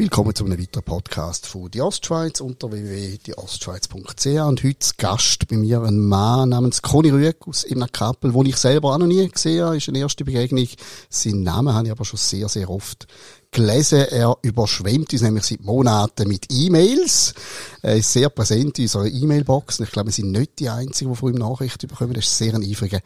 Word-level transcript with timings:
Willkommen 0.00 0.34
zu 0.34 0.46
einem 0.46 0.58
weiteren 0.58 0.82
Podcast 0.82 1.46
von 1.46 1.70
die 1.70 1.82
Ostschweiz 1.82 2.40
unter 2.40 2.72
www.dieostschweiz.ch 2.72 4.26
und 4.48 4.64
heute 4.64 4.94
Gast 4.96 5.46
bei 5.46 5.58
mir 5.58 5.82
ein 5.82 5.98
Mann 5.98 6.48
namens 6.48 6.80
Conny 6.80 7.10
Rüegg 7.10 7.46
aus 7.46 7.64
Imna 7.64 7.86
Kappel, 7.86 8.32
den 8.32 8.46
ich 8.46 8.56
selber 8.56 8.94
auch 8.94 8.98
noch 8.98 9.06
nie 9.06 9.28
gesehen 9.28 9.62
habe, 9.62 9.76
ist 9.76 9.90
eine 9.90 9.98
erste 9.98 10.24
Begegnung. 10.24 10.66
Seinen 11.10 11.42
Namen 11.42 11.74
habe 11.74 11.88
ich 11.88 11.92
aber 11.92 12.06
schon 12.06 12.18
sehr, 12.18 12.48
sehr 12.48 12.70
oft 12.70 13.08
gelesen. 13.50 14.06
Er 14.10 14.38
überschwemmt 14.40 15.12
uns 15.12 15.20
nämlich 15.20 15.44
seit 15.44 15.60
Monaten 15.60 16.28
mit 16.28 16.46
E-Mails. 16.50 17.34
Er 17.82 17.96
ist 17.96 18.10
sehr 18.10 18.30
präsent 18.30 18.78
in 18.78 18.84
unserer 18.84 19.06
E-Mail-Box. 19.06 19.80
Ich 19.80 19.90
glaube, 19.90 20.08
wir 20.08 20.14
sind 20.14 20.32
nicht 20.32 20.60
die 20.60 20.70
Einzigen, 20.70 21.10
die 21.10 21.16
von 21.16 21.34
ihm 21.34 21.38
Nachrichten 21.38 21.88
bekommen. 21.88 22.14
Er 22.14 22.20
ist 22.20 22.38
sehr 22.38 22.54
ein 22.54 22.64
eifriger 22.64 23.00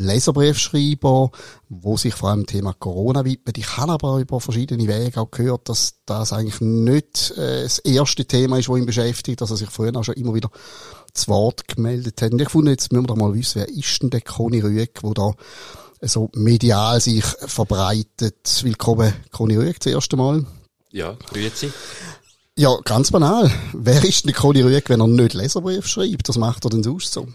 Leserbriefschreiber, 0.00 1.30
wo 1.68 1.96
sich 1.96 2.14
vor 2.14 2.30
allem 2.30 2.40
dem 2.40 2.46
Thema 2.46 2.72
Corona 2.72 3.24
widmet. 3.24 3.58
Ich 3.58 3.76
habe 3.76 3.92
aber 3.92 4.18
über 4.18 4.40
verschiedene 4.40 4.88
Wege 4.88 5.20
auch 5.20 5.30
gehört, 5.30 5.68
dass 5.68 5.94
das 6.06 6.32
eigentlich 6.32 6.60
nicht 6.60 7.32
äh, 7.36 7.62
das 7.62 7.78
erste 7.80 8.24
Thema 8.24 8.58
ist, 8.58 8.68
das 8.68 8.76
ihn 8.76 8.86
beschäftigt, 8.86 9.40
dass 9.40 9.50
er 9.50 9.56
sich 9.56 9.70
früher 9.70 9.94
auch 9.96 10.04
schon 10.04 10.14
immer 10.14 10.34
wieder 10.34 10.50
zu 11.12 11.28
Wort 11.28 11.68
gemeldet 11.68 12.22
hat. 12.22 12.32
Und 12.32 12.40
ich 12.42 12.48
fand, 12.48 12.68
jetzt 12.68 12.92
müssen 12.92 13.04
wir 13.04 13.08
doch 13.08 13.16
mal 13.16 13.34
wissen, 13.34 13.60
wer 13.60 13.68
ist 13.68 14.02
denn 14.02 14.10
der 14.10 14.22
Conny 14.22 14.60
Rüegg, 14.60 15.00
der 15.02 15.10
da 15.12 15.32
so 16.02 16.30
medial 16.34 17.00
sich 17.00 17.24
verbreitet. 17.24 18.62
Willkommen, 18.62 19.12
Conny 19.30 19.56
Rüegg, 19.56 19.78
das 19.80 19.92
erste 19.92 20.16
Mal. 20.16 20.46
Ja, 20.90 21.16
grüezi. 21.28 21.70
Ja, 22.56 22.76
ganz 22.84 23.10
banal. 23.10 23.50
Wer 23.72 24.04
ist 24.04 24.24
denn 24.24 24.34
Conny 24.34 24.62
Rüegg, 24.62 24.88
wenn 24.88 25.00
er 25.00 25.06
nicht 25.06 25.34
Leserbrief 25.34 25.86
schreibt? 25.86 26.28
Das 26.28 26.36
macht 26.36 26.64
er 26.64 26.70
denn 26.70 26.82
sonst 26.82 27.12
so? 27.12 27.28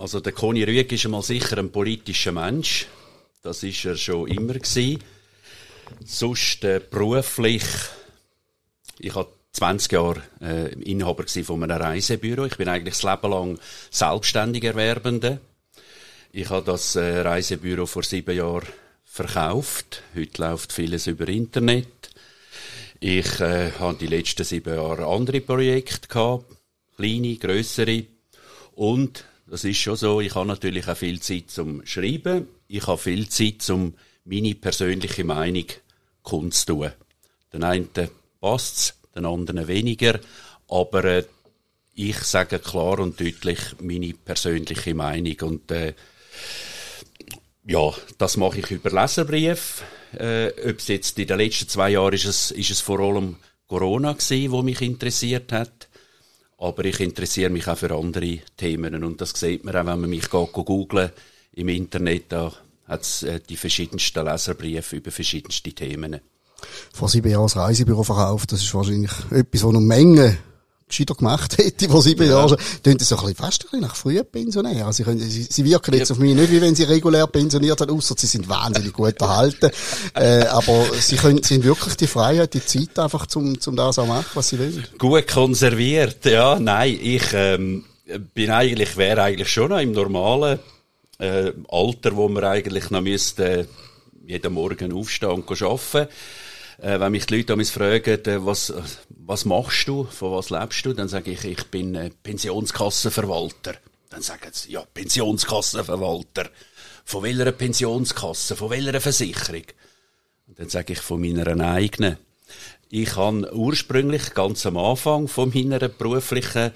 Also 0.00 0.20
der 0.20 0.32
Conny 0.32 0.64
Rüegg 0.64 0.92
ist 0.92 1.04
einmal 1.04 1.22
sicher 1.22 1.56
ein 1.58 1.70
politischer 1.70 2.32
Mensch. 2.32 2.86
Das 3.42 3.62
ist 3.62 3.84
er 3.84 3.96
schon 3.96 4.28
immer 4.28 4.54
gewesen. 4.54 5.02
Sonst 6.04 6.64
äh, 6.64 6.80
beruflich, 6.80 7.64
ich 8.98 9.14
habe 9.14 9.30
20 9.52 9.92
Jahre 9.92 10.22
äh, 10.40 10.72
Inhaber 10.82 11.24
von 11.28 11.62
einem 11.62 11.80
Reisebüro. 11.80 12.46
Ich 12.46 12.56
bin 12.56 12.68
eigentlich 12.68 12.98
das 13.00 13.04
Leben 13.04 13.30
lang 13.30 13.58
selbstständig 13.90 14.64
Erwerbende. 14.64 15.40
Ich 16.32 16.50
habe 16.50 16.66
das 16.66 16.96
äh, 16.96 17.20
Reisebüro 17.20 17.86
vor 17.86 18.02
sieben 18.02 18.36
Jahren 18.36 18.66
verkauft. 19.04 20.02
Heute 20.16 20.42
läuft 20.42 20.72
vieles 20.72 21.06
über 21.06 21.28
Internet. 21.28 22.10
Ich 22.98 23.38
äh, 23.40 23.70
habe 23.78 23.96
die 23.98 24.08
letzten 24.08 24.44
sieben 24.44 24.74
Jahre 24.74 25.06
andere 25.06 25.40
Projekte 25.40 26.08
gehabt, 26.08 26.46
kleine, 26.96 27.36
größere. 27.36 28.04
Und 28.72 29.24
das 29.46 29.64
ist 29.64 29.78
schon 29.78 29.96
so, 29.96 30.20
ich 30.20 30.34
habe 30.34 30.46
natürlich 30.46 30.88
auch 30.88 30.96
viel 30.96 31.20
Zeit 31.20 31.50
zum 31.50 31.84
Schreiben. 31.86 32.48
Ich 32.68 32.86
habe 32.86 32.98
viel 32.98 33.28
Zeit 33.28 33.62
zum 33.62 33.94
meine 34.24 34.54
persönliche 34.54 35.24
Meinung 35.24 35.66
kundzutun. 36.22 36.92
Den 37.52 37.64
einen 37.64 37.88
passt's, 38.40 38.94
den 39.14 39.26
anderen 39.26 39.68
weniger. 39.68 40.18
Aber 40.68 41.04
äh, 41.04 41.24
ich 41.94 42.16
sage 42.18 42.58
klar 42.58 42.98
und 42.98 43.20
deutlich 43.20 43.60
meine 43.80 44.14
persönliche 44.14 44.94
Meinung. 44.94 45.36
Und 45.42 45.70
äh, 45.70 45.94
ja, 47.66 47.92
das 48.18 48.36
mache 48.36 48.60
ich 48.60 48.70
über 48.70 48.90
Leserbrief. 48.90 49.82
Äh, 50.12 50.48
ob 50.68 50.78
es 50.78 50.88
jetzt 50.88 51.18
in 51.18 51.26
den 51.26 51.38
letzten 51.38 51.68
zwei 51.68 51.90
Jahren 51.90 52.14
ist 52.14 52.24
es, 52.24 52.50
ist 52.50 52.70
es 52.70 52.80
vor 52.80 53.00
allem 53.00 53.36
Corona 53.66 54.12
gewesen, 54.12 54.52
wo 54.52 54.62
mich 54.62 54.80
interessiert 54.80 55.52
hat. 55.52 55.88
Aber 56.58 56.84
ich 56.84 57.00
interessiere 57.00 57.50
mich 57.50 57.66
auch 57.68 57.76
für 57.76 57.94
andere 57.94 58.38
Themen. 58.56 59.02
Und 59.02 59.20
das 59.20 59.30
sieht 59.30 59.64
man 59.64 59.74
auch, 59.74 59.86
wenn 59.86 60.00
man 60.00 60.10
mich 60.10 60.30
googlen 60.30 61.10
im 61.52 61.68
Internet. 61.68 62.24
Da 62.30 62.52
hat 62.86 63.02
es 63.02 63.22
äh, 63.22 63.40
die 63.40 63.56
verschiedensten 63.56 64.24
Leserbriefe 64.24 64.96
über 64.96 65.10
verschiedenste 65.10 65.72
Themen. 65.72 66.20
Vor 66.92 67.08
sieben 67.08 67.30
Jahren 67.30 67.44
das 67.44 67.56
Reisebüro 67.56 68.02
verkauft, 68.02 68.52
das 68.52 68.62
ist 68.62 68.74
wahrscheinlich 68.74 69.12
etwas, 69.30 69.64
wo 69.64 69.72
noch 69.72 69.80
Menge 69.80 70.38
gescheiter 70.88 71.14
gemacht 71.14 71.58
hätte 71.58 71.88
vor 71.88 72.02
sieben 72.02 72.26
ja. 72.26 72.38
Jahren. 72.38 72.56
Tönt 72.82 73.00
das 73.00 73.08
so 73.08 73.16
ein 73.16 73.22
bisschen 73.22 73.36
fast 73.36 73.62
ein 73.62 73.64
bisschen 73.64 73.80
nach 73.80 73.96
früher 73.96 74.24
Pensionär. 74.24 74.86
Also, 74.86 75.04
sie, 75.04 75.30
sie, 75.30 75.42
sie 75.42 75.64
wirken 75.64 75.94
jetzt 75.94 76.10
ja. 76.10 76.14
auf 76.14 76.20
mich 76.20 76.34
nicht, 76.34 76.50
wie 76.50 76.60
wenn 76.60 76.74
sie 76.74 76.84
regulär 76.84 77.26
pensioniert 77.26 77.80
haben, 77.80 77.90
außer 77.90 78.14
sie 78.18 78.26
sind 78.26 78.48
wahnsinnig 78.48 78.92
gut 78.92 79.20
erhalten. 79.20 79.70
äh, 80.14 80.46
aber 80.46 80.84
sie 80.98 81.16
können, 81.16 81.42
sie 81.42 81.54
haben 81.54 81.64
wirklich 81.64 81.96
die 81.96 82.06
Freiheit, 82.06 82.54
die 82.54 82.64
Zeit 82.64 82.98
einfach 82.98 83.26
zum, 83.26 83.60
zum 83.60 83.76
das 83.76 83.98
auch 83.98 84.06
machen, 84.06 84.26
was 84.34 84.48
sie 84.48 84.58
wollen. 84.58 84.86
Gut 84.98 85.26
konserviert, 85.28 86.24
ja. 86.24 86.58
Nein, 86.58 86.98
ich, 87.00 87.32
ähm, 87.32 87.84
bin 88.34 88.50
eigentlich, 88.50 88.96
wäre 88.96 89.22
eigentlich 89.22 89.48
schon 89.48 89.70
noch 89.70 89.80
im 89.80 89.92
normalen, 89.92 90.58
äh, 91.18 91.52
Alter, 91.68 92.16
wo 92.16 92.28
man 92.28 92.44
eigentlich 92.44 92.90
noch 92.90 93.00
müsste, 93.00 93.44
äh, 93.44 93.66
jeden 94.26 94.54
Morgen 94.54 94.92
aufstehen 94.92 95.30
und 95.30 95.62
arbeiten 95.62 96.08
äh, 96.78 96.98
wenn 97.00 97.12
mich 97.12 97.26
die 97.26 97.36
Leute 97.36 97.46
damals 97.46 97.70
fragen, 97.70 98.24
äh, 98.24 98.44
was, 98.46 98.72
was 99.08 99.44
machst 99.44 99.88
du, 99.88 100.04
von 100.04 100.32
was 100.32 100.50
lebst 100.50 100.84
du, 100.86 100.92
dann 100.92 101.08
sage 101.08 101.30
ich, 101.32 101.44
ich 101.44 101.64
bin 101.64 101.94
äh, 101.94 102.10
Pensionskassenverwalter. 102.22 103.74
Dann 104.10 104.22
sagen 104.22 104.50
sie, 104.52 104.72
ja, 104.72 104.84
Pensionskassenverwalter. 104.92 106.48
Von 107.04 107.22
welcher 107.22 107.52
Pensionskasse, 107.52 108.56
von 108.56 108.70
welcher 108.70 109.00
Versicherung? 109.00 109.64
Und 110.46 110.58
dann 110.58 110.68
sage 110.68 110.92
ich, 110.92 111.00
von 111.00 111.20
meiner 111.20 111.48
eigenen. 111.64 112.18
Ich 112.90 113.16
habe 113.16 113.52
ursprünglich 113.54 114.34
ganz 114.34 114.64
am 114.66 114.76
Anfang 114.76 115.26
von 115.26 115.50
meiner 115.52 115.88
beruflichen 115.88 116.70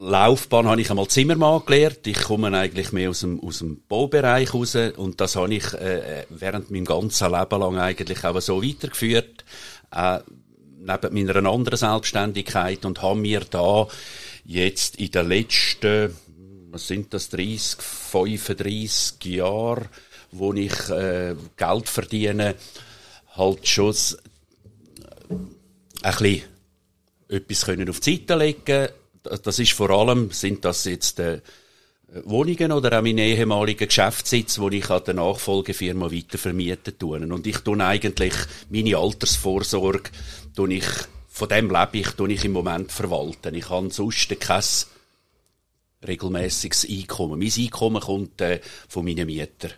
Laufbahn 0.00 0.68
habe 0.68 0.80
ich 0.80 0.90
einmal 0.90 1.08
Zimmermann 1.08 1.62
gelernt. 1.66 2.06
Ich 2.06 2.20
komme 2.20 2.56
eigentlich 2.56 2.92
mehr 2.92 3.10
aus 3.10 3.20
dem, 3.20 3.40
aus 3.40 3.58
dem 3.58 3.82
Baubereich 3.88 4.54
raus 4.54 4.76
und 4.96 5.20
das 5.20 5.34
habe 5.34 5.52
ich 5.52 5.74
äh, 5.74 6.24
während 6.28 6.70
meinem 6.70 6.84
ganzen 6.84 7.32
Leben 7.32 7.60
lang 7.60 7.78
eigentlich 7.78 8.24
auch 8.24 8.40
so 8.40 8.62
weitergeführt, 8.62 9.44
äh, 9.90 10.20
neben 10.78 11.14
meiner 11.14 11.50
anderen 11.50 11.76
Selbstständigkeit 11.76 12.84
und 12.84 13.02
habe 13.02 13.18
mir 13.18 13.40
da 13.40 13.88
jetzt 14.44 14.96
in 14.96 15.10
den 15.10 15.28
letzten, 15.28 16.14
was 16.70 16.86
sind 16.86 17.12
das, 17.12 17.30
30, 17.30 17.82
35 17.82 19.24
Jahren, 19.24 19.88
wo 20.30 20.52
ich 20.52 20.90
äh, 20.90 21.34
Geld 21.56 21.88
verdiene, 21.88 22.54
halt 23.34 23.66
schon 23.66 23.96
ein 25.30 25.48
bisschen 26.02 26.42
etwas 27.28 27.64
können 27.66 27.90
auf 27.90 27.98
die 27.98 28.16
Seite 28.16 28.36
legen 28.36 28.88
das 29.42 29.58
ist 29.58 29.72
vor 29.72 29.90
allem, 29.90 30.30
sind 30.30 30.64
das 30.64 30.84
jetzt 30.84 31.20
äh, 31.20 31.40
Wohnungen 32.24 32.72
oder 32.72 32.98
auch 32.98 33.02
meine 33.02 33.22
ehemaligen 33.22 33.86
Geschäftssitz, 33.86 34.58
wo 34.58 34.70
ich 34.70 34.88
an 34.88 35.04
der 35.04 35.14
Nachfolgefirma 35.14 36.10
weitervermieten 36.10 36.98
tue. 36.98 37.20
Und 37.20 37.46
ich 37.46 37.58
tue 37.58 37.84
eigentlich 37.84 38.34
meine 38.70 38.96
Altersvorsorge, 38.96 40.10
tue 40.56 40.74
ich, 40.74 40.86
von 41.28 41.48
dem 41.48 41.70
lebe 41.70 41.98
ich, 41.98 42.08
tue 42.12 42.32
ich 42.32 42.44
im 42.44 42.52
Moment 42.52 42.92
verwalten. 42.92 43.54
Ich 43.54 43.68
habe 43.68 43.90
sonst 43.90 44.40
kein 44.40 44.62
regelmäßiges 46.06 46.88
Einkommen. 46.88 47.38
Mein 47.38 47.52
Einkommen 47.56 48.00
kommt 48.00 48.40
äh, 48.40 48.60
von 48.88 49.04
meinen 49.04 49.26
Mietern. 49.26 49.72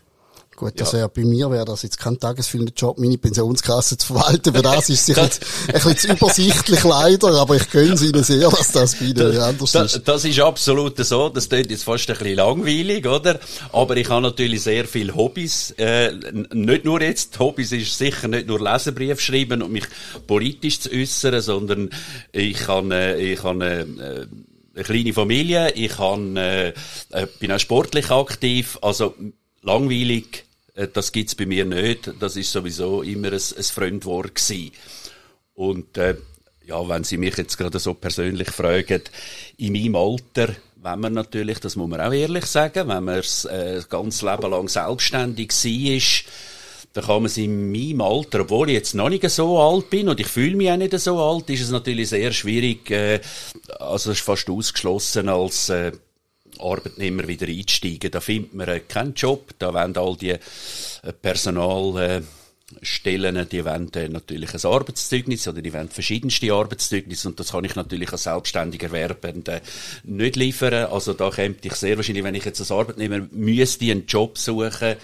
Gut, 0.61 0.79
das 0.79 0.93
ja. 0.93 0.99
wäre 0.99 1.09
bei 1.09 1.25
mir 1.25 1.51
wäre 1.51 1.65
das 1.65 1.81
jetzt 1.85 1.99
kein 1.99 2.19
tagesfüllender 2.19 2.75
Job, 2.77 2.99
meine 2.99 3.17
Pensionskasse 3.17 3.97
zu 3.97 4.09
verwalten. 4.09 4.55
Für 4.55 4.61
das 4.61 4.91
ist 4.91 5.09
es 5.09 5.17
jetzt 5.17 5.43
ein 5.69 5.73
bisschen 5.73 5.97
zu 5.97 6.09
übersichtlich 6.09 6.85
leider, 6.85 7.33
aber 7.41 7.57
ich 7.57 7.71
gönne 7.71 7.95
es 7.95 8.03
Ihnen 8.03 8.23
sehr, 8.23 8.51
dass 8.51 8.71
das 8.71 8.95
bei 8.97 9.07
Ihnen 9.07 9.39
anders 9.39 9.73
das, 9.73 9.97
ist. 9.97 10.07
Das 10.07 10.23
ist 10.27 10.39
absolut 10.39 10.99
so. 10.99 11.31
Das 11.31 11.49
klingt 11.49 11.71
jetzt 11.71 11.85
fast 11.85 12.11
ein 12.11 12.19
bisschen 12.19 12.37
langweilig, 12.37 13.07
oder? 13.07 13.41
Aber 13.73 13.97
ich 13.97 14.07
habe 14.11 14.21
natürlich 14.21 14.63
sehr 14.63 14.85
viele 14.85 15.15
Hobbys. 15.15 15.71
Äh, 15.79 16.13
nicht 16.53 16.85
nur 16.85 17.01
jetzt, 17.01 17.39
Hobbys 17.39 17.73
ist 17.73 17.97
sicher 17.97 18.29
nicht 18.29 18.47
nur 18.47 18.61
Leserbrief 18.61 19.19
schreiben 19.19 19.63
und 19.63 19.73
mich 19.73 19.87
politisch 20.27 20.81
zu 20.81 20.91
äußern, 20.93 21.41
sondern 21.41 21.89
ich 22.33 22.59
kann, 22.59 22.91
äh, 22.91 23.17
ich 23.17 23.41
kann, 23.41 23.63
äh, 23.63 23.87
eine 24.75 24.85
kleine 24.85 25.15
Familie, 25.15 25.73
ich 25.73 25.93
kann, 25.93 26.37
äh, 26.37 26.75
äh, 27.13 27.27
bin 27.39 27.51
auch 27.51 27.59
sportlich 27.59 28.11
aktiv, 28.11 28.79
also 28.83 29.15
langweilig 29.63 30.45
das 30.89 31.13
gibt's 31.13 31.35
bei 31.35 31.47
mir 31.47 31.65
nicht. 31.65 32.11
Das 32.21 32.37
ist 32.37 32.53
sowieso 32.53 33.03
immer 33.03 33.29
ein, 33.29 33.35
ein 33.35 33.63
Fremdwort 33.63 34.35
gewesen. 34.35 34.73
Und 35.55 35.97
äh, 35.99 36.17
ja, 36.67 36.89
wenn 36.89 37.05
Sie 37.05 37.17
mich 37.17 37.37
jetzt 37.37 37.59
gerade 37.59 37.79
so 37.79 37.95
persönlich 37.95 38.51
fragen, 38.51 39.03
in 39.59 39.73
meinem 39.73 39.97
Alter, 39.97 40.55
wenn 40.83 41.01
man 41.01 41.13
natürlich, 41.13 41.59
das 41.59 41.77
muss 41.77 41.89
man 41.89 42.01
auch 42.01 42.13
ehrlich 42.13 42.47
sagen, 42.47 42.89
wenn 42.89 43.05
man 43.05 43.19
äh, 43.19 43.75
das 43.75 43.89
ganze 43.89 44.27
Leben 44.27 44.51
lang 44.51 44.69
selbstständig 44.69 45.51
war, 45.51 46.01
dann 46.93 47.05
kann 47.05 47.23
man 47.23 47.27
es 47.27 47.37
in 47.37 47.71
meinem 47.71 48.01
Alter, 48.01 48.41
obwohl 48.41 48.71
ich 48.71 48.75
jetzt 48.75 48.95
noch 48.95 49.11
nicht 49.11 49.29
so 49.31 49.59
alt 49.59 49.91
bin 49.91 50.09
und 50.09 50.19
ich 50.19 50.27
fühle 50.27 50.57
mich 50.57 50.71
auch 50.71 50.77
nicht 50.77 50.99
so 50.99 51.21
alt, 51.21 51.49
ist 51.51 51.63
es 51.63 51.71
natürlich 51.71 52.09
sehr 52.09 52.33
schwierig, 52.33 52.91
äh, 52.91 53.21
also 53.79 54.11
es 54.11 54.19
ist 54.19 54.25
fast 54.25 54.49
ausgeschlossen 54.49 55.29
als 55.29 55.69
äh, 55.69 55.93
Arbeitnehmer 56.59 57.29
wieder 57.29 57.47
einsteigen. 57.47 58.11
Da 58.11 58.21
findet 58.21 58.55
man 58.55 58.69
äh, 58.69 58.81
keinen 58.81 59.15
Job, 59.15 59.55
da 59.59 59.73
wollen 59.73 59.97
all 59.97 60.17
die 60.17 60.31
äh, 60.31 60.39
Personalstellen, 61.21 63.37
äh, 63.37 63.47
die 63.47 63.65
wollen 63.65 63.91
natürlich 64.11 64.55
ein 64.55 64.71
Arbeitszeugnis 64.71 65.49
oder 65.49 65.63
die 65.63 65.73
wollen 65.73 65.89
verschiedenste 65.89 66.53
Arbeitszeugnisse 66.53 67.29
und 67.29 67.39
das 67.39 67.53
kann 67.53 67.65
ich 67.65 67.77
natürlich 67.77 68.13
als 68.13 68.25
selbstständiger 68.25 68.91
Werbende 68.93 69.61
nicht 70.05 70.37
liefern. 70.37 70.87
Also 70.87 71.13
da 71.13 71.31
kämpfe 71.31 71.69
ich 71.69 71.75
sehr 71.75 71.97
wahrscheinlich, 71.97 72.25
wenn 72.25 72.35
ich 72.35 72.45
jetzt 72.45 72.61
als 72.61 72.73
Arbeitnehmer 72.73 73.27
müsste 73.31 73.91
einen 73.91 74.07
Job 74.07 74.39
suchen, 74.39 74.97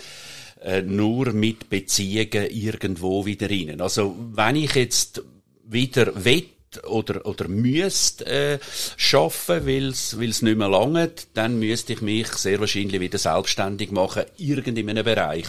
nur 0.86 1.32
mit 1.32 1.68
Beziehungen 1.68 2.50
irgendwo 2.50 3.26
wieder 3.26 3.48
rein. 3.48 3.80
Also 3.80 4.16
wenn 4.32 4.56
ich 4.56 4.74
jetzt 4.74 5.22
wieder 5.68 6.24
wett 6.24 6.55
oder 6.84 7.24
oder 7.26 7.48
müsste 7.48 8.26
äh, 8.26 8.58
schaffen, 8.96 9.66
weil 9.66 9.88
es 9.88 10.14
nicht 10.14 10.42
mehr 10.42 10.68
langt, 10.68 11.28
dann 11.34 11.58
müsste 11.58 11.92
ich 11.92 12.02
mich 12.02 12.28
sehr 12.28 12.60
wahrscheinlich 12.60 13.00
wieder 13.00 13.18
selbstständig 13.18 13.90
machen, 13.90 14.24
irgend 14.36 14.78
in 14.78 14.90
einem 14.90 15.04
Bereich, 15.04 15.46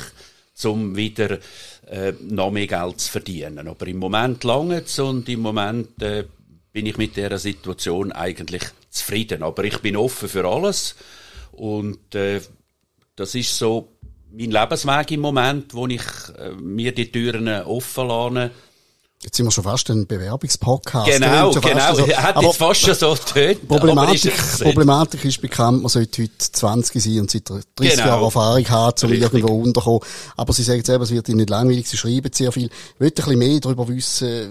um 0.63 0.95
wieder 0.95 1.39
äh, 1.87 2.13
noch 2.21 2.51
mehr 2.51 2.67
Geld 2.67 2.99
zu 2.99 3.11
verdienen. 3.11 3.67
Aber 3.67 3.87
im 3.87 3.97
Moment 3.97 4.43
langt 4.43 4.99
und 4.99 5.29
im 5.29 5.41
Moment 5.41 6.01
äh, 6.01 6.25
bin 6.71 6.85
ich 6.85 6.97
mit 6.97 7.17
der 7.17 7.37
Situation 7.39 8.11
eigentlich 8.11 8.63
zufrieden. 8.89 9.43
Aber 9.43 9.63
ich 9.63 9.79
bin 9.79 9.97
offen 9.97 10.29
für 10.29 10.45
alles 10.45 10.95
und 11.51 12.13
äh, 12.15 12.41
das 13.15 13.33
ist 13.33 13.57
so 13.57 13.89
mein 14.31 14.51
Lebensweg 14.51 15.11
im 15.11 15.21
Moment, 15.21 15.73
wo 15.73 15.87
ich 15.87 16.03
äh, 16.37 16.51
mir 16.51 16.93
die 16.93 17.11
Türen 17.11 17.47
offen 17.47 18.07
lasse 18.07 18.51
Jetzt 19.23 19.35
sind 19.35 19.47
wir 19.47 19.51
schon 19.51 19.63
fast 19.63 19.89
ein 19.89 20.05
Bewerbungspodcast. 20.05 21.07
Genau, 21.07 21.51
genau. 21.51 21.95
So, 21.95 22.05
er 22.05 22.21
hat 22.21 22.39
jetzt 22.39 22.57
fast 22.57 22.81
schon 22.81 22.93
so 22.93 23.15
getönt. 23.15 23.67
Problematik, 23.67 24.25
ist 24.25 24.61
Problematik 24.61 25.25
ist 25.25 25.41
bekannt, 25.41 25.81
man 25.81 25.89
sollte 25.89 26.21
heute 26.21 26.37
20 26.37 27.03
sein 27.03 27.21
und 27.21 27.31
seit 27.31 27.49
30 27.49 27.65
genau. 27.77 28.07
Jahren 28.09 28.23
Erfahrung 28.23 28.69
haben, 28.69 28.95
um 29.01 29.09
Richtig. 29.09 29.33
irgendwo 29.33 29.59
unterkommen. 29.59 30.01
Aber 30.35 30.53
Sie 30.53 30.61
sagen 30.61 30.83
selber, 30.83 31.05
es 31.05 31.09
wird 31.09 31.29
Ihnen 31.29 31.37
nicht 31.37 31.49
langweilig, 31.49 31.89
Sie 31.89 31.97
schreiben 31.97 32.31
sehr 32.31 32.51
viel. 32.51 32.67
Ich 32.67 32.99
möchte 32.99 33.23
ein 33.23 33.25
bisschen 33.25 33.39
mehr 33.39 33.59
darüber 33.59 33.87
wissen, 33.87 34.49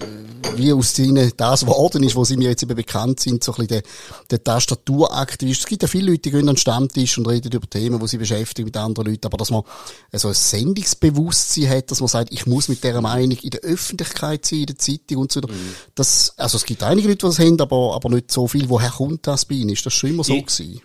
wie 0.57 0.73
aus 0.73 0.99
Ihnen 0.99 1.31
das 1.37 1.61
geworden 1.61 2.03
ist, 2.03 2.17
wo 2.17 2.25
Sie 2.25 2.35
mir 2.35 2.49
jetzt 2.49 2.63
eben 2.63 2.75
bekannt 2.75 3.21
sind, 3.21 3.45
so 3.45 3.53
ein 3.53 3.67
bisschen 3.67 3.67
der, 3.69 3.83
der 4.31 4.43
Tastaturaktivist. 4.43 5.61
Es 5.61 5.65
gibt 5.65 5.83
ja 5.83 5.87
viele 5.87 6.11
Leute, 6.11 6.23
die 6.23 6.31
gehen 6.31 6.41
an 6.41 6.55
den 6.55 6.57
Stammtisch 6.57 7.17
und 7.17 7.25
reden 7.29 7.53
über 7.53 7.69
Themen, 7.69 8.01
die 8.01 8.07
sie 8.09 8.17
beschäftigen 8.17 8.65
mit 8.65 8.75
anderen 8.75 9.11
Leuten, 9.11 9.27
aber 9.27 9.37
dass 9.37 9.49
man 9.49 9.63
so 10.11 10.27
ein 10.27 10.33
Sendungsbewusstsein 10.33 11.69
hat, 11.69 11.89
dass 11.89 12.01
man 12.01 12.09
sagt, 12.09 12.33
ich 12.33 12.45
muss 12.45 12.67
mit 12.67 12.83
dieser 12.83 12.99
Meinung 12.99 13.37
in 13.41 13.49
der 13.51 13.61
Öffentlichkeit 13.61 14.45
sein, 14.45 14.56
in 14.61 14.65
der 14.67 14.77
Zeitung 14.77 15.17
und 15.17 15.31
so 15.31 15.41
weiter. 15.41 15.53
Mhm. 15.53 15.75
Das, 15.95 16.33
also 16.37 16.57
es 16.57 16.65
gibt 16.65 16.83
einige 16.83 17.07
Leute, 17.07 17.19
die 17.19 17.25
das 17.27 17.39
haben, 17.39 17.59
aber, 17.59 17.95
aber 17.95 18.09
nicht 18.09 18.31
so 18.31 18.47
viel. 18.47 18.69
Woher 18.69 18.89
kommt 18.89 19.27
das 19.27 19.45
bei 19.45 19.55
Ihnen? 19.55 19.69
Ist 19.69 19.85
das 19.85 19.93
schon 19.93 20.11
immer 20.11 20.23
so 20.23 20.33
ich, 20.33 20.45
gewesen? 20.45 20.81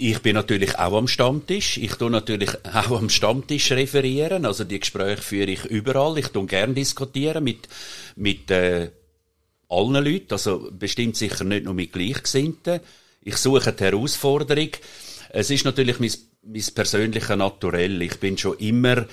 Ich 0.00 0.22
bin 0.22 0.34
natürlich 0.34 0.78
auch 0.78 0.96
am 0.96 1.08
Stammtisch. 1.08 1.76
Ich 1.76 1.94
tue 1.94 2.10
natürlich 2.10 2.50
auch 2.72 2.98
am 2.98 3.10
Stammtisch 3.10 3.72
referieren. 3.72 4.46
Also 4.46 4.64
die 4.64 4.78
Gespräche 4.78 5.22
führe 5.22 5.50
ich 5.50 5.64
überall. 5.64 6.18
Ich 6.18 6.28
tue 6.28 6.46
gerne 6.46 6.74
diskutieren 6.74 7.42
mit, 7.42 7.68
mit 8.14 8.50
äh, 8.50 8.90
allen 9.68 10.04
Leuten. 10.04 10.32
Also 10.32 10.70
bestimmt 10.70 11.16
sicher 11.16 11.44
nicht 11.44 11.64
nur 11.64 11.74
mit 11.74 11.92
Gleichgesinnten. 11.92 12.80
Ich 13.22 13.36
suche 13.36 13.72
die 13.72 13.84
Herausforderung. 13.84 14.70
Es 15.30 15.50
ist 15.50 15.64
natürlich 15.64 15.98
mein, 15.98 16.12
mein 16.42 16.64
persönliches 16.74 17.36
Naturell. 17.36 18.00
Ich 18.02 18.18
bin 18.20 18.38
schon 18.38 18.56
immer 18.58 19.04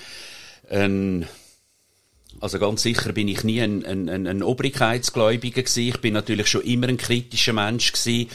ein 0.70 1.26
also 2.40 2.58
ganz 2.58 2.82
sicher 2.82 3.12
bin 3.12 3.28
ich 3.28 3.44
nie 3.44 3.60
ein, 3.60 3.84
ein, 3.84 4.26
ein 4.26 4.42
Obrigkeitsgläubiger 4.42 5.62
gewesen. 5.62 5.88
Ich 5.88 6.00
bin 6.00 6.14
natürlich 6.14 6.48
schon 6.48 6.62
immer 6.62 6.88
ein 6.88 6.96
kritischer 6.96 7.52
Mensch 7.52 7.92
gewesen. 7.92 8.30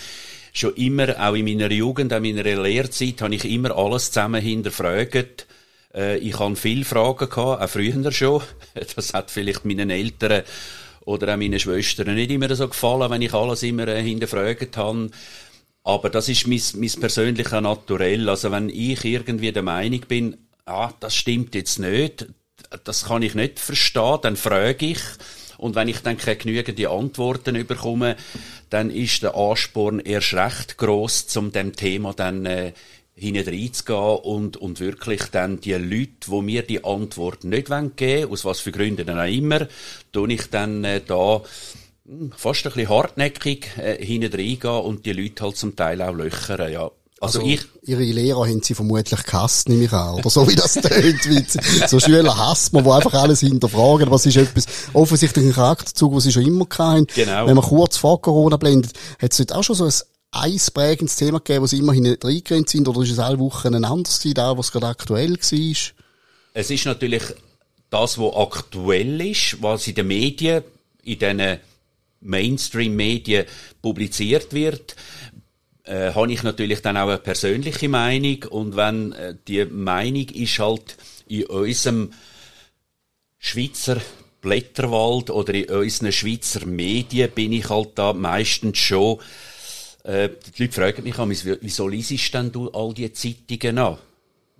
Schon 0.53 0.75
immer, 0.75 1.15
auch 1.19 1.35
in 1.35 1.45
meiner 1.45 1.71
Jugend, 1.71 2.13
auch 2.13 2.17
in 2.17 2.35
meiner 2.35 2.61
Lehrzeit, 2.61 3.21
habe 3.21 3.35
ich 3.35 3.45
immer 3.45 3.75
alles 3.75 4.11
zusammen 4.11 4.41
hinterfragt. 4.41 5.47
Äh, 5.93 6.17
ich 6.17 6.37
habe 6.39 6.55
viele 6.55 6.85
Fragen 6.85 7.29
gehabt, 7.29 7.61
auch 7.61 7.69
früher 7.69 8.11
schon. 8.11 8.41
Das 8.95 9.13
hat 9.13 9.31
vielleicht 9.31 9.65
meinen 9.65 9.89
Eltern 9.89 10.43
oder 11.05 11.33
auch 11.33 11.37
meinen 11.37 11.59
Schwestern 11.59 12.15
nicht 12.15 12.31
immer 12.31 12.53
so 12.55 12.67
gefallen, 12.67 13.09
wenn 13.09 13.21
ich 13.21 13.33
alles 13.33 13.63
immer 13.63 13.87
äh, 13.87 14.03
hinterfragt 14.03 14.77
habe. 14.77 15.09
Aber 15.83 16.09
das 16.09 16.29
ist 16.29 16.47
mein, 16.47 16.61
mein 16.75 16.91
persönliches 16.99 17.61
Naturell. 17.61 18.29
Also 18.29 18.51
wenn 18.51 18.69
ich 18.69 19.03
irgendwie 19.03 19.51
der 19.51 19.63
Meinung 19.63 20.01
bin, 20.07 20.37
ah, 20.65 20.91
das 20.99 21.15
stimmt 21.15 21.55
jetzt 21.55 21.79
nicht, 21.79 22.27
das 22.83 23.05
kann 23.05 23.21
ich 23.21 23.35
nicht 23.35 23.59
verstehen, 23.59 24.19
dann 24.21 24.35
frage 24.35 24.85
ich. 24.85 25.01
Und 25.57 25.75
wenn 25.75 25.87
ich 25.87 25.99
dann 25.99 26.17
keine 26.17 26.37
genügende 26.37 26.89
Antworten 26.89 27.67
bekomme, 27.67 28.15
dann 28.69 28.89
ist 28.89 29.21
der 29.21 29.35
Ansporn 29.35 29.99
erst 29.99 30.33
recht 30.33 30.77
gross, 30.77 31.35
um 31.37 31.51
dem 31.51 31.75
Thema 31.75 32.13
dann 32.13 32.47
äh, 32.47 32.73
hineinzugehen 33.13 34.17
und, 34.23 34.57
und 34.57 34.79
wirklich 34.79 35.25
dann 35.25 35.59
die 35.61 35.73
Leute, 35.73 36.27
wo 36.27 36.41
mir 36.41 36.63
die 36.63 36.83
Antwort 36.83 37.43
nicht 37.43 37.67
geben 37.67 37.91
wollen, 37.99 38.31
aus 38.31 38.45
was 38.45 38.59
für 38.59 38.71
Gründen 38.71 39.09
auch 39.09 39.27
immer, 39.27 39.67
tue 40.11 40.33
ich 40.33 40.49
dann 40.49 40.83
äh, 40.83 41.01
da 41.05 41.43
hm, 42.05 42.31
fast 42.35 42.65
ein 42.65 42.73
bisschen 42.73 42.89
hartnäckig 42.89 43.77
äh, 43.77 44.03
hineingehen 44.03 44.81
und 44.81 45.05
die 45.05 45.13
Leute 45.13 45.43
halt 45.43 45.57
zum 45.57 45.75
Teil 45.75 46.01
auch 46.01 46.15
löchern, 46.15 46.71
ja. 46.71 46.89
Also, 47.21 47.39
also, 47.39 47.51
ich, 47.51 47.61
ihre 47.83 48.01
Lehrer 48.01 48.47
haben 48.47 48.63
sie 48.63 48.73
vermutlich 48.73 49.23
gehasst, 49.23 49.69
nehme 49.69 49.83
ich 49.83 49.93
an. 49.93 50.15
Oder 50.15 50.29
so 50.31 50.49
wie 50.49 50.55
das 50.55 50.73
tönt. 50.81 51.23
Wie 51.29 51.87
so 51.87 51.99
Schüler 51.99 52.35
hasst 52.35 52.73
man, 52.73 52.83
die 52.83 52.89
einfach 52.89 53.13
alles 53.13 53.41
hinterfragen. 53.41 54.09
Was 54.09 54.25
ist 54.25 54.37
etwas, 54.37 54.65
offensichtlich 54.93 55.45
ein 55.45 55.53
Charakterzug, 55.53 56.13
den 56.13 56.19
sie 56.19 56.31
schon 56.31 56.47
immer 56.47 56.65
hatten. 56.65 57.05
Genau. 57.13 57.45
Wenn 57.45 57.53
man 57.53 57.63
kurz 57.63 57.97
vor 57.97 58.19
Corona 58.19 58.57
blendet, 58.57 58.93
hat 59.21 59.31
es 59.31 59.37
dort 59.37 59.53
auch 59.53 59.63
schon 59.63 59.75
so 59.75 59.85
ein 59.85 59.93
eisprägendes 60.31 61.15
Thema 61.15 61.37
gegeben, 61.37 61.61
wo 61.61 61.67
sie 61.67 61.77
immer 61.77 61.93
hineingrenzt 61.93 62.71
sind, 62.71 62.87
oder 62.87 63.03
ist 63.03 63.11
es 63.11 63.19
alle 63.19 63.37
Wochen 63.37 63.75
ein 63.75 63.85
anderes 63.85 64.17
gewesen, 64.17 64.33
da, 64.33 64.57
was 64.57 64.71
gerade 64.71 64.87
aktuell 64.87 65.33
war? 65.33 65.93
Es 66.55 66.71
ist 66.71 66.85
natürlich 66.85 67.23
das, 67.91 68.17
was 68.17 68.35
aktuell 68.35 69.21
ist, 69.21 69.61
was 69.61 69.87
in 69.87 69.93
den 69.93 70.07
Medien, 70.07 70.63
in 71.03 71.19
diesen 71.19 71.59
Mainstream-Medien 72.21 73.45
publiziert 73.79 74.53
wird 74.53 74.95
äh, 75.91 76.13
habe 76.13 76.31
ich 76.31 76.43
natürlich 76.43 76.81
dann 76.81 76.95
auch 76.95 77.09
eine 77.09 77.17
persönliche 77.17 77.89
Meinung 77.89 78.43
und 78.49 78.75
wenn 78.77 79.11
äh, 79.11 79.35
die 79.47 79.65
Meinung 79.65 80.29
ist 80.29 80.57
halt 80.57 80.95
in 81.27 81.45
unserem 81.45 82.11
Schweizer 83.37 83.99
Blätterwald 84.39 85.29
oder 85.29 85.53
in 85.53 85.69
unseren 85.69 86.11
Schweizer 86.11 86.65
Medien 86.65 87.29
bin 87.31 87.51
ich 87.51 87.69
halt 87.69 87.89
da 87.95 88.13
meistens 88.13 88.77
schon 88.77 89.19
äh, 90.03 90.29
die 90.57 90.63
Leute 90.63 90.73
fragen 90.73 91.27
mich, 91.27 91.45
wieso 91.45 91.87
liest 91.87 92.33
denn 92.33 92.51
du 92.51 92.69
all 92.69 92.93
die 92.93 93.11
Zeitungen 93.11 93.77
an? 93.77 93.97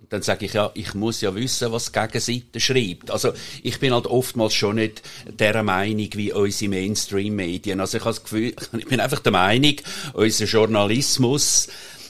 Dann 0.08 0.22
sage 0.22 0.46
ich 0.46 0.52
ja, 0.52 0.70
ich 0.74 0.94
muss 0.94 1.20
ja 1.20 1.34
wissen, 1.34 1.72
was 1.72 1.90
die 1.90 1.98
Gegenseite 1.98 2.60
schreibt. 2.60 3.10
Also 3.10 3.32
ich 3.62 3.78
bin 3.80 3.92
halt 3.92 4.06
oftmals 4.06 4.54
schon 4.54 4.76
nicht 4.76 5.02
der 5.26 5.62
Meinung 5.62 6.08
wie 6.14 6.32
unsere 6.32 6.70
Mainstream-Medien. 6.70 7.80
Also 7.80 7.98
ich 7.98 8.04
habe 8.04 8.14
das 8.14 8.22
Gefühl, 8.22 8.54
ich 8.78 8.86
bin 8.86 9.00
einfach 9.00 9.20
der 9.20 9.32
Meinung, 9.32 9.76
unser 10.12 10.44
Journalismus, 10.44 11.68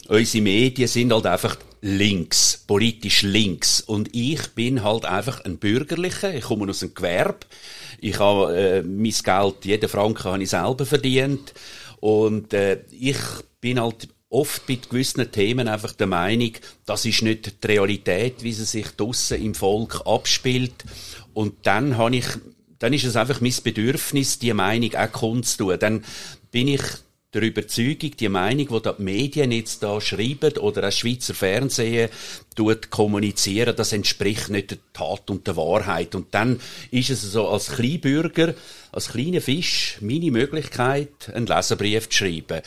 unsere 0.09 0.43
Medien 0.43 0.89
sind 0.89 1.12
halt 1.12 1.27
einfach 1.27 1.56
links, 1.83 2.62
politisch 2.67 3.23
links. 3.23 3.81
Und 3.81 4.15
ich 4.15 4.49
bin 4.55 4.83
halt 4.83 5.05
einfach 5.05 5.44
ein 5.44 5.59
Bürgerlicher. 5.59 6.35
Ich 6.35 6.44
komme 6.44 6.69
aus 6.71 6.83
einem 6.83 6.94
Gewerbe. 6.94 7.46
Ich 8.01 8.19
habe 8.19 8.56
äh, 8.56 8.82
mein 8.82 9.13
Geld, 9.13 9.65
jeden 9.65 9.89
Franken 9.89 10.25
habe 10.25 10.43
ich 10.43 10.51
selber 10.51 10.87
verdient. 10.87 11.53
Und 12.01 12.53
äh, 12.55 12.81
ich 12.91 13.19
bin 13.61 13.81
halt 13.81 14.08
oft 14.32 14.67
bei 14.67 14.77
gewissen 14.77 15.31
Themen 15.31 15.69
einfach 15.69 15.93
der 15.93 16.06
Meinung, 16.06 16.53
das 16.86 17.05
ist 17.05 17.22
nicht 17.22 17.62
die 17.62 17.67
Realität, 17.67 18.43
wie 18.43 18.53
sie 18.53 18.65
sich 18.65 18.89
draussen 18.89 19.43
im 19.43 19.55
Volk 19.55 20.06
abspielt. 20.06 20.84
Und 21.34 21.55
dann 21.67 21.98
habe 21.98 22.17
ich, 22.17 22.27
dann 22.79 22.93
ist 22.93 23.05
es 23.05 23.17
einfach 23.17 23.41
mein 23.41 23.55
Bedürfnis, 23.62 24.39
die 24.39 24.53
Meinung 24.53 24.94
auch 24.94 25.12
kundzutun. 25.12 25.79
Dann 25.79 26.05
bin 26.51 26.69
ich 26.69 26.82
der 27.34 27.43
Überzeugung, 27.43 28.15
die 28.19 28.29
Meinung, 28.29 28.69
die 28.69 28.81
die 28.82 29.03
Medien 29.03 29.53
jetzt 29.53 29.82
da 29.82 30.01
schreiben 30.01 30.58
oder 30.58 30.82
das 30.82 30.98
Schweizer 30.98 31.32
Fernsehen 31.32 32.10
tut 32.55 32.91
kommunizieren, 32.91 33.74
das 33.74 33.93
entspricht 33.93 34.51
nicht 34.51 34.72
der 34.72 34.79
Tat 34.93 35.31
und 35.31 35.46
der 35.46 35.56
Wahrheit. 35.56 36.15
Und 36.15 36.34
dann 36.34 36.60
ist 36.91 37.08
es 37.08 37.22
so 37.22 37.48
als 37.48 37.72
Kleinbürger, 37.72 38.55
als 38.93 39.08
kleiner 39.08 39.41
Fisch, 39.41 39.96
meine 40.01 40.31
Möglichkeit, 40.31 41.31
einen 41.32 41.46
Leserbrief 41.46 42.10
zu 42.10 42.19
schreiben. 42.19 42.60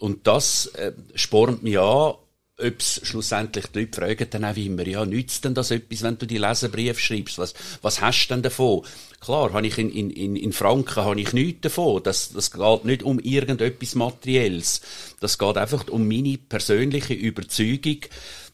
Und 0.00 0.26
das 0.26 0.66
äh, 0.66 0.92
spornt 1.14 1.62
mich 1.62 1.78
an, 1.78 2.14
ob 2.58 2.82
schlussendlich 2.82 3.66
die 3.66 3.80
Leute 3.80 4.00
fragen 4.00 4.30
dann 4.30 4.44
auch 4.46 4.56
immer, 4.56 4.86
ja, 4.86 5.04
nützt 5.04 5.44
denn 5.44 5.54
das 5.54 5.70
etwas, 5.70 6.02
wenn 6.02 6.16
du 6.16 6.26
die 6.26 6.38
Leserbrief 6.38 6.98
schreibst? 6.98 7.38
Was, 7.38 7.54
was 7.82 8.00
hast 8.00 8.26
du 8.26 8.34
denn 8.34 8.42
davon? 8.42 8.82
Klar, 9.20 9.52
habe 9.52 9.66
ich 9.66 9.76
in, 9.76 9.90
in, 9.90 10.36
in 10.36 10.52
Franken 10.52 11.04
habe 11.04 11.20
ich 11.20 11.32
nichts 11.32 11.62
davon. 11.62 12.02
Das, 12.02 12.32
das 12.32 12.50
geht 12.50 12.84
nicht 12.84 13.02
um 13.02 13.18
irgendetwas 13.18 13.94
Materielles. 13.94 14.80
Das 15.20 15.38
geht 15.38 15.56
einfach 15.58 15.86
um 15.88 16.08
meine 16.08 16.38
persönliche 16.38 17.14
Überzeugung, 17.14 18.00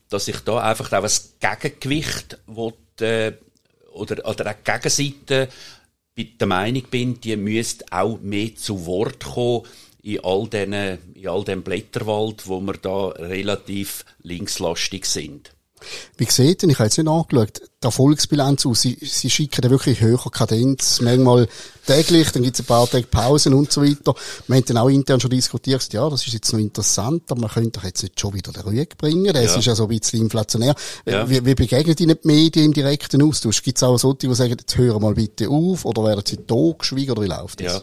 dass 0.08 0.28
ich 0.28 0.40
da 0.40 0.58
einfach 0.58 0.92
auch 0.92 1.04
ein 1.04 1.60
Gegengewicht 1.60 2.38
will, 2.46 2.72
äh, 3.00 3.32
oder, 3.92 4.28
oder 4.28 4.46
eine 4.46 4.56
Gegenseite 4.64 5.48
bei 6.16 6.28
der 6.38 6.46
Meinung 6.46 6.84
bin, 6.90 7.20
die 7.20 7.36
müsste 7.36 7.84
auch 7.90 8.20
mehr 8.20 8.54
zu 8.56 8.84
Wort 8.86 9.24
kommen, 9.24 9.62
in 10.02 10.20
all 10.24 10.48
diesen, 10.48 11.14
in 11.14 11.28
all 11.28 11.44
dem 11.44 11.62
Blätterwald, 11.62 12.48
wo 12.48 12.60
wir 12.60 12.74
da 12.74 13.08
relativ 13.08 14.04
linkslastig 14.22 15.06
sind. 15.06 15.52
Wie 16.16 16.26
sieht 16.30 16.62
denn, 16.62 16.70
ich 16.70 16.78
habe 16.78 16.86
jetzt 16.86 16.98
nicht 16.98 17.08
angeschaut, 17.08 17.60
die 17.82 17.86
Erfolgsbilanz 17.86 18.66
aus? 18.66 18.82
Sie, 18.82 18.96
Sie 19.00 19.30
schicken 19.30 19.62
da 19.62 19.70
wirklich 19.70 20.00
höhere 20.00 20.30
Kadenz, 20.30 21.00
manchmal 21.00 21.48
täglich, 21.86 22.30
dann 22.30 22.42
gibt 22.42 22.54
es 22.54 22.62
ein 22.62 22.66
paar 22.66 22.88
Tage 22.88 23.06
Pausen 23.06 23.54
und 23.54 23.72
so 23.72 23.82
weiter. 23.82 24.14
Wir 24.46 24.56
haben 24.56 24.64
dann 24.64 24.76
auch 24.78 24.88
intern 24.88 25.18
schon 25.18 25.30
diskutiert, 25.30 25.92
ja, 25.92 26.08
das 26.08 26.26
ist 26.26 26.34
jetzt 26.34 26.52
noch 26.52 26.60
interessant, 26.60 27.24
aber 27.30 27.40
man 27.40 27.50
könnte 27.50 27.80
doch 27.80 27.84
jetzt 27.84 28.02
nicht 28.02 28.20
schon 28.20 28.34
wieder 28.34 28.52
den 28.52 28.62
Rüge 28.62 28.94
bringen, 28.96 29.32
das 29.32 29.44
ja. 29.44 29.58
ist 29.58 29.66
ja 29.66 29.74
so 29.74 29.84
ein 29.84 29.88
bisschen 29.88 30.22
inflationär. 30.22 30.74
Ja. 31.04 31.28
Wie, 31.28 31.44
wie 31.44 31.54
begegnet 31.54 32.00
Ihnen 32.00 32.16
die 32.22 32.26
Medien 32.26 32.66
im 32.66 32.72
direkten 32.72 33.22
Austausch? 33.22 33.62
Gibt 33.62 33.78
es 33.78 33.82
auch 33.82 33.98
solche, 33.98 34.28
die 34.28 34.34
sagen, 34.34 34.50
jetzt 34.50 34.76
hören 34.76 35.02
mal 35.02 35.14
bitte 35.14 35.48
auf, 35.48 35.84
oder 35.84 36.04
werden 36.04 36.22
Sie 36.24 36.36
totgeschwiegen, 36.36 37.12
oder 37.12 37.22
wie 37.22 37.28
läuft 37.28 37.60
das? 37.60 37.72
Ja. 37.72 37.82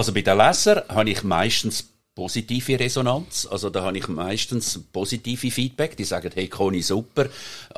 Also 0.00 0.14
bei 0.14 0.22
den 0.22 0.38
Lesern 0.38 0.80
habe 0.88 1.10
ich 1.10 1.22
meistens 1.24 1.86
positive 2.14 2.80
Resonanz. 2.80 3.46
Also 3.50 3.68
da 3.68 3.82
habe 3.82 3.98
ich 3.98 4.08
meistens 4.08 4.80
positive 4.90 5.50
Feedback. 5.50 5.94
Die 5.94 6.04
sagen, 6.04 6.30
hey, 6.32 6.48
Conny, 6.48 6.80
super, 6.80 7.26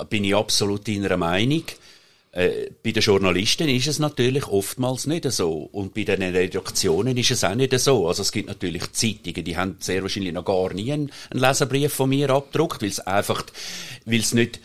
bin 0.09 0.23
ich 0.23 0.37
absolut 0.37 0.87
deiner 0.87 1.17
Meinung. 1.17 1.65
Äh, 2.31 2.71
bei 2.81 2.93
den 2.93 3.03
Journalisten 3.03 3.69
ist 3.69 3.89
es 3.89 3.99
natürlich 3.99 4.47
oftmals 4.47 5.09
nicht 5.09 5.29
so. 5.33 5.69
Und 5.73 5.95
bei 5.95 6.05
den 6.05 6.23
Redaktionen 6.23 7.17
ist 7.17 7.33
es 7.33 7.43
auch 7.43 7.57
nicht 7.57 7.77
so. 7.81 8.07
Also 8.07 8.23
es 8.23 8.31
gibt 8.31 8.47
natürlich 8.47 8.93
Zeitungen, 8.93 9.45
die 9.45 9.57
haben 9.57 9.79
sehr 9.81 10.03
wahrscheinlich 10.03 10.33
noch 10.33 10.45
gar 10.45 10.73
nie 10.73 10.93
einen 10.93 11.11
Leserbrief 11.33 11.93
von 11.93 12.09
mir 12.09 12.31
abgedruckt, 12.31 12.83
weil 12.83 12.89
es 12.91 13.01
einfach, 13.01 13.45
weil 14.05 14.21
es 14.21 14.33
nicht 14.33 14.61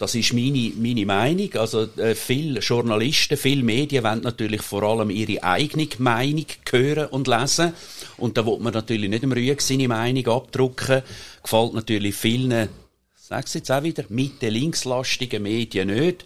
das 0.00 0.14
ist 0.14 0.32
meine, 0.32 0.72
meine 0.76 1.04
Meinung. 1.04 1.52
Also, 1.56 1.86
äh, 1.98 2.14
viele 2.14 2.60
Journalisten, 2.60 3.36
viele 3.36 3.62
Medien 3.62 4.02
wollen 4.02 4.22
natürlich 4.22 4.62
vor 4.62 4.82
allem 4.82 5.10
ihre 5.10 5.42
eigene 5.44 5.86
Meinung 5.98 6.46
hören 6.70 7.08
und 7.08 7.28
lesen. 7.28 7.74
Und 8.16 8.38
da 8.38 8.46
will 8.46 8.60
man 8.60 8.72
natürlich 8.72 9.10
nicht 9.10 9.24
im 9.24 9.32
Rüeg 9.32 9.60
seine 9.60 9.88
Meinung 9.88 10.26
abdrucken. 10.26 11.02
Gefällt 11.42 11.74
natürlich 11.74 12.14
vielen, 12.14 12.70
sag's 13.14 13.52
jetzt 13.52 13.70
auch 13.70 13.82
wieder, 13.82 14.04
mitte-linkslastigen 14.08 15.42
Medien 15.42 15.88
nicht. 15.88 16.24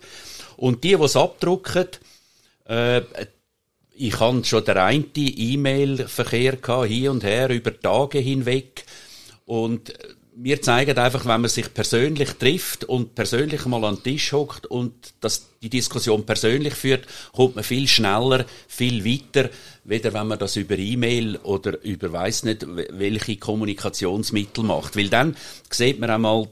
Und 0.56 0.84
die, 0.84 0.94
die 0.94 1.02
es 1.02 1.16
abdrucken, 1.16 1.88
äh, 2.66 3.02
ich 3.96 4.20
hatte 4.20 4.44
schon 4.44 4.64
der 4.64 4.84
eine 4.84 5.04
E-Mail-Verkehr 5.16 6.58
hier 6.86 7.10
und 7.10 7.24
her 7.24 7.50
über 7.50 7.76
Tage 7.76 8.20
hinweg. 8.20 8.84
Und 9.46 9.92
wir 10.36 10.60
zeigen 10.62 10.98
einfach, 10.98 11.24
wenn 11.26 11.40
man 11.40 11.48
sich 11.48 11.72
persönlich 11.72 12.30
trifft 12.32 12.84
und 12.84 13.14
persönlich 13.14 13.66
mal 13.66 13.84
an 13.84 13.96
den 13.96 14.02
Tisch 14.02 14.32
hockt 14.32 14.66
und 14.66 15.14
das, 15.20 15.48
die 15.62 15.70
Diskussion 15.70 16.26
persönlich 16.26 16.74
führt, 16.74 17.06
kommt 17.32 17.54
man 17.54 17.64
viel 17.64 17.86
schneller, 17.86 18.44
viel 18.66 19.04
weiter, 19.04 19.50
weder 19.84 20.12
wenn 20.12 20.26
man 20.26 20.38
das 20.38 20.56
über 20.56 20.76
E-Mail 20.76 21.36
oder 21.36 21.82
über 21.84 22.12
weiß 22.12 22.44
nicht 22.44 22.66
welche 22.66 23.36
Kommunikationsmittel 23.36 24.64
macht. 24.64 24.96
Weil 24.96 25.08
dann 25.08 25.36
sieht 25.70 26.00
man 26.00 26.10
einmal 26.10 26.48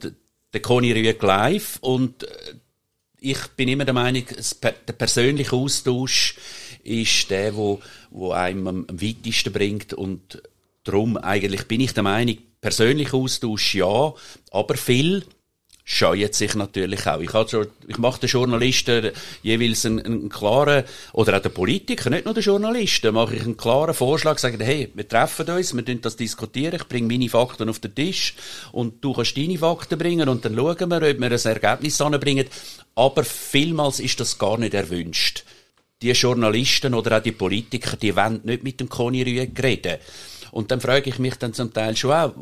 den 0.55 0.63
Conny 0.63 0.93
Rüeg 0.93 1.23
live 1.23 1.79
und 1.81 2.23
äh, 2.23 2.29
ich 3.25 3.47
bin 3.57 3.69
immer 3.69 3.85
der 3.85 3.95
Meinung, 3.95 4.25
der 4.63 4.93
persönliche 4.93 5.55
Austausch 5.55 6.37
ist 6.83 7.31
der, 7.31 7.55
wo, 7.55 7.81
wo 8.11 8.33
einem 8.33 8.67
am 8.67 8.87
weitesten 8.89 9.53
bringt 9.53 9.95
und 9.95 10.43
darum 10.83 11.17
eigentlich 11.17 11.69
bin 11.69 11.81
ich 11.81 11.95
der 11.95 12.03
Meinung, 12.03 12.39
persönlicher 12.63 13.17
Austausch 13.17 13.75
ja, 13.75 14.15
aber 14.53 14.77
viel 14.77 15.25
scheuen 15.85 16.33
sich 16.33 16.55
natürlich 16.55 17.07
auch. 17.09 17.21
Ich, 17.21 17.33
schon, 17.51 17.67
ich 17.89 17.99
mache 17.99 18.21
den 18.21 18.29
Journalisten 18.29 19.11
jeweils 19.43 19.85
einen, 19.85 19.99
einen, 19.99 20.29
klaren, 20.29 20.85
oder 21.13 21.37
auch 21.37 21.43
den 21.43 21.53
Politikern, 21.53 22.13
nicht 22.13 22.25
nur 22.25 22.35
den 22.35 22.45
Journalisten, 22.45 23.13
mache 23.13 23.35
ich 23.35 23.43
einen 23.43 23.57
klaren 23.57 23.93
Vorschlag, 23.93 24.39
sage, 24.39 24.65
hey, 24.65 24.91
wir 24.95 25.09
treffen 25.09 25.51
uns, 25.51 25.75
wir 25.75 25.83
das 25.83 26.17
diskutieren, 26.17 26.77
ich 26.77 26.87
bringe 26.87 27.09
meine 27.09 27.29
Fakten 27.29 27.69
auf 27.69 27.81
den 27.81 27.97
Tisch 27.97 28.35
und 28.71 29.05
du 29.05 29.13
kannst 29.13 29.37
deine 29.37 29.59
Fakten 29.59 29.99
bringen 29.99 30.29
und 30.29 30.45
dann 30.45 30.55
schauen 30.55 30.89
wir, 30.89 30.97
ob 30.97 31.03
wir 31.03 31.11
ein 31.11 31.33
Ergebnis 31.33 32.01
anbringen. 32.01 32.47
Aber 32.95 33.25
vielmals 33.25 33.99
ist 33.99 34.21
das 34.21 34.39
gar 34.39 34.59
nicht 34.59 34.75
erwünscht. 34.75 35.45
Die 36.01 36.13
Journalisten 36.13 36.95
oder 36.95 37.19
auch 37.19 37.23
die 37.23 37.33
Politiker, 37.33 37.97
die 37.97 38.15
wollen 38.15 38.41
nicht 38.45 38.63
mit 38.63 38.81
dem 38.81 38.89
Conny 38.89 39.23
Rüegg 39.23 39.61
reden. 39.63 39.99
Und 40.53 40.71
dann 40.71 40.81
frage 40.81 41.11
ich 41.11 41.19
mich 41.19 41.35
dann 41.37 41.55
zum 41.55 41.73
Teil 41.73 41.97
schon 41.97 42.13
auch, 42.13 42.33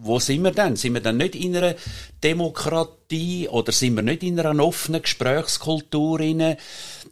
wo 0.00 0.18
sind 0.18 0.42
wir 0.42 0.52
denn? 0.52 0.76
Sind 0.76 0.94
wir 0.94 1.00
dann 1.00 1.18
nicht 1.18 1.34
in 1.34 1.54
einer 1.54 1.74
Demokratie 2.22 3.48
oder 3.48 3.72
sind 3.72 3.96
wir 3.96 4.02
nicht 4.02 4.22
in 4.22 4.40
einer 4.40 4.64
offenen 4.64 5.02
Gesprächskultur 5.02 6.20
inne? 6.20 6.56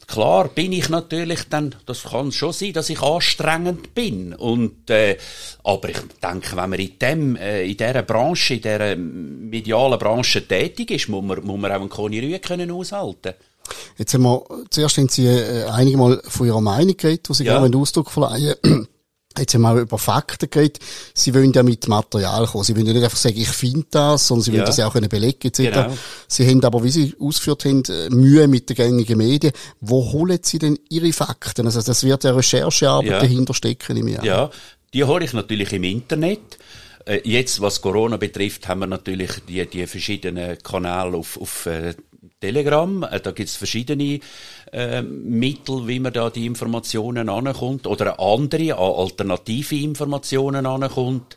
Klar 0.06 0.48
bin 0.48 0.72
ich 0.72 0.88
natürlich 0.88 1.48
dann, 1.50 1.74
das 1.84 2.04
kann 2.04 2.32
schon 2.32 2.52
sein, 2.52 2.72
dass 2.72 2.88
ich 2.88 3.02
anstrengend 3.02 3.94
bin. 3.94 4.34
Und, 4.34 4.88
äh, 4.88 5.18
aber 5.64 5.88
ich 5.90 5.98
denke, 6.22 6.56
wenn 6.56 6.70
man 6.70 6.78
in 6.78 6.98
dem, 6.98 7.36
äh, 7.36 7.64
in 7.64 7.76
dieser 7.76 8.02
Branche, 8.02 8.54
in 8.54 8.62
dieser 8.62 8.96
medialen 8.96 9.98
Branche 9.98 10.46
tätig 10.46 10.92
ist, 10.92 11.08
muss 11.08 11.24
man, 11.24 11.44
muss 11.44 11.60
man 11.60 11.72
auch 11.72 11.80
einen 11.80 11.90
Conny 11.90 12.20
Rühe 12.20 12.38
können 12.38 12.70
aushalten. 12.70 13.34
Jetzt 13.98 14.14
haben 14.14 14.22
wir, 14.22 14.44
zuerst 14.70 14.96
haben 14.96 15.08
Sie 15.08 15.26
äh, 15.26 15.64
einige 15.64 15.96
Mal 15.96 16.22
von 16.24 16.46
Ihrer 16.46 16.60
Meinung 16.60 16.96
geredet, 16.96 17.28
die 17.28 17.34
Sie 17.34 17.44
ja. 17.44 17.58
gerne 17.58 17.76
Ausdruck 17.76 18.10
verleihen. 18.10 18.86
Jetzt 19.38 19.54
haben 19.54 19.62
wir 19.62 19.72
auch 19.72 19.76
über 19.76 19.98
Fakten 19.98 20.48
geredet. 20.50 20.78
Sie 21.14 21.34
wollen 21.34 21.52
ja 21.52 21.62
mit 21.62 21.88
Material 21.88 22.46
kommen. 22.46 22.64
Sie 22.64 22.74
wollen 22.74 22.86
ja 22.86 22.92
nicht 22.92 23.04
einfach 23.04 23.16
sagen, 23.16 23.36
ich 23.36 23.48
finde 23.48 23.86
das, 23.90 24.26
sondern 24.26 24.44
sie 24.44 24.52
wollen 24.52 24.60
ja. 24.60 24.66
das 24.66 24.76
ja 24.76 24.86
auch 24.86 24.94
belegen 24.94 25.46
etc. 25.46 25.58
Genau. 25.58 25.96
Sie 26.28 26.48
haben 26.48 26.64
aber, 26.64 26.82
wie 26.82 26.90
Sie 26.90 27.14
ausgeführt 27.20 27.64
haben, 27.64 27.82
äh, 27.88 28.10
Mühe 28.10 28.48
mit 28.48 28.68
den 28.68 28.76
gängigen 28.76 29.18
Medien. 29.18 29.52
Wo 29.80 30.12
holen 30.12 30.38
Sie 30.42 30.58
denn 30.58 30.78
Ihre 30.88 31.12
Fakten? 31.12 31.66
Also 31.66 31.82
das 31.82 32.04
wird 32.04 32.24
ja 32.24 32.32
Recherchearbeit 32.32 33.10
ja. 33.10 33.20
dahinter 33.20 33.54
stecken 33.54 33.96
im 33.96 34.08
Jahr. 34.08 34.24
Ja, 34.24 34.50
die 34.94 35.04
hole 35.04 35.24
ich 35.24 35.32
natürlich 35.32 35.72
im 35.72 35.84
Internet. 35.84 36.58
Äh, 37.04 37.20
jetzt, 37.24 37.60
was 37.60 37.80
Corona 37.80 38.16
betrifft, 38.16 38.68
haben 38.68 38.80
wir 38.80 38.86
natürlich 38.86 39.30
die, 39.48 39.64
die 39.66 39.86
verschiedenen 39.86 40.58
Kanäle 40.62 41.16
auf, 41.16 41.40
auf 41.40 41.66
äh, 41.66 41.94
Telegram. 42.40 43.02
Äh, 43.02 43.20
da 43.20 43.32
gibt 43.32 43.48
es 43.48 43.56
verschiedene 43.56 44.20
äh, 44.72 45.02
Mittel, 45.02 45.86
wie 45.86 46.00
man 46.00 46.12
da 46.12 46.30
die 46.30 46.46
Informationen 46.46 47.28
ankommt 47.28 47.86
oder 47.86 48.18
andere 48.20 48.76
alternative 48.76 49.76
Informationen 49.76 50.66
ankommt. 50.66 51.36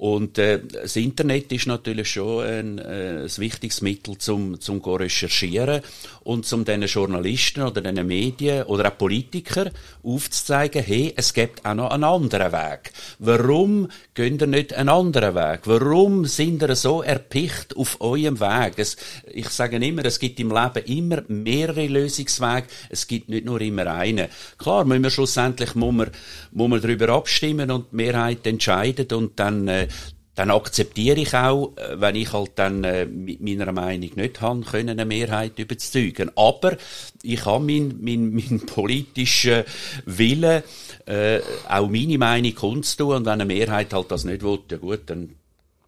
Und 0.00 0.38
äh, 0.38 0.60
das 0.66 0.96
Internet 0.96 1.52
ist 1.52 1.66
natürlich 1.66 2.12
schon 2.12 2.42
ein, 2.42 2.78
äh, 2.78 3.24
ein 3.24 3.36
wichtiges 3.36 3.82
Mittel 3.82 4.16
zum 4.16 4.58
zum 4.58 4.80
recherchieren 4.80 5.82
und 6.24 6.46
zum 6.46 6.64
den 6.64 6.84
Journalisten 6.84 7.64
oder 7.64 7.82
den 7.82 8.06
Medien 8.06 8.62
oder 8.62 8.88
auch 8.88 8.96
Politiker 8.96 9.70
aufzuzeigen, 10.02 10.82
hey, 10.82 11.12
es 11.14 11.34
gibt 11.34 11.66
auch 11.66 11.74
noch 11.74 11.90
einen 11.90 12.04
anderen 12.04 12.50
Weg. 12.50 12.92
Warum 13.18 13.88
geht 14.14 14.40
ihr 14.40 14.46
nicht 14.46 14.72
einen 14.72 14.88
anderen 14.88 15.34
Weg? 15.34 15.60
Warum 15.64 16.24
sind 16.24 16.62
ihr 16.62 16.74
so 16.76 17.02
erpicht 17.02 17.76
auf 17.76 18.00
eurem 18.00 18.40
Weg? 18.40 18.78
Es, 18.78 18.96
ich 19.30 19.50
sage 19.50 19.76
immer, 19.76 20.06
es 20.06 20.18
gibt 20.18 20.40
im 20.40 20.50
Leben 20.50 20.86
immer 20.86 21.22
mehrere 21.28 21.86
Lösungswege. 21.86 22.68
Es 22.88 23.06
gibt 23.06 23.28
nicht 23.28 23.44
nur 23.44 23.60
immer 23.60 23.86
einen. 23.86 24.28
Klar, 24.56 24.86
müssen 24.86 25.02
wir 25.02 25.10
schlussendlich 25.10 25.74
muss 25.74 25.92
man, 25.92 26.10
muss 26.52 26.70
man 26.70 26.80
darüber 26.80 27.10
abstimmen 27.10 27.70
und 27.70 27.92
die 27.92 27.96
Mehrheit 27.96 28.46
entscheidet 28.46 29.12
und 29.12 29.38
dann 29.38 29.68
äh, 29.68 29.88
dann 30.40 30.50
akzeptiere 30.50 31.20
ich 31.20 31.34
auch, 31.34 31.76
äh, 31.76 32.00
wenn 32.00 32.14
ich 32.14 32.32
halt 32.32 32.52
dann 32.54 32.82
äh, 32.84 33.04
mit 33.04 33.40
meiner 33.40 33.72
Meinung 33.72 34.10
nicht 34.14 34.40
habe, 34.40 34.62
können 34.62 34.88
eine 34.88 35.04
Mehrheit 35.04 35.58
überzeugen. 35.58 36.30
Aber 36.34 36.76
ich 37.22 37.44
habe 37.44 37.64
mein, 37.64 37.96
mein, 38.00 38.30
mein 38.34 38.60
politischer 38.64 39.64
Wille, 40.06 40.64
äh, 41.06 41.40
auch 41.68 41.88
meine 41.88 42.16
Meinung 42.16 42.54
kundzutun 42.54 43.16
und 43.16 43.26
wenn 43.26 43.32
eine 43.32 43.44
Mehrheit 43.44 43.92
halt 43.92 44.10
das 44.10 44.24
nicht 44.24 44.42
will, 44.42 44.60
ja 44.70 44.78
gut, 44.78 45.00
dann 45.06 45.34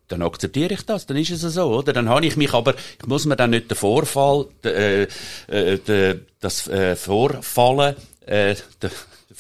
dann 0.09 0.21
akzeptiere 0.21 0.75
ich 0.75 0.83
das, 0.83 1.07
dann 1.07 1.17
ist 1.17 1.31
es 1.31 1.41
so, 1.41 1.75
oder? 1.75 1.95
Dann 1.95 2.11
habe 2.11 2.27
ich 2.27 2.37
mich 2.37 2.53
aber, 2.53 2.75
ich 2.75 3.07
muss 3.07 3.25
mir 3.25 3.37
dann 3.37 3.49
nicht 3.49 3.71
den 3.71 3.79
Vorfall, 3.79 4.47
äh, 4.63 5.05
äh, 5.47 6.19
das 6.39 6.69
äh, 6.69 6.97
Vorfallen, 6.97 7.97
äh, 8.27 8.55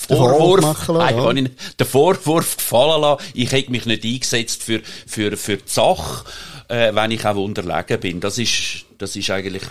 Vorwurf, 0.07 0.61
machen 0.61 0.97
lassen, 0.97 1.37
ja. 1.37 1.51
den 1.79 1.87
Vorwurf 1.87 2.57
gefallen 2.57 3.01
lassen, 3.03 3.25
ich 3.35 3.53
hätte 3.53 3.71
mich 3.71 3.87
nicht 3.87 4.05
eingesetzt 4.05 4.63
für, 4.63 4.81
für, 5.07 5.37
für 5.37 5.57
die 5.57 5.63
Sache, 5.67 6.25
äh, 6.69 6.95
wenn 6.95 7.11
ich 7.11 7.25
auch 7.25 7.37
unterlegen 7.37 8.01
bin. 8.01 8.21
Das 8.21 8.39
ist, 8.39 8.85
das 8.99 9.17
ist 9.17 9.31
eigentlich, 9.31 9.63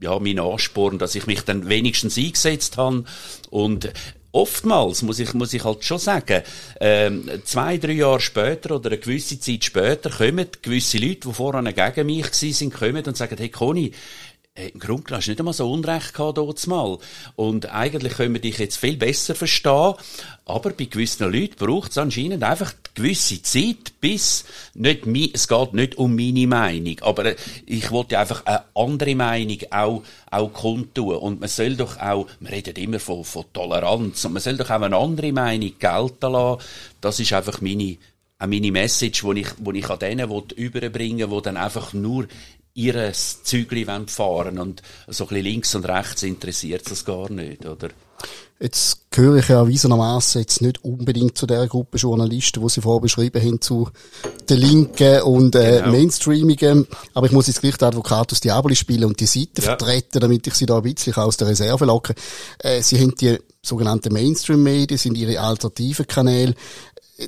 ja, 0.00 0.18
mein 0.18 0.38
Ansporn, 0.38 0.98
dass 0.98 1.14
ich 1.14 1.26
mich 1.26 1.42
dann 1.42 1.68
wenigstens 1.68 2.16
eingesetzt 2.16 2.76
habe. 2.76 3.04
Und 3.50 3.92
oftmals 4.32 5.02
muss 5.02 5.18
ich, 5.18 5.34
muss 5.34 5.54
ich 5.54 5.64
halt 5.64 5.84
schon 5.84 5.98
sagen, 5.98 6.42
ähm, 6.80 7.28
zwei, 7.44 7.78
drei 7.78 7.92
Jahre 7.92 8.20
später 8.20 8.76
oder 8.76 8.90
eine 8.90 8.98
gewisse 8.98 9.40
Zeit 9.40 9.64
später 9.64 10.10
kommen 10.10 10.46
gewisse 10.62 10.98
Leute, 10.98 11.28
die 11.28 11.34
vorher 11.34 11.72
gegen 11.72 12.06
mich 12.06 12.26
waren, 12.26 12.70
kommen 12.70 13.04
und 13.04 13.16
sagen, 13.16 13.36
hey 13.38 13.48
Conny, 13.48 13.92
äh, 14.58 14.68
im 14.68 14.80
Grunde 14.80 15.04
genommen 15.04 15.18
hast 15.18 15.26
du 15.26 15.30
nicht 15.30 15.40
einmal 15.40 15.54
so 15.54 15.70
Unrecht 15.70 16.14
gehabt 16.14 16.38
dort 16.38 16.66
mal. 16.66 16.98
Und 17.36 17.72
eigentlich 17.72 18.14
können 18.14 18.34
wir 18.34 18.40
dich 18.40 18.58
jetzt 18.58 18.76
viel 18.76 18.96
besser 18.96 19.34
verstehen. 19.34 19.94
Aber 20.44 20.70
bei 20.70 20.84
gewissen 20.84 21.30
Leuten 21.32 21.56
braucht 21.56 21.92
es 21.92 21.98
anscheinend 21.98 22.42
einfach 22.42 22.72
gewisse 22.94 23.42
Zeit, 23.42 24.00
bis 24.00 24.44
nicht 24.74 25.06
mi 25.06 25.30
es 25.32 25.46
geht 25.46 25.74
nicht 25.74 25.96
um 25.98 26.16
meine 26.16 26.46
Meinung. 26.46 26.96
Aber 27.02 27.26
äh, 27.26 27.36
ich 27.66 27.90
wollte 27.90 28.18
einfach 28.18 28.44
eine 28.46 28.64
andere 28.74 29.14
Meinung 29.14 29.58
auch, 29.70 30.02
auch 30.30 30.52
kundtun. 30.52 31.16
Und 31.16 31.40
man 31.40 31.48
soll 31.48 31.76
doch 31.76 31.98
auch, 31.98 32.26
man 32.40 32.52
redet 32.52 32.78
immer 32.78 32.98
von, 32.98 33.24
von 33.24 33.44
Toleranz, 33.52 34.24
und 34.24 34.32
man 34.32 34.42
soll 34.42 34.56
doch 34.56 34.70
auch 34.70 34.82
eine 34.82 34.96
andere 34.96 35.32
Meinung 35.32 35.72
gelten 35.78 36.32
lassen. 36.32 36.62
Das 37.00 37.20
ist 37.20 37.32
einfach 37.32 37.60
meine, 37.60 37.96
auch 38.40 38.46
meine 38.46 38.72
Message, 38.72 39.22
die 39.22 39.40
ich, 39.40 39.48
die 39.58 39.78
ich 39.78 39.90
an 39.90 39.98
denen 39.98 40.42
überbringen 40.56 41.30
will, 41.30 41.38
die 41.38 41.44
dann 41.44 41.56
einfach 41.56 41.92
nur 41.92 42.26
ihr 42.78 43.12
Zügli 43.12 43.84
fahren 44.06 44.58
und 44.58 44.82
so 45.08 45.24
ein 45.24 45.28
bisschen 45.28 45.44
links 45.44 45.74
und 45.74 45.84
rechts 45.88 46.22
interessiert 46.22 46.88
das 46.90 47.04
gar 47.04 47.30
nicht, 47.30 47.66
oder? 47.66 47.88
Jetzt 48.60 49.10
gehöre 49.12 49.36
ich 49.36 49.48
ja 49.48 49.60
erwiesenermaßen 49.60 50.40
jetzt 50.40 50.62
nicht 50.62 50.84
unbedingt 50.84 51.38
zu 51.38 51.46
der 51.46 51.66
Gruppe 51.68 51.96
Journalisten, 51.96 52.60
die 52.60 52.68
Sie 52.68 52.80
vorher 52.80 53.00
beschrieben 53.00 53.40
haben, 53.40 53.60
zu 53.60 53.88
den 54.48 54.58
Linken 54.58 55.22
und 55.22 55.54
äh, 55.54 55.78
genau. 55.78 55.92
Mainstreamigen. 55.92 56.88
Aber 57.14 57.26
ich 57.26 57.32
muss 57.32 57.46
jetzt 57.46 57.60
gleich 57.60 57.76
den 57.76 57.88
Advocatus 57.88 58.40
Diaboli 58.40 58.74
spielen 58.74 59.04
und 59.04 59.20
die 59.20 59.26
Seite 59.26 59.62
ja. 59.62 59.76
vertreten, 59.76 60.18
damit 60.18 60.46
ich 60.46 60.54
Sie 60.54 60.66
da 60.66 60.78
ein 60.78 60.82
bisschen 60.82 61.14
aus 61.14 61.36
der 61.36 61.48
Reserve 61.48 61.84
locke. 61.84 62.14
Äh, 62.58 62.82
Sie 62.82 62.98
haben 63.00 63.14
die 63.14 63.38
sogenannten 63.62 64.12
Mainstream-Medien, 64.12 64.98
sind 64.98 65.16
Ihre 65.16 65.40
alternativen 65.40 66.06
Kanäle. 66.08 66.54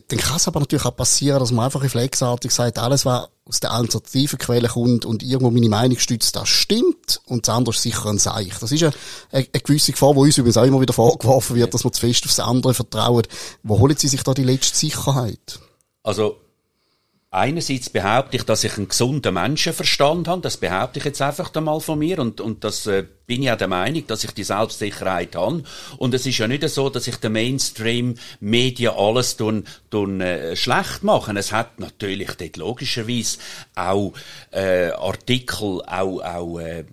Dann 0.08 0.18
kann 0.18 0.36
es 0.36 0.48
aber 0.48 0.60
natürlich 0.60 0.84
auch 0.84 0.96
passieren, 0.96 1.38
dass 1.38 1.52
man 1.52 1.64
einfach 1.64 1.82
reflexartig 1.82 2.50
sagt, 2.50 2.78
alles, 2.78 3.04
was 3.04 3.28
aus 3.50 3.58
der 3.58 3.72
alternativen 3.72 4.38
Quelle 4.38 4.68
kommt 4.68 5.04
und 5.04 5.24
irgendwo 5.24 5.50
meine 5.50 5.68
Meinung 5.68 5.98
stützt, 5.98 6.36
das 6.36 6.48
stimmt 6.48 7.20
und 7.26 7.48
das 7.48 7.54
andere 7.54 7.74
ist 7.74 7.82
sicher 7.82 8.06
ein 8.06 8.18
Seich. 8.18 8.52
Das 8.60 8.70
ist 8.70 8.82
eine, 8.82 8.92
eine, 9.32 9.44
gewisse 9.46 9.90
Gefahr, 9.90 10.14
wo 10.14 10.22
uns 10.22 10.38
übrigens 10.38 10.56
auch 10.56 10.64
immer 10.64 10.80
wieder 10.80 10.92
vorgeworfen 10.92 11.56
wird, 11.56 11.74
dass 11.74 11.82
man 11.82 11.92
zu 11.92 12.00
fest 12.00 12.24
aufs 12.24 12.38
andere 12.38 12.74
vertraut. 12.74 13.28
Wo 13.64 13.80
holen 13.80 13.96
Sie 13.96 14.06
sich 14.06 14.22
da 14.22 14.34
die 14.34 14.44
letzte 14.44 14.78
Sicherheit? 14.78 15.58
Also 16.04 16.36
Einerseits 17.32 17.90
behaupte 17.90 18.36
ich, 18.36 18.42
dass 18.42 18.64
ich 18.64 18.76
einen 18.76 18.88
gesunden 18.88 19.34
Menschenverstand 19.34 20.26
habe. 20.26 20.40
Das 20.40 20.56
behaupte 20.56 20.98
ich 20.98 21.04
jetzt 21.04 21.22
einfach 21.22 21.54
einmal 21.54 21.78
von 21.78 22.00
mir. 22.00 22.18
Und, 22.18 22.40
und 22.40 22.64
das 22.64 22.88
äh, 22.88 23.04
bin 23.26 23.44
ja 23.44 23.54
der 23.54 23.68
Meinung, 23.68 24.04
dass 24.08 24.24
ich 24.24 24.32
die 24.32 24.42
Selbstsicherheit 24.42 25.36
habe. 25.36 25.62
Und 25.98 26.12
es 26.12 26.26
ist 26.26 26.38
ja 26.38 26.48
nicht 26.48 26.68
so, 26.68 26.90
dass 26.90 27.06
ich 27.06 27.14
den 27.18 27.30
Mainstream-Medien 27.30 28.94
alles 28.96 29.36
tun, 29.36 29.64
tun, 29.90 30.20
äh, 30.20 30.56
schlecht 30.56 31.04
machen. 31.04 31.36
Es 31.36 31.52
hat 31.52 31.78
natürlich 31.78 32.32
dort 32.32 32.56
logischerweise 32.56 33.38
auch 33.76 34.12
äh, 34.50 34.90
Artikel, 34.90 35.82
auch, 35.86 36.20
auch 36.22 36.58
äh, 36.58 36.84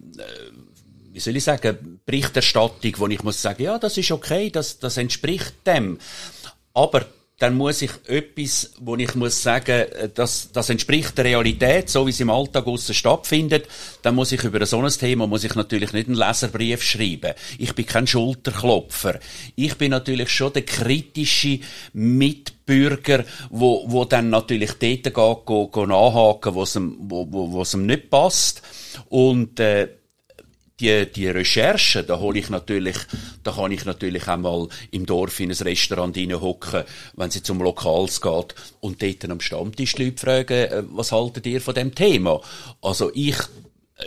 wie 1.13 1.19
soll 1.19 1.35
ich 1.35 1.45
sagen, 1.45 1.99
Berichterstattung, 2.05 2.93
wo 2.97 3.07
ich 3.07 3.23
muss 3.23 3.41
sagen, 3.41 3.63
ja, 3.63 3.79
das 3.79 3.97
ist 3.97 4.11
okay, 4.11 4.51
das, 4.51 4.77
das 4.77 4.97
entspricht 4.97 5.55
dem. 5.65 5.97
Aber 6.75 7.07
dann 7.39 7.55
muss 7.55 7.83
ich 7.83 7.91
etwas, 8.07 8.73
wo 8.79 8.95
ich 8.95 9.13
muss 9.13 9.43
sagen, 9.43 9.71
äh, 9.91 10.09
das, 10.13 10.51
das 10.51 10.69
entspricht 10.69 11.17
der 11.17 11.25
Realität, 11.25 11.89
so 11.89 12.07
wie 12.07 12.09
es 12.09 12.19
im 12.19 12.31
Alltag 12.31 12.65
aussen 12.65 12.95
stattfindet, 12.95 13.67
dann 14.01 14.15
muss 14.15 14.31
ich 14.31 14.43
über 14.43 14.65
so 14.65 14.81
ein 14.81 14.89
Thema, 14.89 15.27
muss 15.27 15.43
ich 15.43 15.53
natürlich 15.53 15.93
nicht 15.93 16.07
einen 16.07 16.17
Leserbrief 16.17 16.81
schreiben. 16.81 17.33
Ich 17.59 17.75
bin 17.75 17.85
kein 17.85 18.07
Schulterklopfer. 18.07 19.19
Ich 19.55 19.75
bin 19.75 19.91
natürlich 19.91 20.29
schon 20.29 20.53
der 20.53 20.63
kritische 20.63 21.59
Mitbürger, 21.93 23.23
wo, 23.51 23.85
wo 23.87 24.05
dann 24.05 24.31
natürlich 24.31 24.71
dort 24.71 25.03
geht, 25.03 25.13
go, 25.13 25.67
go 25.67 25.85
nachhaken, 25.85 26.55
wo 26.55 26.63
es 26.63 26.75
ihm, 26.75 26.97
wo, 27.01 27.27
wo, 27.29 27.51
wo 27.51 27.61
es 27.61 27.73
ihm 27.75 27.85
nicht 27.85 28.09
passt. 28.09 28.63
Und, 29.09 29.59
äh, 29.59 29.89
die, 30.79 31.05
die 31.11 31.27
Recherche, 31.27 32.03
da 32.03 32.19
hole 32.19 32.39
ich 32.39 32.49
natürlich, 32.49 32.97
da 33.43 33.51
kann 33.51 33.71
ich 33.71 33.85
natürlich 33.85 34.27
einmal 34.27 34.67
im 34.91 35.05
Dorf 35.05 35.39
in 35.39 35.51
ein 35.51 35.57
Restaurant 35.57 36.17
hocken, 36.17 36.83
wenn 37.15 37.31
sie 37.31 37.41
zum 37.41 37.61
Lokals 37.61 38.21
geht 38.21 38.55
und 38.79 39.01
dort 39.01 39.29
am 39.29 39.39
Stammtisch 39.39 39.95
die 39.95 40.05
Leute 40.05 40.17
fragen, 40.17 40.53
äh, 40.53 40.83
was 40.89 41.11
haltet 41.11 41.47
ihr 41.47 41.61
von 41.61 41.73
dem 41.73 41.95
Thema? 41.95 42.41
Also 42.81 43.11
ich 43.13 43.37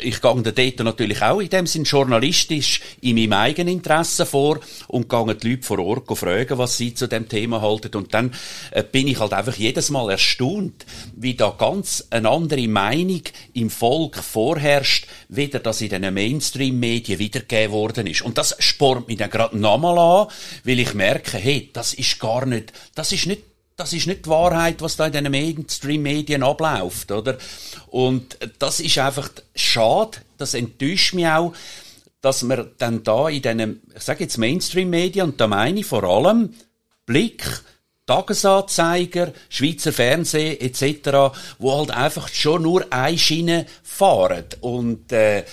ich 0.00 0.20
gehe 0.20 0.42
dort 0.42 0.78
natürlich 0.78 1.20
auch 1.20 1.40
in 1.40 1.49
dem 1.49 1.66
Sinn 1.66 1.82
journalistisch 1.82 2.80
in 3.00 3.16
meinem 3.16 3.32
eigenen 3.32 3.75
Interesse 3.75 4.25
vor 4.25 4.61
und 4.87 5.09
gehe 5.09 5.35
die 5.35 5.50
Leute 5.50 5.62
vor 5.64 5.80
Ort 5.80 6.16
fragen, 6.16 6.59
was 6.59 6.76
sie 6.76 6.94
zu 6.94 7.09
dem 7.09 7.28
Thema 7.28 7.61
halten. 7.61 7.97
Und 7.97 8.14
dann 8.14 8.32
äh, 8.70 8.85
bin 8.85 9.09
ich 9.09 9.18
halt 9.18 9.32
einfach 9.32 9.56
jedes 9.56 9.90
Mal 9.90 10.12
erstaunt, 10.12 10.87
wie 11.16 11.35
da 11.35 11.50
ganz 11.59 12.06
eine 12.11 12.28
andere 12.28 12.68
Meinung 12.68 13.23
im 13.52 13.68
Volk 13.68 14.16
vorherrscht, 14.16 15.09
weder 15.28 15.59
das 15.59 15.80
in 15.80 15.88
den 15.88 16.14
Mainstream-Medien 16.14 17.18
wiedergegeben 17.18 17.73
worden 17.73 18.06
ist. 18.06 18.23
Und 18.23 18.38
das 18.38 18.54
spornt 18.61 19.09
mich 19.09 19.18
dann 19.18 19.30
gerade 19.30 19.59
nochmal 19.59 19.99
an, 19.99 20.28
weil 20.62 20.78
ich 20.78 20.94
merke, 20.94 21.37
hey, 21.37 21.68
das 21.73 21.94
ist 21.94 22.20
gar 22.20 22.47
nicht, 22.47 22.73
das 22.94 23.11
ist 23.11 23.26
nicht 23.26 23.50
das 23.80 23.94
ist 23.94 24.06
nicht 24.06 24.26
die 24.26 24.28
Wahrheit, 24.28 24.82
was 24.82 24.96
da 24.96 25.06
in 25.06 25.12
den 25.12 25.30
Mainstream-Medien 25.30 26.42
abläuft, 26.42 27.10
oder? 27.10 27.38
Und 27.87 28.37
das 28.58 28.78
ist 28.78 28.99
einfach 28.99 29.30
schade, 29.54 30.18
das 30.37 30.52
enttäuscht 30.52 31.14
mich 31.14 31.26
auch, 31.26 31.54
dass 32.20 32.42
man 32.42 32.72
dann 32.76 33.02
da 33.02 33.30
in 33.30 33.40
diesen, 33.40 33.80
ich 33.96 34.02
sage 34.02 34.25
jetzt 34.25 34.37
Mainstream-Medien, 34.37 35.30
und 35.30 35.40
da 35.40 35.46
meine 35.46 35.80
ich 35.80 35.87
vor 35.87 36.04
allem 36.04 36.52
Blick, 37.06 37.43
Tagesanzeiger, 38.04 39.32
Schweizer 39.49 39.95
Fernsehen 39.95 40.60
etc., 40.60 41.34
wo 41.58 41.78
halt 41.78 41.90
einfach 41.90 42.28
schon 42.28 42.62
nur 42.62 42.93
eine 42.93 43.16
Schiene 43.16 43.64
fahren. 43.82 44.45
Und 44.60 45.10
äh, 45.10 45.45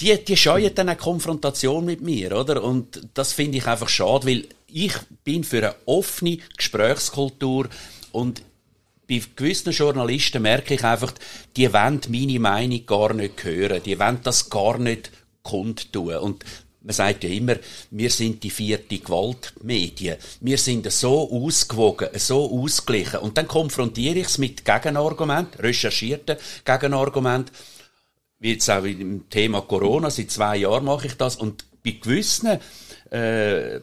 die, 0.00 0.24
die 0.24 0.36
scheuen 0.36 0.74
dann 0.74 0.88
eine 0.88 0.98
Konfrontation 0.98 1.84
mit 1.84 2.00
mir, 2.00 2.36
oder? 2.36 2.62
Und 2.62 3.08
das 3.14 3.32
finde 3.32 3.58
ich 3.58 3.66
einfach 3.66 3.88
schade, 3.88 4.26
weil 4.26 4.46
ich 4.68 4.92
bin 5.24 5.44
für 5.44 5.58
eine 5.58 5.74
offene 5.86 6.38
Gesprächskultur 6.56 7.68
und 8.12 8.42
bei 9.08 9.22
gewissen 9.36 9.72
Journalisten 9.72 10.42
merke 10.42 10.74
ich 10.74 10.84
einfach, 10.84 11.12
die 11.56 11.72
wollen 11.72 12.00
meine 12.08 12.38
Meinung 12.38 12.84
gar 12.84 13.14
nicht 13.14 13.42
hören, 13.42 13.82
die 13.82 13.98
wollen 13.98 14.20
das 14.22 14.50
gar 14.50 14.76
nicht 14.78 15.10
kundtun. 15.42 16.16
Und 16.16 16.44
man 16.82 16.94
sagt 16.94 17.24
ja 17.24 17.30
immer, 17.30 17.56
wir 17.90 18.10
sind 18.10 18.42
die 18.42 18.50
vierte 18.50 18.98
Gewaltmedien. 18.98 20.16
Wir 20.40 20.58
sind 20.58 20.92
so 20.92 21.30
ausgewogen, 21.30 22.08
so 22.14 22.50
ausgeglichen. 22.50 23.20
Und 23.20 23.38
dann 23.38 23.48
konfrontiere 23.48 24.18
ich 24.18 24.26
es 24.26 24.38
mit 24.38 24.64
Gegenargument, 24.64 25.58
recherchierten 25.58 26.36
Gegenargument, 26.64 27.50
wie 27.50 27.77
jetzt 28.40 28.70
auch 28.70 28.84
im 28.84 29.28
Thema 29.28 29.62
Corona, 29.62 30.10
seit 30.10 30.30
zwei 30.30 30.58
Jahren 30.58 30.84
mache 30.84 31.06
ich 31.06 31.14
das. 31.14 31.36
Und 31.36 31.64
bei 31.84 31.92
gewissen 31.92 32.58
äh, 33.10 33.80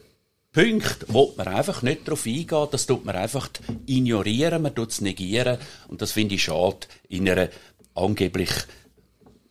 Punkte 0.56 1.04
wo 1.08 1.34
man 1.36 1.48
einfach 1.48 1.82
nicht 1.82 2.08
darauf 2.08 2.24
eingehen. 2.24 2.68
Das 2.70 2.86
tut 2.86 3.04
man 3.04 3.14
einfach 3.14 3.50
ignorieren, 3.84 4.62
man 4.62 4.74
tut 4.74 4.90
es 4.90 5.02
negieren. 5.02 5.58
Und 5.88 6.00
das 6.00 6.12
finde 6.12 6.36
ich 6.36 6.44
schade 6.44 6.78
in 7.10 7.28
einer 7.28 7.50
angeblich 7.94 8.50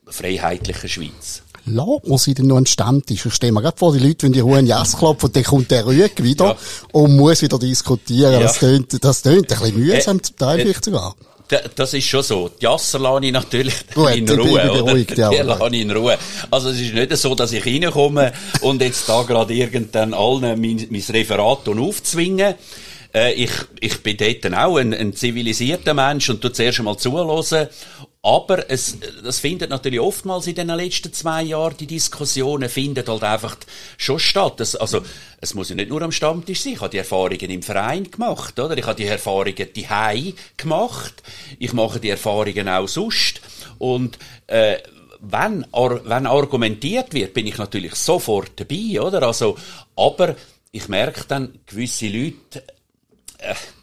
freiheitlichen 0.07 0.89
Schweiz. 0.89 1.43
Man 1.65 2.17
sie 2.17 2.33
denn 2.33 2.47
noch 2.47 2.57
einen 2.57 2.65
Stammtisch? 2.65 3.25
Ich 3.25 3.33
stelle 3.33 3.51
mir 3.51 3.61
gerade 3.61 3.77
vor, 3.77 3.93
die 3.93 3.99
Leute, 3.99 4.25
wenn 4.25 4.33
die 4.33 4.41
hohen 4.41 4.65
Jass 4.65 4.97
klopfen, 4.97 5.27
und 5.27 5.35
dann 5.35 5.43
kommt 5.43 5.69
der 5.69 5.85
Rüeg 5.85 6.23
wieder 6.23 6.45
ja. 6.45 6.57
und 6.91 7.15
muss 7.15 7.41
wieder 7.41 7.59
diskutieren. 7.59 8.33
Ja. 8.33 8.39
Das 8.39 8.59
tönt, 8.59 9.03
das 9.03 9.21
tönt 9.21 9.51
ein 9.51 9.59
bisschen 9.59 9.79
mühsam, 9.79 10.17
äh, 10.17 10.21
zum 10.21 10.35
Teil 10.37 10.59
äh, 10.59 10.61
vielleicht 10.63 10.85
sogar 10.85 11.15
das 11.75 11.93
ist 11.93 12.05
schon 12.05 12.23
so. 12.23 12.49
Die 12.49 12.63
Jasser 12.63 12.99
lasse 12.99 13.25
ich 13.25 13.31
natürlich 13.31 13.75
Gut, 13.93 14.15
in 14.15 14.29
Ruhe. 14.29 14.71
Oder? 14.71 14.83
Beruhigt, 14.83 15.17
ja, 15.17 15.29
die 15.29 15.37
lasse 15.37 15.67
ich 15.71 15.81
in 15.81 15.91
Ruhe. 15.91 16.17
Also 16.51 16.69
es 16.69 16.79
ist 16.79 16.93
nicht 16.93 17.15
so, 17.17 17.35
dass 17.35 17.51
ich 17.51 17.65
reinkomme 17.65 18.33
und 18.61 18.81
jetzt 18.81 19.07
da 19.07 19.23
gerade 19.23 19.53
irgendwann 19.53 20.13
allen 20.13 20.59
mein, 20.59 20.87
mein 20.89 21.03
Referat 21.09 21.67
aufzwingen. 21.67 22.55
Äh, 23.13 23.33
ich, 23.33 23.51
ich 23.79 24.03
bin 24.03 24.17
dort 24.17 24.53
auch 24.53 24.77
ein, 24.77 24.93
ein 24.93 25.13
zivilisierter 25.13 25.93
Mensch 25.93 26.29
und 26.29 26.41
tu 26.41 26.49
zuerst 26.49 26.79
einmal 26.79 26.97
zuhören 26.97 27.29
aber 28.25 28.71
es, 28.71 28.97
das 29.23 29.39
findet 29.39 29.69
natürlich 29.69 29.99
oftmals 29.99 30.47
in 30.47 30.55
den 30.55 30.69
letzten 30.69 31.13
zwei 31.13 31.43
Jahren, 31.43 31.77
die 31.77 31.85
Diskussionen 31.85 32.69
finden 32.69 33.07
halt 33.07 33.23
einfach 33.23 33.55
schon 33.99 34.17
statt. 34.17 34.59
Das, 34.59 34.75
also, 34.75 35.01
es 35.41 35.53
muss 35.53 35.69
ja 35.69 35.75
nicht 35.75 35.89
nur 35.89 36.01
am 36.01 36.11
Stammtisch 36.11 36.61
sein. 36.61 36.73
Ich 36.73 36.79
habe 36.79 36.89
die 36.89 36.97
Erfahrungen 36.97 37.51
im 37.51 37.61
Verein 37.61 38.09
gemacht, 38.09 38.59
oder? 38.59 38.75
Ich 38.75 38.85
habe 38.87 38.95
die 38.95 39.05
Erfahrungen 39.05 39.67
die 39.75 40.35
gemacht. 40.57 41.21
Ich 41.59 41.71
mache 41.73 41.99
die 41.99 42.09
Erfahrungen 42.09 42.67
auch 42.67 42.87
sonst. 42.87 43.41
Und, 43.77 44.17
äh, 44.47 44.77
wenn, 45.19 45.63
wenn 45.71 46.25
argumentiert 46.25 47.13
wird, 47.13 47.35
bin 47.35 47.45
ich 47.45 47.59
natürlich 47.59 47.93
sofort 47.93 48.53
dabei, 48.55 49.01
oder? 49.01 49.21
Also, 49.21 49.55
aber 49.95 50.35
ich 50.71 50.87
merke 50.87 51.25
dann, 51.27 51.59
gewisse 51.67 52.07
Leute 52.07 52.63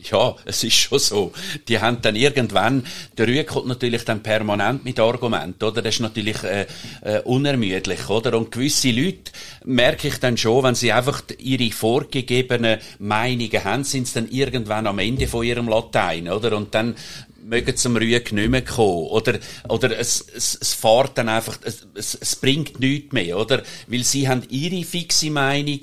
ja, 0.01 0.35
es 0.45 0.65
ist 0.65 0.75
schon 0.75 0.99
so. 0.99 1.33
Die 1.69 1.81
haben 1.81 2.01
dann 2.03 2.17
irgendwann, 2.17 2.87
der 3.17 3.29
Rühe 3.29 3.45
kommt 3.45 3.67
natürlich 3.67 4.05
dann 4.05 4.23
permanent 4.23 4.85
mit 4.85 4.99
Argumenten, 4.99 5.65
oder? 5.65 5.83
Das 5.83 5.95
ist 5.95 6.01
natürlich 6.01 6.43
äh, 6.43 6.67
äh, 7.03 7.21
unermüdlich, 7.21 8.09
oder? 8.09 8.37
Und 8.37 8.51
gewisse 8.51 8.91
Leute 8.91 9.33
merke 9.65 10.09
ich 10.09 10.19
dann 10.19 10.37
schon, 10.37 10.65
wenn 10.65 10.75
sie 10.75 10.93
einfach 10.93 11.23
ihre 11.39 11.71
vorgegebenen 11.73 12.81
Meinungen 12.99 13.65
haben, 13.65 13.85
sind 13.85 14.09
sie 14.09 14.15
dann 14.15 14.31
irgendwann 14.31 14.87
am 14.87 14.99
Ende 14.99 15.29
von 15.29 15.45
ihrem 15.45 15.69
Latein, 15.69 16.29
oder? 16.29 16.57
Und 16.57 16.75
dann 16.75 16.97
mögen 17.45 17.77
zum 17.77 17.97
Rüeg 17.97 18.33
nicht 18.33 18.51
mehr 18.51 18.65
kommen. 18.65 19.09
Oder, 19.09 19.39
oder 19.69 19.99
es, 19.99 20.25
es, 20.35 20.59
es 20.61 20.75
fährt 20.75 21.19
dann 21.19 21.29
einfach, 21.29 21.59
es, 21.65 22.17
es 22.21 22.37
bringt 22.37 22.81
nichts 22.81 23.13
mehr, 23.13 23.39
oder? 23.39 23.63
Weil 23.87 24.05
sie 24.05 24.29
haben 24.29 24.43
ihre 24.49 24.85
fixe 24.85 25.31
Meinung 25.31 25.81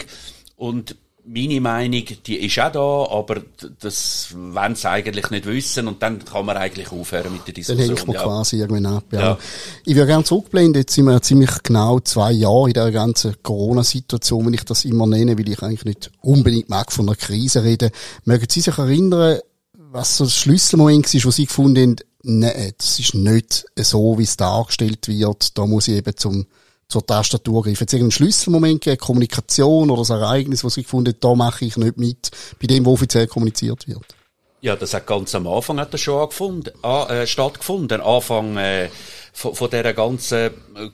und 0.56 0.96
meine 1.32 1.62
Meinung, 1.62 2.04
die 2.26 2.38
ist 2.38 2.58
auch 2.60 2.72
da, 2.72 3.14
aber 3.14 3.44
das 3.80 4.34
wollen 4.36 4.74
sie 4.74 4.90
eigentlich 4.90 5.30
nicht 5.30 5.46
wissen 5.46 5.88
und 5.88 6.02
dann 6.02 6.26
kann 6.26 6.46
man 6.46 6.58
eigentlich 6.58 6.92
aufhören 6.92 7.32
mit 7.34 7.46
der 7.46 7.54
Diskussion. 7.54 7.88
Dann 7.88 7.96
hängt 7.96 8.08
man 8.08 8.16
ja. 8.16 8.24
quasi 8.24 8.58
irgendwann 8.58 8.86
ab, 8.88 9.04
ja. 9.12 9.20
ja. 9.20 9.38
Ich 9.86 9.96
würde 9.96 10.08
gerne 10.08 10.24
zurückblenden, 10.24 10.82
jetzt 10.82 10.96
sind 10.96 11.06
wir 11.06 11.22
ziemlich 11.22 11.52
genau 11.62 12.00
zwei 12.00 12.32
Jahre 12.32 12.70
in 12.70 12.74
der 12.74 12.92
ganzen 12.92 13.36
Corona-Situation, 13.44 14.48
wenn 14.48 14.54
ich 14.56 14.64
das 14.64 14.86
immer 14.86 15.06
nenne, 15.06 15.38
weil 15.38 15.50
ich 15.50 15.62
eigentlich 15.62 15.86
nicht 15.86 16.12
unbedingt 16.22 16.70
mag 16.70 16.92
von 16.92 17.08
einer 17.08 17.16
Krise 17.16 17.64
reden. 17.64 17.92
Mögen 18.26 18.48
Sie 18.50 18.62
sich 18.62 18.78
erinnern, 18.78 19.40
was 19.74 20.18
so 20.18 20.24
das 20.24 20.36
Schlüsselmoment 20.36 21.14
war, 21.14 21.24
wo 21.26 21.32
Sie 21.32 21.46
gefunden 21.46 21.92
haben, 21.92 21.96
nein, 22.24 22.74
das 22.76 23.00
ist 23.00 23.14
nicht 23.14 23.66
so, 23.78 24.18
wie 24.18 24.24
es 24.24 24.36
dargestellt 24.36 25.08
wird. 25.08 25.56
Da 25.58 25.68
muss 25.68 25.88
ich 25.88 25.96
eben 25.96 26.18
zum, 26.18 26.48
zur 26.90 27.06
Tastatur 27.06 27.64
greifen. 27.64 27.84
Jetzt 27.84 27.94
irgendeinen 27.94 28.12
Schlüsselmoment 28.12 28.82
gegeben, 28.84 29.00
Kommunikation 29.00 29.92
oder 29.92 30.02
das 30.02 30.10
Ereignis, 30.10 30.64
was 30.64 30.76
ich 30.78 30.86
gefunden 30.86 31.16
da 31.20 31.36
mache 31.36 31.66
ich 31.66 31.78
nicht 31.78 31.98
mit, 31.98 32.32
bei 32.60 32.68
dem, 32.68 32.86
wo 32.86 32.94
offiziell 32.94 33.28
kommuniziert 33.28 33.88
wird. 33.88 34.16
Ja, 34.62 34.76
das 34.76 34.94
hat 34.94 35.08
ganz 35.08 35.34
am 35.36 35.48
Anfang 35.48 35.80
hat 35.80 35.94
das 35.94 36.02
schon 36.02 36.20
angefunden, 36.20 36.74
äh, 36.84 37.26
stattgefunden. 37.26 38.02
Anfang 38.02 38.58
äh, 38.58 38.90
von, 39.32 39.56
von 39.56 39.70
dieser 39.70 39.94
ganzen 39.94 40.38
äh, 40.38 40.52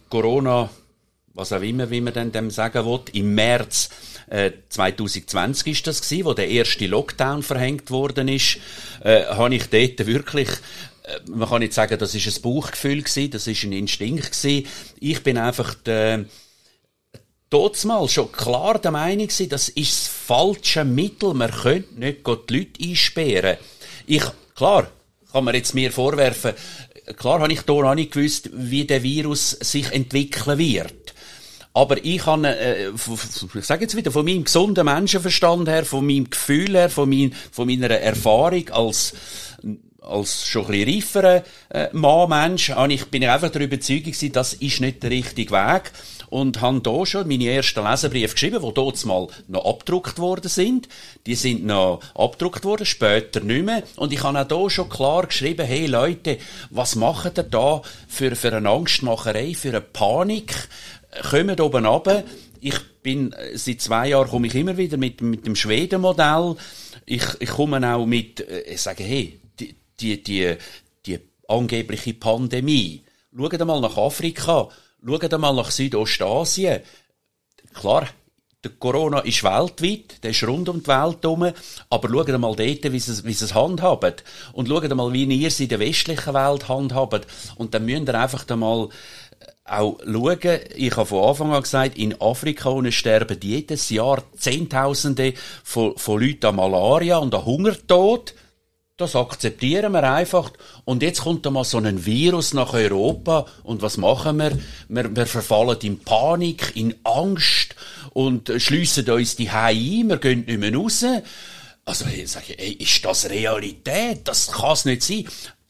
Corona, 0.09 0.69
was 1.35 1.51
auch 1.51 1.61
immer, 1.61 1.91
wie 1.91 2.01
man 2.01 2.13
denn 2.13 2.31
dem 2.31 2.49
sagen 2.49 2.85
will, 2.85 3.01
im 3.11 3.35
März 3.35 3.89
äh, 4.27 4.51
2020 4.69 5.67
ist 5.67 5.87
das 5.87 6.01
gewesen, 6.01 6.25
wo 6.25 6.33
der 6.33 6.47
erste 6.47 6.87
Lockdown 6.87 7.43
verhängt 7.43 7.91
worden 7.91 8.29
ist, 8.29 8.57
äh, 9.03 9.25
habe 9.25 9.53
ich 9.53 9.69
dort 9.69 10.07
wirklich 10.07 10.49
äh, 11.03 11.19
man 11.29 11.49
kann 11.49 11.59
nicht 11.59 11.73
sagen, 11.73 11.99
das 11.99 12.15
ist 12.15 12.25
ein 12.25 12.41
Bauchgefühl 12.41 13.03
gewesen, 13.03 13.31
das 13.31 13.47
ist 13.47 13.63
ein 13.63 13.73
Instinkt 13.73 14.31
gewesen. 14.31 14.65
Ich 14.99 15.21
bin 15.23 15.37
einfach 15.37 15.75
der, 15.75 16.25
mal 17.51 18.09
schon 18.09 18.31
klar 18.31 18.79
der 18.79 18.91
Meinung 18.91 19.27
gewesen, 19.27 19.49
das 19.49 19.69
ist 19.69 19.91
das 19.91 20.07
falsche 20.07 20.85
Mittel. 20.85 21.33
Man 21.33 21.51
könnte 21.51 21.99
nicht 21.99 22.25
die 22.25 22.57
Leute 22.57 22.83
einsperren. 22.83 23.57
Ich, 24.07 24.23
klar, 24.55 24.87
kann 25.31 25.43
man 25.43 25.53
jetzt 25.53 25.75
mir 25.75 25.91
vorwerfen, 25.91 26.53
klar 27.17 27.41
habe 27.41 27.51
ich 27.51 27.61
da 27.61 27.73
noch 27.73 27.95
nicht 27.95 28.13
gewusst, 28.13 28.49
wie 28.53 28.85
der 28.85 29.03
Virus 29.03 29.51
sich 29.51 29.91
entwickeln 29.91 30.57
wird. 30.57 31.14
Aber 31.75 32.03
ich 32.05 32.25
habe, 32.25 32.47
äh, 32.47 32.89
ich 32.89 33.65
sage 33.65 33.81
jetzt 33.81 33.97
wieder, 33.97 34.09
von 34.09 34.23
meinem 34.23 34.45
gesunden 34.45 34.85
Menschenverstand 34.85 35.67
her, 35.67 35.83
von 35.83 36.07
meinem 36.07 36.29
Gefühl 36.29 36.73
her, 36.73 36.89
von, 36.89 37.09
mein, 37.09 37.33
von 37.51 37.67
meiner 37.67 37.89
Erfahrung 37.89 38.69
als 38.69 39.13
als 40.01 40.47
schon 40.47 40.65
ein 40.67 40.85
bisschen 40.85 41.01
reiferer 41.01 41.43
äh, 41.69 41.87
Mann, 41.91 42.29
Mensch, 42.29 42.71
ich, 42.89 43.05
bin 43.05 43.25
einfach 43.25 43.49
der 43.49 43.63
Überzeugung 43.63 44.03
gewesen, 44.03 44.31
das 44.31 44.53
ist 44.53 44.79
nicht 44.79 45.01
der 45.01 45.09
richtige 45.09 45.51
Weg 45.51 45.91
und 46.29 46.61
habe 46.61 46.81
da 46.81 47.05
schon 47.05 47.27
meine 47.27 47.49
ersten 47.49 47.83
Leserbriefe 47.83 48.33
geschrieben, 48.33 48.61
die 48.61 48.73
dort 48.73 49.03
mal 49.05 49.27
noch 49.47 49.65
abgedruckt 49.65 50.19
worden 50.19 50.49
sind. 50.49 50.87
Die 51.25 51.35
sind 51.35 51.65
noch 51.65 52.01
abgedruckt 52.13 52.63
worden, 52.65 52.85
später 52.85 53.39
nicht 53.39 53.65
mehr. 53.65 53.83
Und 53.95 54.13
ich 54.13 54.21
habe 54.21 54.39
auch 54.39 54.47
da 54.47 54.69
schon 54.69 54.89
klar 54.89 55.25
geschrieben, 55.27 55.65
hey 55.65 55.87
Leute, 55.87 56.37
was 56.69 56.95
macht 56.95 57.39
ihr 57.39 57.43
da 57.43 57.81
für, 58.07 58.35
für 58.35 58.53
eine 58.53 58.69
Angstmacherei, 58.69 59.53
für 59.55 59.69
eine 59.69 59.81
Panik? 59.81 60.67
Kommt 61.21 61.61
oben 61.61 61.85
runter. 61.85 62.23
Ich 62.61 62.79
bin, 63.01 63.31
äh, 63.33 63.57
seit 63.57 63.81
zwei 63.81 64.09
Jahren 64.09 64.29
komme 64.29 64.47
ich 64.47 64.55
immer 64.55 64.77
wieder 64.77 64.97
mit, 64.97 65.21
mit 65.21 65.45
dem 65.45 65.55
Schweden-Modell. 65.55 66.55
Ich, 67.05 67.23
ich 67.39 67.49
komme 67.49 67.95
auch 67.95 68.05
mit, 68.05 68.41
äh, 68.41 68.61
ich 68.61 68.81
sage, 68.81 69.03
hey, 69.03 69.39
die, 69.59 69.75
die, 69.99 70.23
die, 70.23 70.55
die 71.05 71.19
angebliche 71.47 72.13
Pandemie. 72.13 73.03
Schaut 73.37 73.59
mal 73.65 73.81
nach 73.81 73.97
Afrika 73.97 74.69
Schaut 75.07 75.39
mal 75.39 75.53
nach 75.53 75.69
Südostasien. 75.69 76.81
Klar, 77.75 78.07
der 78.63 78.71
Corona 78.79 79.19
ist 79.19 79.43
weltweit, 79.43 80.23
der 80.23 80.31
ist 80.31 80.43
rund 80.47 80.67
um 80.67 80.81
die 80.81 80.87
Welt 80.87 81.19
herum, 81.21 81.51
aber 81.91 82.09
schaut 82.09 82.39
mal 82.39 82.55
dort, 82.55 82.91
wie 82.91 82.99
sie, 82.99 83.23
wie 83.23 83.33
sie 83.33 83.45
es 83.45 83.53
handhaben. 83.53 84.15
Und 84.53 84.67
schaut 84.67 84.89
mal, 84.95 85.13
wie 85.13 85.25
ihr 85.25 85.47
es 85.47 85.59
in 85.59 85.69
der 85.69 85.79
westlichen 85.79 86.33
Welt 86.33 86.67
handhabt. 86.67 87.27
Und 87.57 87.75
dann 87.75 87.85
müsst 87.85 88.07
ihr 88.07 88.15
einfach 88.15 88.49
mal 88.55 88.85
äh, 88.85 88.89
auch 89.65 89.97
schauen, 90.05 90.59
ich 90.75 90.95
habe 90.95 91.07
von 91.07 91.27
Anfang 91.27 91.51
an 91.51 91.63
gesagt, 91.63 91.97
in 91.97 92.19
Afrika 92.21 92.71
sterben 92.91 93.39
jedes 93.41 93.89
Jahr 93.89 94.23
Zehntausende 94.37 95.33
von, 95.63 95.97
von 95.97 96.21
Leuten 96.21 96.45
an 96.45 96.55
Malaria 96.57 97.17
und 97.17 97.33
an 97.33 97.45
Hungertod. 97.45 98.35
Das 98.97 99.15
akzeptieren 99.15 99.91
wir 99.91 100.03
einfach. 100.03 100.51
Und 100.85 101.01
jetzt 101.01 101.21
kommt 101.21 101.45
da 101.45 101.49
mal 101.49 101.65
so 101.65 101.79
ein 101.79 102.05
Virus 102.05 102.53
nach 102.53 102.73
Europa. 102.73 103.45
Und 103.63 103.81
was 103.81 103.97
machen 103.97 104.37
wir? 104.37 104.57
Wir, 104.87 105.13
wir 105.13 105.25
verfallen 105.25 105.77
in 105.81 105.99
Panik, 105.99 106.71
in 106.75 106.95
Angst 107.03 107.75
und 108.13 108.51
schliessen 108.57 109.09
uns 109.09 109.35
die 109.35 109.49
ein. 109.49 110.07
Wir 110.07 110.17
gehen 110.17 110.45
nicht 110.45 110.59
mehr 110.59 110.73
raus. 110.73 111.03
Also, 111.83 112.05
ich 112.05 112.31
sage, 112.31 112.57
ey, 112.57 112.71
ist 112.73 113.03
das 113.03 113.29
Realität? 113.29 114.21
Das 114.23 114.51
kann 114.51 114.71
es 114.71 114.85
nicht 114.85 115.03
sein 115.03 115.25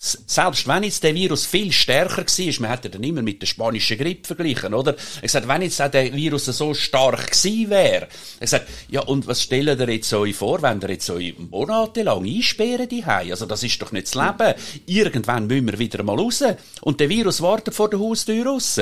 selbst 0.06 0.68
wenn 0.68 0.84
jetzt 0.84 1.04
der 1.04 1.16
Virus 1.16 1.46
viel 1.46 1.72
stärker 1.72 2.26
war, 2.26 2.60
man 2.60 2.70
hätte 2.70 2.90
dann 2.90 3.04
immer 3.04 3.22
mit 3.22 3.42
der 3.42 3.48
spanischen 3.48 3.98
Grippe 3.98 4.28
verglichen, 4.28 4.74
oder? 4.74 4.96
Er 5.22 5.30
sagt, 5.30 5.48
wenn 5.48 5.64
jetzt 5.64 5.82
auch 5.82 5.90
der 5.90 6.14
Virus 6.14 6.46
so 6.46 6.74
stark 6.74 7.32
gewesen 7.32 7.70
wäre, 7.70 8.08
er 8.40 8.48
sagt, 8.48 8.68
ja, 8.90 9.02
und 9.02 9.26
was 9.28 9.42
stellen 9.42 9.80
ihr 9.80 9.90
jetzt 9.90 10.14
euch 10.14 10.36
vor, 10.36 10.62
wenn 10.62 10.82
ihr 10.82 10.90
jetzt 10.92 11.10
euch 11.10 11.34
monatelang 11.38 12.26
einsperren 12.26 12.88
die 12.88 13.04
Also, 13.04 13.46
das 13.46 13.64
ist 13.64 13.82
doch 13.82 13.92
nicht 13.92 14.08
das 14.08 14.16
Leben. 14.16 14.54
Irgendwann 14.86 15.48
müssen 15.48 15.68
wir 15.68 15.80
wieder 15.80 16.04
mal 16.04 16.20
raus. 16.20 16.44
Und 16.82 17.00
der 17.00 17.10
Virus 17.10 17.42
wartet 17.42 17.74
vor 17.74 17.90
der 17.90 18.00
Haustür 18.00 18.46
raus. 18.46 18.80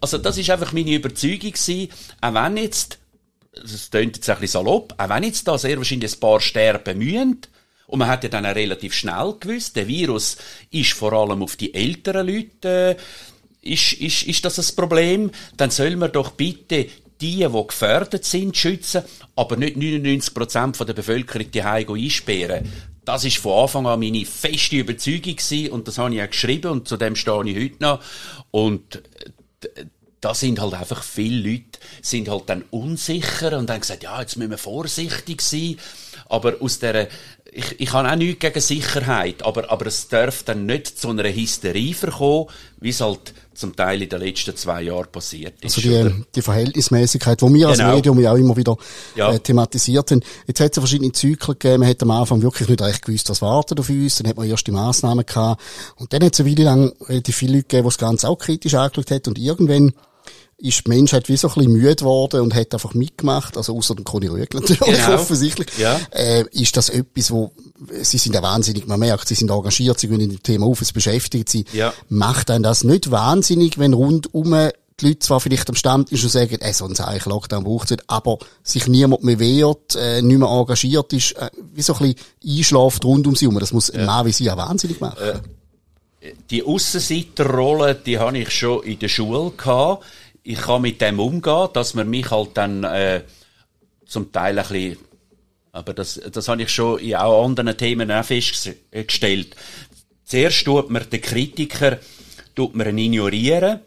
Also, 0.00 0.18
das 0.18 0.38
ist 0.38 0.50
einfach 0.50 0.72
meine 0.72 0.94
Überzeugung 0.94 1.52
gewesen, 1.52 1.88
auch 2.20 2.34
wenn 2.34 2.56
jetzt, 2.56 2.98
das 3.52 3.90
klingt 3.90 4.16
jetzt 4.16 4.28
ein 4.28 4.40
bisschen 4.40 4.64
salopp, 4.64 4.94
auch 4.98 5.08
wenn 5.08 5.22
jetzt 5.22 5.46
da 5.46 5.56
sehr 5.56 5.76
wahrscheinlich 5.76 6.12
ein 6.12 6.20
paar 6.20 6.40
sterben 6.40 6.98
müssen, 6.98 7.40
und 7.86 7.98
man 7.98 8.08
hat 8.08 8.24
ja 8.24 8.28
dann 8.28 8.46
auch 8.46 8.54
relativ 8.54 8.94
schnell 8.94 9.34
gewusst, 9.38 9.76
der 9.76 9.86
Virus 9.86 10.36
ist 10.70 10.92
vor 10.92 11.12
allem 11.12 11.42
auf 11.42 11.56
die 11.56 11.74
älteren 11.74 12.26
Leute, 12.26 12.96
äh, 12.96 13.72
ist, 13.72 13.94
ist, 13.94 14.22
ist 14.24 14.44
das 14.44 14.58
ein 14.58 14.76
Problem? 14.76 15.30
Dann 15.56 15.70
soll 15.70 15.96
man 15.96 16.12
doch 16.12 16.32
bitte 16.32 16.86
die, 17.20 17.46
die 17.46 17.66
gefährdet 17.66 18.24
sind, 18.24 18.56
schützen, 18.56 19.02
aber 19.34 19.56
nicht 19.56 19.76
99% 19.76 20.76
von 20.76 20.86
der 20.86 20.94
Bevölkerung 20.94 21.50
die 21.50 21.64
Heim 21.64 21.90
einsperren. 21.90 22.70
Das 23.04 23.24
ist 23.24 23.38
von 23.38 23.62
Anfang 23.62 23.86
an 23.86 24.00
meine 24.00 24.26
feste 24.26 24.76
Überzeugung 24.76 25.36
gewesen, 25.36 25.70
und 25.70 25.88
das 25.88 25.98
habe 25.98 26.14
ich 26.14 26.22
auch 26.22 26.30
geschrieben 26.30 26.70
und 26.72 26.88
zu 26.88 26.96
dem 26.96 27.16
stehe 27.16 27.44
ich 27.46 27.56
heute 27.56 27.82
noch. 27.82 28.00
Und 28.50 29.02
da 30.20 30.34
sind 30.34 30.60
halt 30.60 30.74
einfach 30.74 31.02
viele 31.02 31.50
Leute, 31.50 31.78
sind 32.02 32.28
halt 32.28 32.48
dann 32.48 32.64
unsicher 32.70 33.56
und 33.58 33.70
haben 33.70 33.80
gesagt, 33.80 34.02
ja, 34.02 34.20
jetzt 34.20 34.36
müssen 34.36 34.50
wir 34.50 34.58
vorsichtig 34.58 35.40
sein. 35.40 35.76
Aber 36.28 36.54
aus 36.60 36.78
der 36.78 37.08
ich, 37.56 37.80
ich 37.80 37.92
habe 37.92 38.10
auch 38.10 38.16
nichts 38.16 38.40
gegen 38.40 38.60
Sicherheit, 38.60 39.42
aber, 39.42 39.70
aber 39.70 39.86
es 39.86 40.08
darf 40.08 40.42
dann 40.42 40.66
nicht 40.66 40.98
zu 40.98 41.08
einer 41.08 41.24
Hysterie 41.24 41.94
verkommen, 41.94 42.46
wie 42.80 42.90
es 42.90 43.00
halt 43.00 43.32
zum 43.54 43.74
Teil 43.74 44.02
in 44.02 44.10
den 44.10 44.20
letzten 44.20 44.54
zwei 44.54 44.82
Jahren 44.82 45.06
passiert 45.10 45.54
ist. 45.64 45.78
Also 45.78 45.88
die, 45.88 46.24
die 46.34 46.42
Verhältnismäßigkeit, 46.42 47.40
die 47.40 47.54
wir 47.54 47.68
als 47.68 47.78
genau. 47.78 47.94
Medium 47.94 48.20
ja 48.20 48.32
auch 48.32 48.36
immer 48.36 48.54
wieder 48.54 48.76
ja. 49.14 49.32
äh, 49.32 49.38
thematisiert 49.38 50.10
haben. 50.10 50.22
Jetzt 50.46 50.60
hat 50.60 50.72
es 50.72 50.78
verschiedene 50.78 51.12
Zyklen 51.12 51.58
gegeben. 51.58 51.80
Man 51.80 51.88
hat 51.88 52.02
am 52.02 52.10
Anfang 52.10 52.42
wirklich 52.42 52.68
nicht 52.68 52.82
recht 52.82 53.02
gewusst, 53.02 53.30
was 53.30 53.40
wartet 53.40 53.80
auf 53.80 53.88
uns. 53.88 54.16
Dann 54.16 54.28
hat 54.28 54.36
man 54.36 54.46
erste 54.46 54.72
Massnahmen 54.72 55.24
gehabt. 55.24 55.62
Und 55.96 56.12
dann 56.12 56.22
hat 56.22 56.34
es 56.34 56.40
eine 56.40 56.50
Weile 56.50 56.64
lang 56.64 56.92
relativ 57.08 57.36
viele 57.36 57.54
Leute 57.54 57.62
gegeben, 57.62 57.84
die 57.84 57.88
das 57.88 57.98
Ganze 57.98 58.28
auch 58.28 58.36
kritisch 58.36 58.74
angeschaut 58.74 59.10
haben. 59.10 59.22
Und 59.28 59.38
irgendwann 59.38 59.92
ist 60.58 60.86
die 60.86 60.88
Menschheit 60.88 61.28
wie 61.28 61.36
so 61.36 61.48
ein 61.48 61.54
bisschen 61.54 61.72
müde 61.72 61.96
geworden 61.96 62.40
und 62.40 62.54
hat 62.54 62.72
einfach 62.72 62.94
mitgemacht, 62.94 63.56
also 63.56 63.76
außer 63.76 63.94
dem 63.94 64.04
Conny 64.04 64.28
Rüegel 64.28 64.60
natürlich 64.60 64.80
genau. 64.80 65.14
offensichtlich, 65.20 65.68
ja. 65.78 66.00
äh, 66.10 66.44
ist 66.52 66.76
das 66.76 66.88
etwas, 66.88 67.30
wo, 67.30 67.52
sie 68.00 68.16
sind 68.16 68.34
ja 68.34 68.42
wahnsinnig, 68.42 68.86
man 68.86 69.00
merkt, 69.00 69.28
sie 69.28 69.34
sind 69.34 69.50
engagiert, 69.50 70.00
sie 70.00 70.08
gehen 70.08 70.20
in 70.20 70.30
dem 70.30 70.42
Thema 70.42 70.66
auf, 70.66 70.80
es 70.80 70.92
beschäftigt 70.92 71.50
sie. 71.50 71.66
Ja. 71.72 71.92
Macht 72.08 72.50
einen 72.50 72.62
das 72.62 72.84
nicht 72.84 73.10
wahnsinnig, 73.10 73.78
wenn 73.78 73.92
rundum 73.92 74.70
die 74.98 75.08
Leute 75.08 75.18
zwar 75.18 75.40
vielleicht 75.40 75.68
am 75.68 75.74
Stammtisch 75.74 76.22
und 76.22 76.30
sagen, 76.30 76.58
äh, 76.60 76.72
so 76.72 76.86
ein 76.86 76.94
Zeichen 76.94 77.28
Lockdown 77.28 77.64
braucht 77.64 77.90
es 77.90 77.98
aber 78.06 78.38
sich 78.62 78.86
niemand 78.86 79.24
mehr 79.24 79.38
wehrt, 79.38 79.94
äh, 79.94 80.22
nicht 80.22 80.38
mehr 80.38 80.48
engagiert 80.48 81.12
ist, 81.12 81.32
äh, 81.32 81.50
wie 81.74 81.82
so 81.82 81.94
ein 81.96 82.14
bisschen 82.14 82.58
einschlaft 82.58 83.04
rund 83.04 83.26
um 83.26 83.36
sie 83.36 83.44
herum. 83.44 83.58
Das 83.58 83.72
muss 83.72 83.88
ja. 83.88 84.00
ein 84.00 84.06
Mann 84.06 84.24
wie 84.24 84.32
sie 84.32 84.44
ja 84.44 84.56
wahnsinnig 84.56 85.00
machen. 85.00 85.18
Äh, 85.22 86.32
die 86.50 86.62
Aussenseiterrolle, 86.62 87.94
die 87.94 88.18
habe 88.18 88.38
ich 88.38 88.50
schon 88.50 88.82
in 88.84 88.98
der 88.98 89.08
Schule 89.08 89.52
gehabt 89.56 90.04
ich 90.46 90.60
kann 90.60 90.82
mit 90.82 91.00
dem 91.00 91.18
umgehen, 91.18 91.68
dass 91.72 91.94
man 91.94 92.08
mich 92.08 92.30
halt 92.30 92.50
dann 92.54 92.84
äh, 92.84 93.22
zum 94.06 94.30
Teil 94.30 94.58
ein 94.58 94.66
bisschen, 94.66 94.96
aber 95.72 95.92
das, 95.92 96.20
das 96.32 96.48
habe 96.48 96.62
ich 96.62 96.70
schon 96.70 97.00
in 97.00 97.16
auch 97.16 97.44
anderen 97.44 97.76
Themen 97.76 98.10
auch 98.12 98.24
festgestellt. 98.24 99.56
Zuerst 100.24 100.64
tut 100.64 100.88
man 100.88 101.08
den 101.10 101.20
Kritiker 101.20 101.98
tut 102.54 102.76
man 102.76 102.88
ihn 102.96 103.12
ignorieren, 103.12 103.80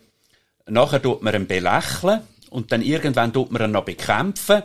nachher 0.67 1.01
tut 1.01 1.23
man 1.23 1.33
ihn 1.33 1.47
belächeln 1.47 2.21
und 2.49 2.71
dann 2.71 2.81
irgendwann 2.81 3.31
tut 3.31 3.51
man 3.51 3.61
ihn 3.61 3.71
noch 3.71 3.85
bekämpfen 3.85 4.63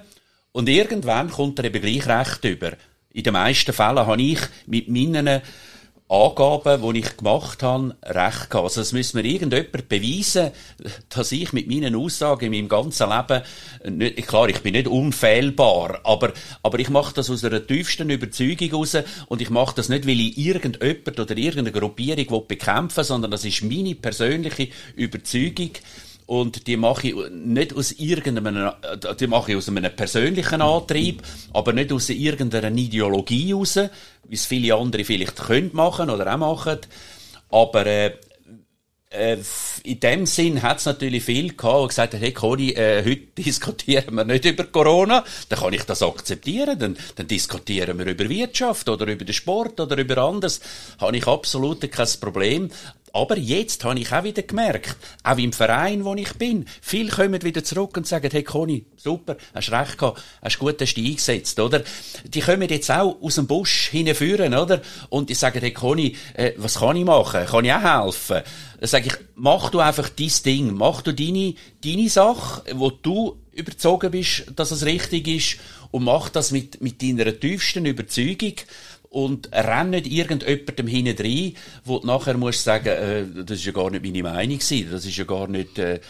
und 0.50 0.68
irgendwann 0.68 1.30
kommt 1.30 1.61
er 1.61 1.66
eben 1.66 1.80
gleich 1.80 2.07
recht 2.09 2.44
über. 2.44 2.72
In 3.12 3.22
den 3.22 3.33
meisten 3.33 3.72
Fällen 3.72 4.07
habe 4.07 4.20
ich 4.20 4.40
mit 4.66 4.88
meinen 4.88 5.42
Angaben, 6.06 6.92
die 6.92 7.00
ich 7.00 7.16
gemacht 7.16 7.62
habe, 7.62 7.96
recht 8.04 8.50
gehabt. 8.50 8.64
Also 8.64 8.82
es 8.82 8.92
müssen 8.92 9.16
mir 9.16 9.26
irgendjemand 9.26 9.88
beweisen, 9.88 10.50
dass 11.08 11.32
ich 11.32 11.54
mit 11.54 11.66
meinen 11.66 11.94
Aussagen 11.94 12.44
in 12.44 12.50
meinem 12.52 12.68
ganzen 12.68 13.08
Leben, 13.08 13.42
nicht, 13.98 14.26
klar, 14.26 14.48
ich 14.50 14.60
bin 14.60 14.74
nicht 14.74 14.86
unfehlbar, 14.86 16.00
aber, 16.04 16.34
aber 16.62 16.78
ich 16.78 16.90
mache 16.90 17.14
das 17.14 17.30
aus 17.30 17.42
einer 17.42 17.66
tiefsten 17.66 18.10
Überzeugung 18.10 18.68
heraus 18.68 18.96
und 19.28 19.40
ich 19.40 19.48
mache 19.48 19.76
das 19.76 19.88
nicht, 19.88 20.06
weil 20.06 20.20
ich 20.20 20.36
irgendjemand 20.36 21.18
oder 21.18 21.36
irgendeine 21.38 21.72
Gruppierung 21.72 22.46
bekämpfen 22.46 22.98
will, 22.98 23.04
sondern 23.04 23.30
das 23.30 23.46
ist 23.46 23.64
meine 23.64 23.94
persönliche 23.94 24.68
Überzeugung. 24.96 25.70
Und 26.26 26.66
die 26.66 26.76
mache 26.76 27.08
ich 27.08 27.14
nicht 27.30 27.74
aus 27.74 27.92
irgendeinem, 27.92 28.72
die 29.20 29.26
mache 29.26 29.52
ich 29.52 29.56
aus 29.58 29.68
einem 29.68 29.94
persönlichen 29.94 30.62
Antrieb, 30.62 31.22
aber 31.52 31.72
nicht 31.72 31.92
aus 31.92 32.08
irgendeiner 32.08 32.70
Ideologie 32.70 33.52
raus, 33.52 33.78
wie 34.26 34.34
es 34.34 34.46
viele 34.46 34.74
andere 34.74 35.04
vielleicht 35.04 35.37
können 35.37 35.70
machen 35.74 36.08
oder 36.08 36.32
auch 36.32 36.38
machen. 36.38 36.78
Aber 37.50 37.87
äh, 37.87 38.12
äh, 39.14 39.37
in 39.84 40.00
dem 40.00 40.26
Sinn 40.26 40.62
hat 40.62 40.78
es 40.78 40.87
natürlich 40.87 41.24
viel 41.24 41.54
gehabt, 41.54 41.84
die 41.84 41.88
gesagt 41.88 42.14
haben, 42.14 42.20
hey 42.20 42.32
Conny, 42.32 42.70
äh, 42.70 43.04
heute 43.04 43.26
diskutieren 43.42 44.14
wir 44.14 44.24
nicht 44.24 44.44
über 44.44 44.64
Corona, 44.64 45.24
dann 45.48 45.58
kann 45.58 45.72
ich 45.72 45.84
das 45.84 46.02
akzeptieren, 46.02 46.78
dann, 46.78 46.96
dann 47.16 47.28
diskutieren 47.28 47.98
wir 47.98 48.06
über 48.06 48.28
Wirtschaft 48.28 48.88
oder 48.88 49.06
über 49.06 49.24
den 49.24 49.34
Sport 49.34 49.78
oder 49.80 49.96
über 49.96 50.18
anderes, 50.18 50.60
habe 50.98 51.16
ich 51.16 51.26
absolut 51.26 51.88
kein 51.90 52.08
Problem. 52.20 52.70
Aber 53.14 53.38
jetzt 53.38 53.85
habe 53.85 54.00
ich 54.00 54.12
auch 54.12 54.24
wieder 54.24 54.42
gemerkt, 54.42 54.96
auch 55.22 55.38
im 55.38 55.53
Verein, 55.53 56.05
wo 56.05 56.16
ich 56.16 56.33
bin, 56.33 56.66
viele 56.83 57.12
kommen 57.12 57.40
wieder 57.42 57.62
zurück 57.62 57.96
und 57.96 58.09
sagen, 58.09 58.29
hey 58.33 58.42
Conny, 58.42 58.87
super, 58.96 59.37
hast 59.55 59.70
recht 59.70 59.98
gehabt, 59.98 60.20
hast 60.42 60.59
gut, 60.59 60.81
hast 60.81 60.94
dich 60.94 61.07
eingesetzt, 61.07 61.61
oder? 61.61 61.85
Die 62.24 62.40
kommen 62.40 62.68
jetzt 62.68 62.90
auch 62.90 63.16
aus 63.22 63.37
dem 63.37 63.46
Busch 63.46 63.90
hinführen, 63.90 64.53
oder? 64.53 64.83
Und 65.11 65.31
die 65.31 65.35
sagen, 65.35 65.61
hey 65.61 65.72
Conny, 65.72 66.16
äh, 66.35 66.55
was 66.57 66.81
kann 66.81 66.96
ich 66.96 67.05
machen? 67.05 67.46
Kann 67.46 67.64
ich 67.64 67.72
auch 67.72 68.05
helfen? 68.05 68.42
Dann 68.81 68.88
sage 68.88 69.07
ich, 69.07 69.14
mach 69.37 69.70
du 69.70 69.79
einfach 69.79 70.09
dein 70.09 70.33
Ding, 70.44 70.74
mach 70.74 71.00
du 71.00 71.14
deine, 71.14 71.55
deine 71.85 72.09
Sache, 72.09 72.64
wo 72.74 72.90
du 72.90 73.37
überzogen 73.53 74.11
bist, 74.11 74.46
dass 74.57 74.72
es 74.72 74.85
richtig 74.85 75.29
ist, 75.29 75.59
und 75.92 76.03
mach 76.03 76.29
das 76.31 76.50
mit, 76.50 76.83
mit 76.83 77.00
deiner 77.00 77.38
tiefsten 77.38 77.87
Überzeugung 77.87 78.55
und 79.14 79.48
renn 79.53 79.90
nicht 79.90 80.09
irgendjemandem 80.09 80.88
hinein 80.88 81.16
rein, 81.16 81.55
wo 81.85 82.00
du 82.00 82.07
nachher 82.07 82.37
musst 82.37 82.64
sagen, 82.64 82.88
äh, 82.88 83.24
das 83.44 83.59
ist 83.59 83.64
ja 83.64 83.72
gar 83.72 83.88
nicht 83.90 84.05
meine 84.05 84.22
Meinung 84.24 84.59
gewesen, 84.59 84.88
das 84.90 85.07
ist 85.07 85.16
ja 85.16 85.24
gar 85.24 85.46
nicht, 85.46 85.79
äh, 85.79 86.00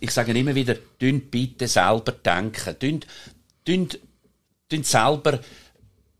ich 0.00 0.10
sage 0.10 0.32
immer 0.32 0.54
wieder, 0.54 0.74
dünnt 1.00 1.30
bitte 1.30 1.68
selber 1.68 2.12
denken, 2.12 2.74
dünnt, 2.80 3.06
dünnt, 3.66 3.98
dünnt 4.72 4.86
selber 4.86 5.40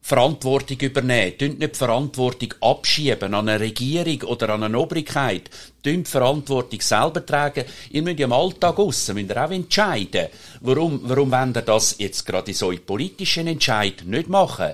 Verantwortung 0.03 0.79
übernehmen, 0.81 1.39
dünnt 1.39 1.61
nicht 1.61 1.79
Verantwortung 1.79 2.53
abschieben 2.61 3.33
an 3.33 3.49
eine 3.49 3.59
Regierung 3.59 4.29
oder 4.29 4.51
an 4.51 4.65
eine 4.65 4.79
Obrigkeit, 4.79 5.49
dünnt 5.83 6.09
Verantwortung 6.09 6.83
selber 6.83 7.25
tragen. 7.25 7.65
Ihr 7.91 8.03
müsst 8.03 8.19
ja 8.19 8.27
im 8.27 8.33
Alltag 8.35 8.79
raus, 8.79 9.11
müsst 9.15 9.31
ihr 9.31 9.43
auch 9.43 9.51
entscheiden. 9.51 10.29
Warum, 10.61 11.01
warum 11.05 11.31
wollt 11.31 11.57
ihr 11.57 11.63
das 11.63 11.97
jetzt 11.97 12.27
gerade 12.27 12.51
in 12.51 12.55
so 12.55 12.71
politischen 12.85 13.47
Entscheid 13.47 14.05
nicht 14.05 14.29
machen? 14.29 14.73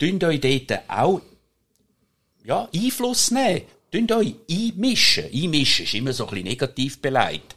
Dünnt 0.00 0.24
euch 0.24 0.40
dort 0.40 0.80
auch, 0.88 1.20
ja, 2.44 2.68
Einfluss 2.74 3.30
nehmen. 3.30 3.62
Dünnt 3.92 4.12
euch 4.12 4.34
einmischen. 4.50 5.24
Einmischen 5.32 5.84
ist 5.84 5.94
immer 5.94 6.12
so 6.12 6.24
ein 6.24 6.30
bisschen 6.30 6.48
negativ 6.48 6.98
beleidigt. 7.00 7.54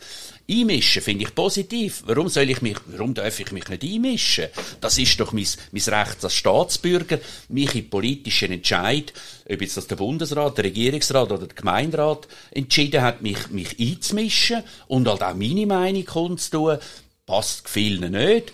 Einmischen 0.50 1.04
finde 1.04 1.26
ich 1.26 1.36
positiv. 1.36 2.04
Warum 2.08 2.28
soll 2.28 2.50
ich 2.50 2.62
mich, 2.62 2.78
warum 2.88 3.14
darf 3.14 3.40
ich 3.40 3.52
mich 3.52 3.68
nicht 3.68 3.84
einmischen? 3.84 4.48
Das 4.82 4.98
ist 4.98 5.20
doch 5.20 5.32
mein, 5.32 5.46
mein 5.72 5.84
Recht 5.84 6.24
als 6.24 6.34
Staatsbürger, 6.34 7.20
mich 7.50 7.76
in 7.76 7.90
politischen 7.90 8.52
Entscheid, 8.52 9.14
ob 9.48 9.62
jetzt 9.62 9.78
das 9.78 9.88
der 9.88 9.98
Bundesrat, 9.98 10.58
der 10.58 10.66
Regierungsrat 10.66 11.32
oder 11.32 11.46
der 11.46 11.56
Gemeinderat 11.56 12.28
entschieden 12.52 13.02
hat, 13.02 13.22
mich, 13.22 13.50
mich 13.50 13.80
einzumischen 13.80 14.64
und 14.88 15.08
halt 15.08 15.22
auch 15.22 15.36
meine 15.36 15.68
Meinung 15.68 16.06
kundzutun, 16.06 16.80
passt 17.28 17.70
vielen 17.70 18.12
nicht. 18.12 18.52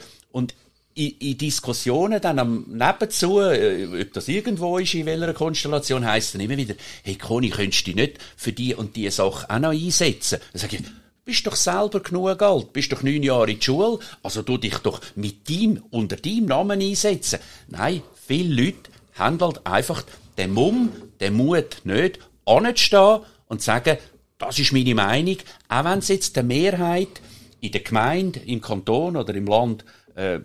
In, 0.97 1.11
in 1.19 1.37
Diskussionen 1.37 2.21
dann 2.21 2.39
am 2.39 2.65
Nebenzu, 2.69 3.41
äh, 3.41 4.01
ob 4.01 4.13
das 4.13 4.29
irgendwo 4.29 4.77
ist, 4.77 4.93
in 4.93 5.05
welcher 5.05 5.33
Konstellation, 5.33 6.05
heisst 6.05 6.33
dann 6.33 6.41
immer 6.41 6.55
wieder, 6.55 6.75
hey 7.03 7.15
Conny, 7.15 7.49
könntest 7.49 7.85
du 7.85 7.91
dich 7.91 7.95
nicht 7.95 8.19
für 8.37 8.53
die 8.53 8.73
und 8.73 8.95
die 8.95 9.09
Sache 9.11 9.49
auch 9.49 9.59
noch 9.59 9.71
einsetzen? 9.71 10.39
Dann 10.53 10.61
sage 10.61 10.77
ich, 10.77 10.83
bist 11.25 11.45
doch 11.45 11.55
selber 11.55 11.99
genug 11.99 12.41
alt, 12.41 12.71
bist 12.71 12.91
doch 12.91 13.03
neun 13.03 13.23
Jahre 13.23 13.51
in 13.51 13.57
der 13.57 13.63
Schule, 13.63 13.99
also 14.23 14.41
du 14.43 14.57
dich 14.57 14.77
doch 14.77 15.01
mit 15.15 15.49
deinem, 15.49 15.83
unter 15.89 16.15
deinem 16.15 16.45
Namen 16.45 16.79
einsetzen. 16.79 17.39
Nein, 17.67 18.01
viele 18.25 18.63
Leute 18.63 18.91
haben 19.15 19.41
halt 19.41 19.65
einfach 19.65 20.03
den 20.37 20.53
Mumm, 20.53 20.91
den 21.19 21.33
Mut 21.33 21.81
nicht, 21.83 22.19
anzustehen 22.45 23.19
und 23.47 23.61
sagen, 23.61 23.97
das 24.37 24.59
ist 24.59 24.71
meine 24.71 24.95
Meinung, 24.95 25.37
auch 25.67 25.83
wenn 25.83 25.99
es 25.99 26.09
jetzt 26.09 26.35
der 26.35 26.43
Mehrheit 26.43 27.21
in 27.59 27.71
der 27.71 27.81
Gemeinde, 27.81 28.39
im 28.45 28.61
Kanton 28.61 29.15
oder 29.15 29.33
im 29.33 29.47
Land 29.47 29.83
äh, 30.15 30.39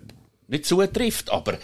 nicht 0.51 0.65
zutrifft, 0.65 1.31
aber 1.31 1.57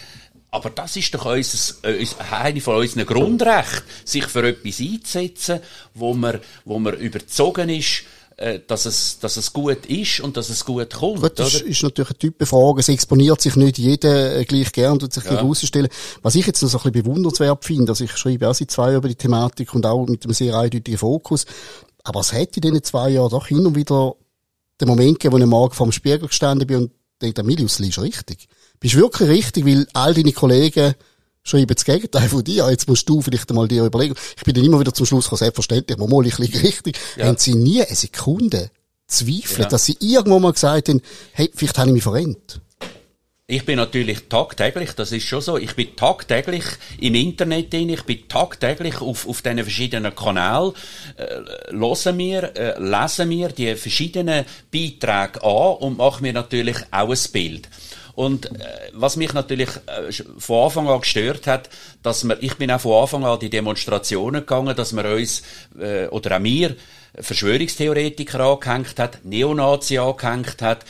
aber 0.50 0.70
das 0.70 0.96
ist 0.96 1.14
doch 1.14 1.26
unser, 1.26 1.74
äh, 1.84 2.06
eine 2.30 2.60
von 2.62 2.76
unseren 2.76 3.04
Grundrechten, 3.04 3.82
sich 4.04 4.24
für 4.24 4.48
etwas 4.48 4.80
einzusetzen, 4.80 5.60
wo 5.94 6.14
man, 6.14 6.40
wo 6.64 6.78
man 6.78 6.94
überzogen 6.94 7.68
ist, 7.68 8.04
äh, 8.38 8.60
dass 8.66 8.86
es, 8.86 9.18
dass 9.18 9.36
es 9.36 9.52
gut 9.52 9.84
ist 9.86 10.20
und 10.20 10.36
dass 10.36 10.48
es 10.48 10.64
gut 10.64 10.94
kommt. 10.94 11.20
Gut, 11.20 11.38
das 11.38 11.56
oder? 11.56 11.66
ist 11.66 11.82
natürlich 11.82 12.10
eine 12.10 12.18
Typenfrage. 12.18 12.80
Es 12.80 12.88
exponiert 12.88 13.40
sich 13.40 13.56
nicht 13.56 13.78
jeder 13.78 14.36
äh, 14.36 14.44
gleich 14.44 14.72
gern 14.72 14.92
und 14.92 15.12
sich 15.12 15.24
ja. 15.24 15.32
herausstellen. 15.32 15.88
Was 16.22 16.34
ich 16.34 16.46
jetzt 16.46 16.62
noch 16.62 16.70
so 16.70 16.78
ein 16.78 16.92
bisschen 16.92 17.04
bewundernswert 17.04 17.64
finde, 17.64 17.92
also 17.92 18.04
ich 18.04 18.16
schreibe 18.16 18.48
auch 18.48 18.54
seit 18.54 18.70
zwei 18.70 18.92
Jahren 18.92 18.98
über 18.98 19.08
die 19.08 19.16
Thematik 19.16 19.74
und 19.74 19.84
auch 19.84 20.06
mit 20.06 20.24
einem 20.24 20.32
sehr 20.32 20.56
eindeutigen 20.56 20.98
Fokus. 20.98 21.44
Aber 22.04 22.20
es 22.20 22.32
hätte 22.32 22.56
in 22.56 22.62
diesen 22.62 22.84
zwei 22.84 23.10
Jahren 23.10 23.30
doch 23.30 23.48
hin 23.48 23.66
und 23.66 23.74
wieder 23.74 24.14
den 24.80 24.88
Moment 24.88 25.18
gegeben, 25.18 25.34
wo 25.34 25.38
ich 25.38 25.46
Morgen 25.46 25.74
vor 25.74 25.86
dem 25.86 25.92
Spiegel 25.92 26.28
gestanden 26.28 26.66
bin 26.66 26.76
und 26.76 26.92
dachte, 27.18 27.42
Milius, 27.42 27.80
ist 27.80 28.00
richtig. 28.00 28.48
Bist 28.80 28.94
wirklich 28.94 29.28
richtig, 29.28 29.66
weil 29.66 29.86
all 29.92 30.14
deine 30.14 30.32
Kollegen 30.32 30.94
schreiben 31.42 31.74
das 31.74 31.84
Gegenteil 31.84 32.28
von 32.28 32.44
dir. 32.44 32.70
Jetzt 32.70 32.88
musst 32.88 33.08
du 33.08 33.20
vielleicht 33.20 33.48
einmal 33.50 33.68
dir 33.68 33.84
überlegen. 33.84 34.14
Ich 34.36 34.44
bin 34.44 34.54
dann 34.54 34.64
immer 34.64 34.80
wieder 34.80 34.94
zum 34.94 35.06
Schluss 35.06 35.24
gekommen, 35.24 35.38
selbstverständlich, 35.38 35.98
mal, 35.98 36.26
ich 36.26 36.38
liege 36.38 36.62
richtig. 36.62 36.98
Ja. 37.16 37.26
Haben 37.26 37.38
sie 37.38 37.54
nie 37.54 37.82
eine 37.82 37.94
Sekunde 37.94 38.70
zweifelt, 39.06 39.58
ja. 39.58 39.68
dass 39.68 39.86
sie 39.86 39.96
irgendwo 40.00 40.38
mal 40.38 40.52
gesagt 40.52 40.88
haben, 40.88 41.00
hey, 41.32 41.50
vielleicht 41.54 41.78
habe 41.78 41.88
ich 41.88 41.94
mich 41.94 42.02
verrennt? 42.02 42.60
Ich 43.50 43.64
bin 43.64 43.76
natürlich 43.76 44.28
tagtäglich, 44.28 44.92
das 44.92 45.10
ist 45.10 45.24
schon 45.24 45.40
so, 45.40 45.56
ich 45.56 45.74
bin 45.74 45.96
tagtäglich 45.96 46.64
im 47.00 47.14
Internet 47.14 47.72
drin, 47.72 47.88
ich 47.88 48.02
bin 48.02 48.28
tagtäglich 48.28 49.00
auf, 49.00 49.26
auf 49.26 49.40
diesen 49.40 49.60
verschiedenen 49.60 50.14
Kanälen, 50.14 50.74
äh, 51.16 51.72
hören 51.72 52.18
wir, 52.18 52.54
äh, 52.54 52.78
lesen 52.78 53.30
wir 53.30 53.48
die 53.48 53.74
verschiedenen 53.74 54.44
Beiträge 54.70 55.42
an 55.42 55.76
und 55.78 55.96
machen 55.96 56.24
mir 56.24 56.34
natürlich 56.34 56.76
auch 56.90 57.08
ein 57.08 57.32
Bild. 57.32 57.70
Und 58.18 58.46
äh, 58.46 58.90
was 58.94 59.14
mich 59.14 59.32
natürlich 59.32 59.68
äh, 59.86 60.10
von 60.38 60.64
Anfang 60.64 60.88
an 60.88 61.02
gestört 61.02 61.46
hat, 61.46 61.70
dass 62.02 62.24
wir, 62.24 62.42
ich 62.42 62.56
bin 62.56 62.68
auch 62.68 62.80
von 62.80 63.00
Anfang 63.00 63.24
an 63.24 63.38
die 63.38 63.48
Demonstrationen 63.48 64.40
gegangen, 64.40 64.74
dass 64.74 64.92
wir 64.92 65.04
uns, 65.04 65.44
äh, 65.78 66.08
oder 66.08 66.34
auch 66.34 66.40
mir, 66.40 66.74
Verschwörungstheoretiker 67.14 68.40
angehängt 68.40 68.98
hat, 68.98 69.24
Neonazi 69.24 69.98
angehängt 69.98 70.60
hat, 70.62 70.84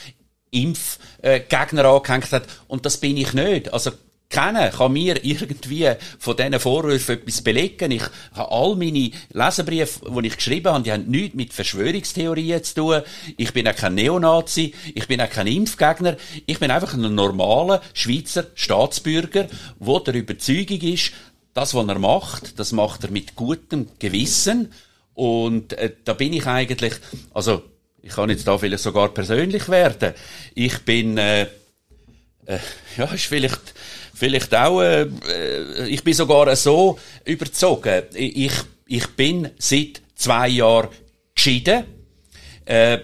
Impfgegner 0.51 1.85
äh, 1.85 1.87
angehängt 1.87 2.33
hat. 2.33 2.45
Und 2.67 2.87
das 2.87 2.97
bin 2.97 3.19
ich 3.19 3.35
nicht. 3.35 3.75
Also 3.75 3.91
kennen, 4.39 4.71
kann 4.71 4.93
mir 4.93 5.25
irgendwie 5.25 5.91
von 6.19 6.37
diesen 6.37 6.61
Vorwürfen 6.61 7.17
etwas 7.17 7.43
belegen. 7.43 7.91
Ich 7.91 8.05
habe 8.33 8.53
all 8.53 8.77
meine 8.77 9.11
Leserbriefe, 9.33 10.01
die 10.11 10.27
ich 10.27 10.37
geschrieben 10.37 10.73
habe, 10.73 10.85
die 10.85 10.93
haben 10.93 11.07
nichts 11.07 11.35
mit 11.35 11.53
Verschwörungstheorien 11.53 12.63
zu 12.63 12.75
tun. 12.75 13.03
Ich 13.37 13.53
bin 13.53 13.67
auch 13.67 13.75
kein 13.75 13.95
Neonazi, 13.95 14.75
ich 14.95 15.09
bin 15.09 15.21
auch 15.21 15.31
kein 15.31 15.47
Impfgegner. 15.47 16.17
Ich 16.47 16.59
bin 16.59 16.71
einfach 16.71 16.95
ein 16.95 17.15
normaler 17.15 17.83
Schweizer 17.95 18.47
Staatsbürger, 18.55 19.49
der 19.81 20.01
der 20.01 20.15
Überzeugung 20.15 20.81
ist, 20.83 21.13
das, 21.55 21.75
was 21.75 21.89
er 21.89 21.99
macht, 21.99 22.59
das 22.59 22.73
macht 22.73 23.05
er 23.05 23.11
mit 23.11 23.35
gutem 23.35 23.89
Gewissen. 23.99 24.73
Und 25.15 25.73
äh, 25.73 25.93
da 26.05 26.13
bin 26.13 26.33
ich 26.33 26.47
eigentlich, 26.47 26.95
also 27.35 27.63
ich 28.03 28.11
kann 28.11 28.31
jetzt 28.31 28.47
da 28.47 28.57
vielleicht 28.57 28.85
sogar 28.85 29.09
persönlich 29.09 29.69
werden. 29.69 30.15
Ich 30.55 30.79
bin, 30.85 31.19
äh, 31.19 31.49
äh, 32.47 32.59
ja, 32.97 33.07
ist 33.07 33.27
vielleicht 33.27 33.75
vielleicht 34.19 34.55
auch, 34.55 34.81
äh, 34.81 35.03
äh, 35.03 35.89
ich 35.89 36.03
bin 36.03 36.15
sogar 36.15 36.55
so 36.57 36.99
überzogen. 37.25 38.03
Ich, 38.15 38.53
ich 38.87 39.07
bin 39.09 39.51
seit 39.59 40.03
zwei 40.15 40.49
Jahren 40.49 40.89
geschieden. 41.35 41.85
Äh, 42.65 42.99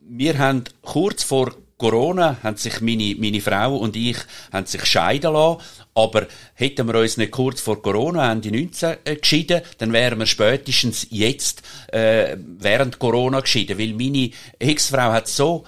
wir 0.00 0.38
haben 0.38 0.64
kurz 0.82 1.22
vor 1.22 1.54
Corona 1.76 2.38
haben 2.42 2.56
sich 2.56 2.80
meine, 2.80 3.14
meine 3.18 3.40
Frau 3.40 3.76
und 3.76 3.96
ich 3.96 4.16
haben 4.52 4.66
sich 4.66 4.86
scheiden 4.86 5.32
lassen. 5.32 5.60
Aber 5.94 6.26
hätten 6.54 6.88
wir 6.88 7.00
uns 7.00 7.16
nicht 7.16 7.32
kurz 7.32 7.60
vor 7.60 7.82
Corona, 7.82 8.30
Ende 8.30 8.50
19, 8.50 8.96
äh, 9.04 9.16
geschieden, 9.16 9.60
dann 9.78 9.92
wären 9.92 10.18
wir 10.18 10.26
spätestens 10.26 11.06
jetzt, 11.10 11.62
äh, 11.92 12.36
während 12.38 12.98
Corona 12.98 13.40
geschieden. 13.40 13.78
Weil 13.78 13.92
meine 13.92 14.30
Ex-Frau 14.58 15.12
hat 15.12 15.28
so 15.28 15.64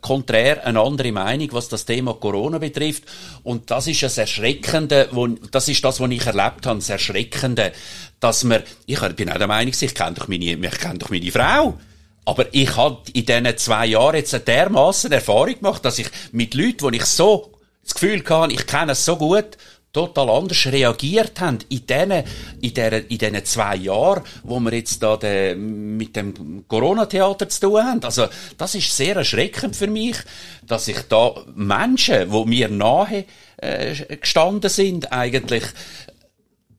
konträr 0.00 0.66
eine 0.66 0.80
andere 0.80 1.12
Meinung, 1.12 1.48
was 1.52 1.68
das 1.68 1.84
Thema 1.84 2.14
Corona 2.14 2.58
betrifft. 2.58 3.04
Und 3.42 3.70
das 3.70 3.86
ist 3.86 4.02
das 4.02 4.18
Erschreckende, 4.18 5.08
wo, 5.12 5.26
das 5.26 5.68
ist 5.68 5.84
das, 5.84 6.00
was 6.00 6.10
ich 6.10 6.26
erlebt 6.26 6.66
habe, 6.66 6.78
das 6.78 6.88
Erschreckende, 6.88 7.72
dass 8.20 8.44
man, 8.44 8.62
ich 8.86 9.00
bin 9.00 9.30
auch 9.30 9.38
der 9.38 9.46
Meinung, 9.46 9.74
ich 9.78 9.94
kenne 9.94 10.14
doch 10.14 10.28
meine, 10.28 10.44
ich 10.44 10.78
kenne 10.78 10.98
doch 10.98 11.10
meine 11.10 11.30
Frau. 11.30 11.78
Aber 12.24 12.46
ich 12.52 12.76
habe 12.76 13.00
in 13.12 13.26
diesen 13.26 13.56
zwei 13.56 13.86
Jahren 13.86 14.16
jetzt 14.16 14.34
eine 14.34 14.44
dermassen 14.44 15.12
Erfahrung 15.12 15.54
gemacht, 15.54 15.84
dass 15.84 15.98
ich 15.98 16.08
mit 16.32 16.54
Leuten, 16.54 16.82
wo 16.82 16.90
ich 16.90 17.04
so 17.06 17.52
das 17.82 17.94
Gefühl 17.94 18.22
hatte, 18.28 18.52
ich 18.52 18.66
kenne 18.66 18.92
es 18.92 19.04
so 19.04 19.16
gut, 19.16 19.56
total 19.92 20.30
anders 20.30 20.66
reagiert 20.66 21.40
haben 21.40 21.58
in 21.68 21.86
diesen, 21.86 22.24
in 22.60 22.74
der, 22.74 23.10
in 23.10 23.18
diesen 23.18 23.44
zwei 23.44 23.76
Jahren, 23.76 24.22
wo 24.44 24.60
wir 24.60 24.72
jetzt 24.72 25.02
da 25.02 25.16
de, 25.16 25.54
mit 25.54 26.14
dem 26.14 26.64
Corona-Theater 26.68 27.48
zu 27.48 27.60
tun 27.60 27.82
haben. 27.82 28.04
Also, 28.04 28.28
das 28.56 28.74
ist 28.74 28.96
sehr 28.96 29.16
erschreckend 29.16 29.74
für 29.74 29.88
mich, 29.88 30.16
dass 30.62 30.88
ich 30.88 31.00
da 31.08 31.34
Menschen, 31.54 32.30
wo 32.30 32.44
mir 32.44 32.68
nahe 32.68 33.24
äh, 33.56 34.16
gestanden 34.16 34.70
sind, 34.70 35.12
eigentlich 35.12 35.64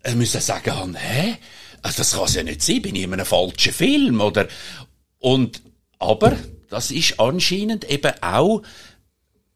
äh, 0.03 0.15
müssen 0.15 0.41
sagen, 0.41 0.95
hä? 0.95 1.37
also 1.81 1.97
das 1.97 2.13
kann 2.13 2.33
ja 2.33 2.43
nicht 2.43 2.61
sein, 2.61 2.81
bin 2.81 2.95
ich 2.95 3.03
in 3.03 3.13
einem 3.13 3.25
falschen 3.25 3.73
Film, 3.73 4.21
oder? 4.21 4.47
Und, 5.19 5.61
aber, 5.99 6.37
das 6.69 6.91
ist 6.91 7.19
anscheinend 7.19 7.89
eben 7.89 8.13
auch 8.21 8.61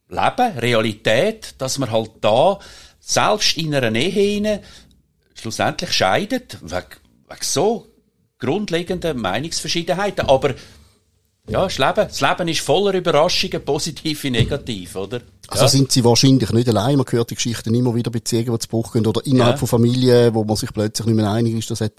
Leben, 0.09 0.57
Realität, 0.59 1.55
dass 1.57 1.79
man 1.79 1.91
halt 1.91 2.11
da, 2.21 2.59
selbst 3.05 3.57
in 3.57 3.73
einer 3.75 3.93
Ehe 3.93 4.61
schlussendlich 5.35 5.91
scheidet, 5.91 6.57
wegen, 6.61 6.85
wegen 7.29 7.41
so 7.41 7.87
grundlegenden 8.39 9.19
Meinungsverschiedenheiten. 9.19 10.27
Aber 10.27 10.55
ja, 11.47 11.63
das 11.63 11.77
Leben, 11.77 11.95
das 11.95 12.21
Leben 12.21 12.47
ist 12.47 12.61
voller 12.61 12.95
Überraschungen, 12.95 13.63
positiv 13.63 14.23
wie 14.23 14.31
negativ, 14.31 14.95
oder? 14.95 15.21
Also 15.47 15.67
sind 15.67 15.91
sie 15.91 16.03
wahrscheinlich 16.03 16.51
nicht 16.51 16.67
allein. 16.67 16.97
Man 16.97 17.05
hört 17.07 17.29
die 17.29 17.35
Geschichten 17.35 17.75
immer 17.75 17.93
wieder 17.93 18.09
Beziehungen, 18.09 18.53
die 18.53 18.59
zu 18.59 18.67
Bruch 18.67 18.93
gehen 18.93 19.05
oder 19.05 19.23
innerhalb 19.27 19.53
ja. 19.53 19.59
von 19.59 19.67
Familien, 19.67 20.33
wo 20.33 20.43
man 20.43 20.55
sich 20.55 20.73
plötzlich 20.73 21.05
nicht 21.05 21.15
mehr 21.15 21.29
einig 21.29 21.53
ist. 21.53 21.69
Das 21.69 21.81
hat 21.81 21.93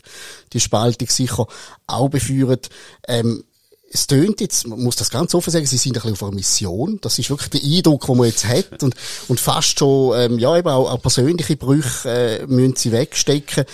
die 0.53 0.59
Spaltung 0.59 1.09
sicher 1.09 1.47
auch 1.87 2.09
befeuert. 2.09 2.69
Ähm, 3.07 3.45
es 3.93 4.07
tönt 4.07 4.41
jetzt, 4.41 4.67
man 4.67 4.83
muss 4.83 4.97
das 4.97 5.11
ganz 5.11 5.35
offen 5.35 5.51
sagen, 5.51 5.67
sie 5.67 5.77
sind 5.77 5.97
ein 5.97 6.03
bisschen 6.03 6.13
auf 6.13 6.23
einer 6.23 6.35
Mission. 6.35 6.99
Das 7.01 7.19
ist 7.19 7.31
wirklich 7.31 7.51
der 7.51 7.63
Eindruck, 7.63 8.07
den 8.07 8.17
man 8.17 8.27
jetzt 8.27 8.47
hat. 8.47 8.83
Und, 8.83 8.95
und 9.29 9.41
fast 9.41 9.79
schon, 9.79 10.19
ähm, 10.19 10.39
ja, 10.39 10.57
eben 10.57 10.69
auch, 10.69 10.91
auch 10.91 11.01
persönliche 11.01 11.57
Brüche 11.57 12.09
äh, 12.09 12.47
müssen 12.47 12.77
sie 12.77 12.93
wegstecken. 12.93 13.65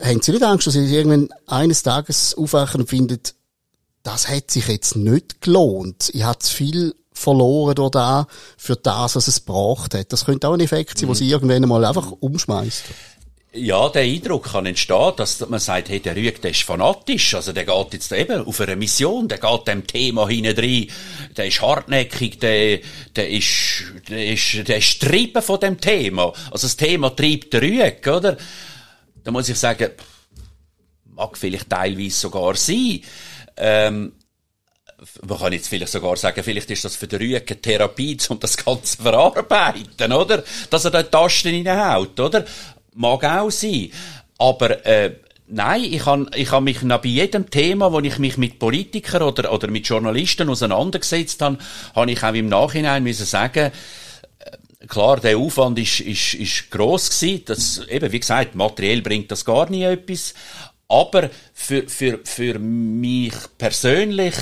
Haben 0.00 0.22
Sie 0.22 0.32
nicht 0.32 0.42
Angst, 0.42 0.66
dass 0.66 0.74
Sie 0.74 0.84
irgendwann 0.84 1.28
eines 1.46 1.82
Tages 1.82 2.34
aufwachen 2.34 2.80
und 2.80 2.88
finden, 2.88 3.20
das 4.02 4.28
hat 4.28 4.50
sich 4.50 4.66
jetzt 4.66 4.96
nicht 4.96 5.40
gelohnt. 5.40 6.10
Ich 6.12 6.24
habe 6.24 6.38
zu 6.38 6.52
viel 6.52 6.94
verloren 7.12 7.74
durch 7.74 7.90
da 7.90 8.26
für 8.56 8.74
das, 8.74 9.14
was 9.14 9.28
es 9.28 9.44
gebracht 9.44 9.94
hat. 9.94 10.12
Das 10.12 10.24
könnte 10.24 10.48
auch 10.48 10.54
ein 10.54 10.60
Effekt 10.60 10.98
sein, 10.98 11.06
mhm. 11.06 11.10
wo 11.10 11.14
sie 11.14 11.28
irgendwann 11.28 11.68
mal 11.68 11.84
einfach 11.84 12.10
umschmeißt. 12.10 12.82
Ja, 13.54 13.90
der 13.90 14.02
Eindruck 14.02 14.52
kann 14.52 14.64
entstehen, 14.64 15.12
dass 15.16 15.46
man 15.46 15.60
sagt, 15.60 15.90
hey, 15.90 16.00
der 16.00 16.16
Rüeg, 16.16 16.40
der 16.40 16.52
ist 16.52 16.62
fanatisch, 16.62 17.34
also 17.34 17.52
der 17.52 17.66
geht 17.66 17.92
jetzt 17.92 18.10
eben 18.12 18.46
auf 18.46 18.60
eine 18.62 18.76
Mission, 18.76 19.28
der 19.28 19.36
geht 19.36 19.68
dem 19.68 19.86
Thema 19.86 20.26
hinein 20.26 20.88
der 21.36 21.46
ist 21.46 21.60
hartnäckig, 21.60 22.38
der, 22.38 22.80
der 23.14 23.28
ist, 23.28 23.84
der 24.08 24.26
ist, 24.32 24.66
der 24.66 24.78
ist 24.78 25.02
treiben 25.02 25.42
von 25.42 25.60
dem 25.60 25.78
Thema. 25.78 26.32
Also 26.50 26.66
das 26.66 26.78
Thema 26.78 27.14
treibt 27.14 27.52
der 27.52 27.60
Rüeg, 27.60 28.06
oder? 28.06 28.38
Da 29.22 29.30
muss 29.30 29.50
ich 29.50 29.58
sagen, 29.58 29.90
mag 31.04 31.36
vielleicht 31.36 31.68
teilweise 31.68 32.16
sogar 32.16 32.56
sein, 32.56 33.02
ähm, 33.58 34.12
man 35.26 35.38
kann 35.38 35.52
jetzt 35.52 35.68
vielleicht 35.68 35.92
sogar 35.92 36.16
sagen, 36.16 36.42
vielleicht 36.42 36.70
ist 36.70 36.84
das 36.84 36.96
für 36.96 37.06
den 37.06 37.18
Rügen 37.18 37.60
Therapie, 37.60 38.16
um 38.30 38.40
das 38.40 38.56
Ganze 38.56 38.82
zu 38.96 39.02
verarbeiten, 39.02 40.12
oder? 40.12 40.42
Dass 40.70 40.86
er 40.86 40.90
da 40.90 41.02
Tasten 41.02 41.66
reinhaut, 41.66 42.18
oder? 42.18 42.46
Mag 42.94 43.24
auch 43.24 43.50
sein. 43.50 43.90
Aber, 44.38 44.84
äh, 44.86 45.14
Nein, 45.54 45.84
ich 45.84 46.06
habe 46.06 46.28
ich 46.34 46.50
hab 46.50 46.62
mich 46.62 46.80
noch 46.80 47.02
bei 47.02 47.10
jedem 47.10 47.50
Thema, 47.50 47.92
wo 47.92 48.00
ich 48.00 48.18
mich 48.18 48.38
mit 48.38 48.58
Politikern 48.58 49.20
oder, 49.20 49.52
oder 49.52 49.68
mit 49.68 49.86
Journalisten 49.86 50.48
auseinandergesetzt 50.48 51.42
habe, 51.42 51.58
habe 51.94 52.10
ich 52.10 52.22
auch 52.22 52.32
im 52.32 52.48
Nachhinein 52.48 53.02
müssen 53.02 53.26
sagen, 53.26 53.70
äh, 54.38 54.86
klar, 54.86 55.20
der 55.20 55.36
Aufwand 55.36 55.78
ist, 55.78 56.00
ist, 56.00 56.32
ist 56.34 56.70
gross 56.70 57.10
gewesen. 57.10 57.42
Das, 57.44 57.86
eben, 57.86 58.12
wie 58.12 58.20
gesagt, 58.20 58.54
materiell 58.54 59.02
bringt 59.02 59.30
das 59.30 59.44
gar 59.44 59.68
nie 59.68 59.82
etwas. 59.82 60.32
Aber 60.88 61.28
für, 61.52 61.86
für, 61.86 62.20
für 62.24 62.58
mich 62.58 63.34
persönlich 63.58 64.34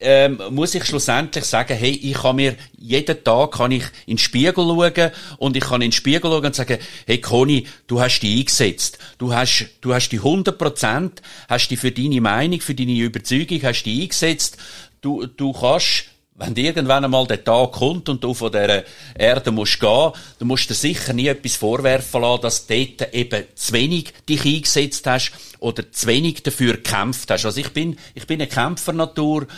ähm, 0.00 0.40
muss 0.50 0.74
ich 0.74 0.84
schlussendlich 0.84 1.44
sagen, 1.44 1.76
hey, 1.76 1.90
ich 1.90 2.14
kann 2.14 2.36
mir 2.36 2.56
jeden 2.76 3.24
Tag 3.24 3.52
kann 3.52 3.72
ich 3.72 3.84
in 4.06 4.14
den 4.14 4.18
Spiegel 4.18 4.54
schauen 4.54 5.10
und 5.38 5.56
ich 5.56 5.64
kann 5.64 5.82
in 5.82 5.90
den 5.90 5.92
Spiegel 5.92 6.30
schauen 6.30 6.46
und 6.46 6.54
sagen, 6.54 6.78
hey 7.06 7.20
Conny, 7.20 7.66
du 7.86 8.00
hast 8.00 8.20
dich 8.20 8.38
eingesetzt, 8.38 8.98
du 9.18 9.34
hast, 9.34 9.66
du 9.80 9.92
hast 9.92 10.10
die 10.10 10.18
100 10.18 10.56
Prozent, 10.56 11.22
hast 11.48 11.68
dich 11.68 11.80
für 11.80 11.90
deine 11.90 12.20
Meinung, 12.20 12.60
für 12.60 12.74
deine 12.74 12.92
Überzeugung, 12.92 13.60
hast 13.62 13.82
dich 13.84 14.02
eingesetzt, 14.02 14.56
du, 15.00 15.26
du 15.26 15.52
kannst 15.52 16.04
wenn 16.38 16.54
irgendwann 16.54 17.04
einmal 17.04 17.26
der 17.26 17.42
Tag 17.42 17.72
kommt 17.72 18.08
und 18.08 18.22
du 18.22 18.32
von 18.32 18.52
dieser 18.52 18.84
Erde 19.16 19.50
musst 19.50 19.80
gehen, 19.80 20.12
du 20.38 20.44
musst 20.44 20.70
dir 20.70 20.74
sicher 20.74 21.12
nie 21.12 21.26
etwas 21.26 21.56
vorwerfen 21.56 22.20
lassen, 22.22 22.42
dass 22.42 22.66
du 22.66 22.76
dort 22.76 23.12
eben 23.12 23.44
zu 23.56 23.72
wenig 23.72 24.12
dich 24.28 24.44
eingesetzt 24.44 25.04
hast 25.08 25.32
oder 25.58 25.90
zu 25.90 26.06
wenig 26.06 26.44
dafür 26.44 26.74
gekämpft 26.74 27.28
hast. 27.32 27.44
Also 27.44 27.60
ich 27.60 27.70
bin, 27.70 27.98
ich 28.14 28.28
bin 28.28 28.40
eine 28.40 28.48
Kämpfernatur 28.48 29.48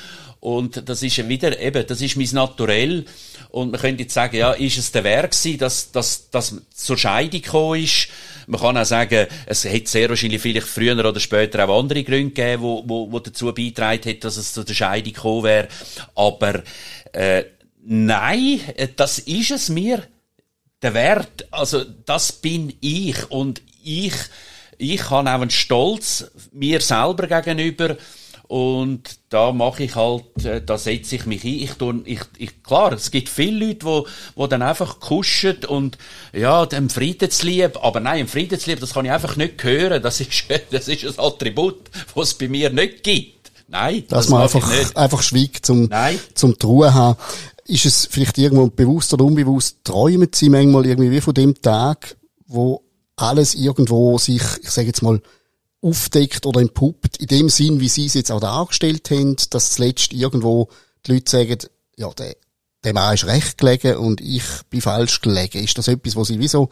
und 0.41 0.89
das 0.89 1.03
ist 1.03 1.29
wieder, 1.29 1.61
eben, 1.61 1.87
das 1.87 2.01
ist 2.01 2.17
mein 2.17 2.29
Naturell. 2.33 3.05
Und 3.51 3.73
man 3.73 3.81
könnte 3.81 4.05
jetzt 4.05 4.15
sagen, 4.15 4.37
ja, 4.37 4.53
ist 4.53 4.79
es 4.79 4.91
der 4.91 5.05
Werk 5.05 5.33
gewesen, 5.33 5.59
dass, 5.59 5.93
dass, 5.93 6.31
dass 6.31 6.55
zur 6.75 6.97
Scheidung 6.97 7.43
gekommen 7.43 7.85
ist? 7.85 8.09
Man 8.47 8.61
kann 8.61 8.79
auch 8.79 8.87
sagen, 8.87 9.27
es 9.45 9.65
hätte 9.65 9.91
sehr 9.91 10.09
wahrscheinlich 10.09 10.41
vielleicht 10.41 10.67
früher 10.67 10.99
oder 11.05 11.21
später 11.21 11.69
auch 11.69 11.79
andere 11.79 12.03
Gründe 12.05 12.31
gegeben, 12.31 12.63
wo, 12.63 12.83
wo, 12.87 13.13
wo 13.13 13.19
dazu 13.19 13.53
beitragen 13.53 14.03
hätte, 14.03 14.21
dass 14.21 14.39
es 14.39 14.55
zu 14.55 14.65
der 14.65 14.73
Scheidung 14.73 15.13
gekommen 15.13 15.45
wäre. 15.45 15.69
Aber, 16.15 16.63
äh, 17.13 17.45
nein, 17.85 18.61
das 18.97 19.19
ist 19.19 19.51
es 19.51 19.69
mir. 19.69 20.05
Der 20.81 20.95
Wert, 20.95 21.47
also, 21.51 21.85
das 22.07 22.33
bin 22.33 22.73
ich. 22.81 23.31
Und 23.31 23.61
ich, 23.85 24.15
ich 24.79 25.11
habe 25.11 25.29
auch 25.29 25.35
einen 25.43 25.51
Stolz 25.51 26.31
mir 26.51 26.81
selber 26.81 27.27
gegenüber, 27.27 27.99
und 28.51 29.21
da 29.29 29.53
mache 29.53 29.85
ich 29.85 29.95
halt, 29.95 30.45
äh, 30.45 30.61
da 30.61 30.77
setze 30.77 31.15
ich 31.15 31.25
mich 31.25 31.45
ein. 31.45 31.55
Ich 31.55 31.75
tue, 31.75 32.01
ich, 32.05 32.19
ich, 32.37 32.65
klar, 32.65 32.93
es 32.93 33.13
gibt 33.13 33.29
viele 33.29 33.65
Leute, 33.65 33.87
wo, 33.87 34.07
wo 34.35 34.49
dann 34.49 34.61
einfach 34.61 34.99
kuschen 34.99 35.65
und, 35.69 35.99
ja, 36.33 36.67
dem 36.67 36.91
Friedenslieb, 36.91 37.79
aber 37.81 38.01
nein, 38.01 38.23
im 38.23 38.27
Friedenslieb, 38.27 38.81
das 38.81 38.95
kann 38.95 39.05
ich 39.05 39.13
einfach 39.13 39.37
nicht 39.37 39.63
hören. 39.63 40.03
Das 40.03 40.21
ist, 40.21 40.47
das 40.73 40.89
ist 40.89 41.05
ein 41.05 41.25
Attribut, 41.25 41.77
was 42.17 42.31
es 42.31 42.35
bei 42.35 42.49
mir 42.49 42.71
nicht 42.71 43.05
gibt. 43.05 43.53
Nein. 43.69 44.03
Dass 44.09 44.25
das 44.25 44.31
man 44.31 44.43
einfach, 44.43 44.97
einfach 44.97 45.23
schweigt 45.23 45.65
zum, 45.65 45.85
Nein. 45.85 46.19
zum 46.35 46.59
Truhe 46.59 46.93
haben. 46.93 47.21
Ist 47.67 47.87
es 47.87 48.09
vielleicht 48.11 48.37
irgendwo 48.37 48.67
bewusst 48.67 49.15
oder 49.15 49.27
unbewusst, 49.27 49.77
träumen 49.85 50.29
Sie 50.35 50.49
manchmal 50.49 50.87
irgendwie 50.87 51.13
wie 51.13 51.21
von 51.21 51.35
dem 51.35 51.55
Tag, 51.63 52.17
wo 52.49 52.83
alles 53.15 53.55
irgendwo 53.55 54.19
sich, 54.19 54.43
ich 54.61 54.71
sage 54.71 54.89
jetzt 54.89 55.03
mal, 55.03 55.23
aufdeckt 55.83 56.47
oder 56.47 56.61
entpuppt, 56.61 57.19
in 57.19 57.27
dem 57.27 57.49
Sinn, 57.49 57.81
wie 57.81 57.89
Sie 57.89 58.07
es 58.07 58.15
jetzt 58.15 58.31
auch 58.31 58.41
dargestellt 58.41 59.11
haben, 59.11 59.37
dass 59.51 59.73
zuletzt 59.73 60.13
irgendwo 60.13 60.69
die 61.07 61.15
Leute 61.15 61.31
sagen, 61.31 61.59
ja, 61.97 62.11
der, 62.11 62.37
der 62.85 62.95
Mann 62.95 63.15
ist 63.15 63.27
recht 63.27 63.59
gelegen 63.59 63.97
und 63.97 64.21
ich 64.21 64.45
bin 64.69 64.81
falsch 64.81 65.21
gelegen. 65.21 65.63
Ist 65.63 65.79
das 65.79 65.89
etwas, 65.89 66.17
was 66.17 66.29
Sie 66.29 66.39
wie 66.39 66.49
so 66.49 66.69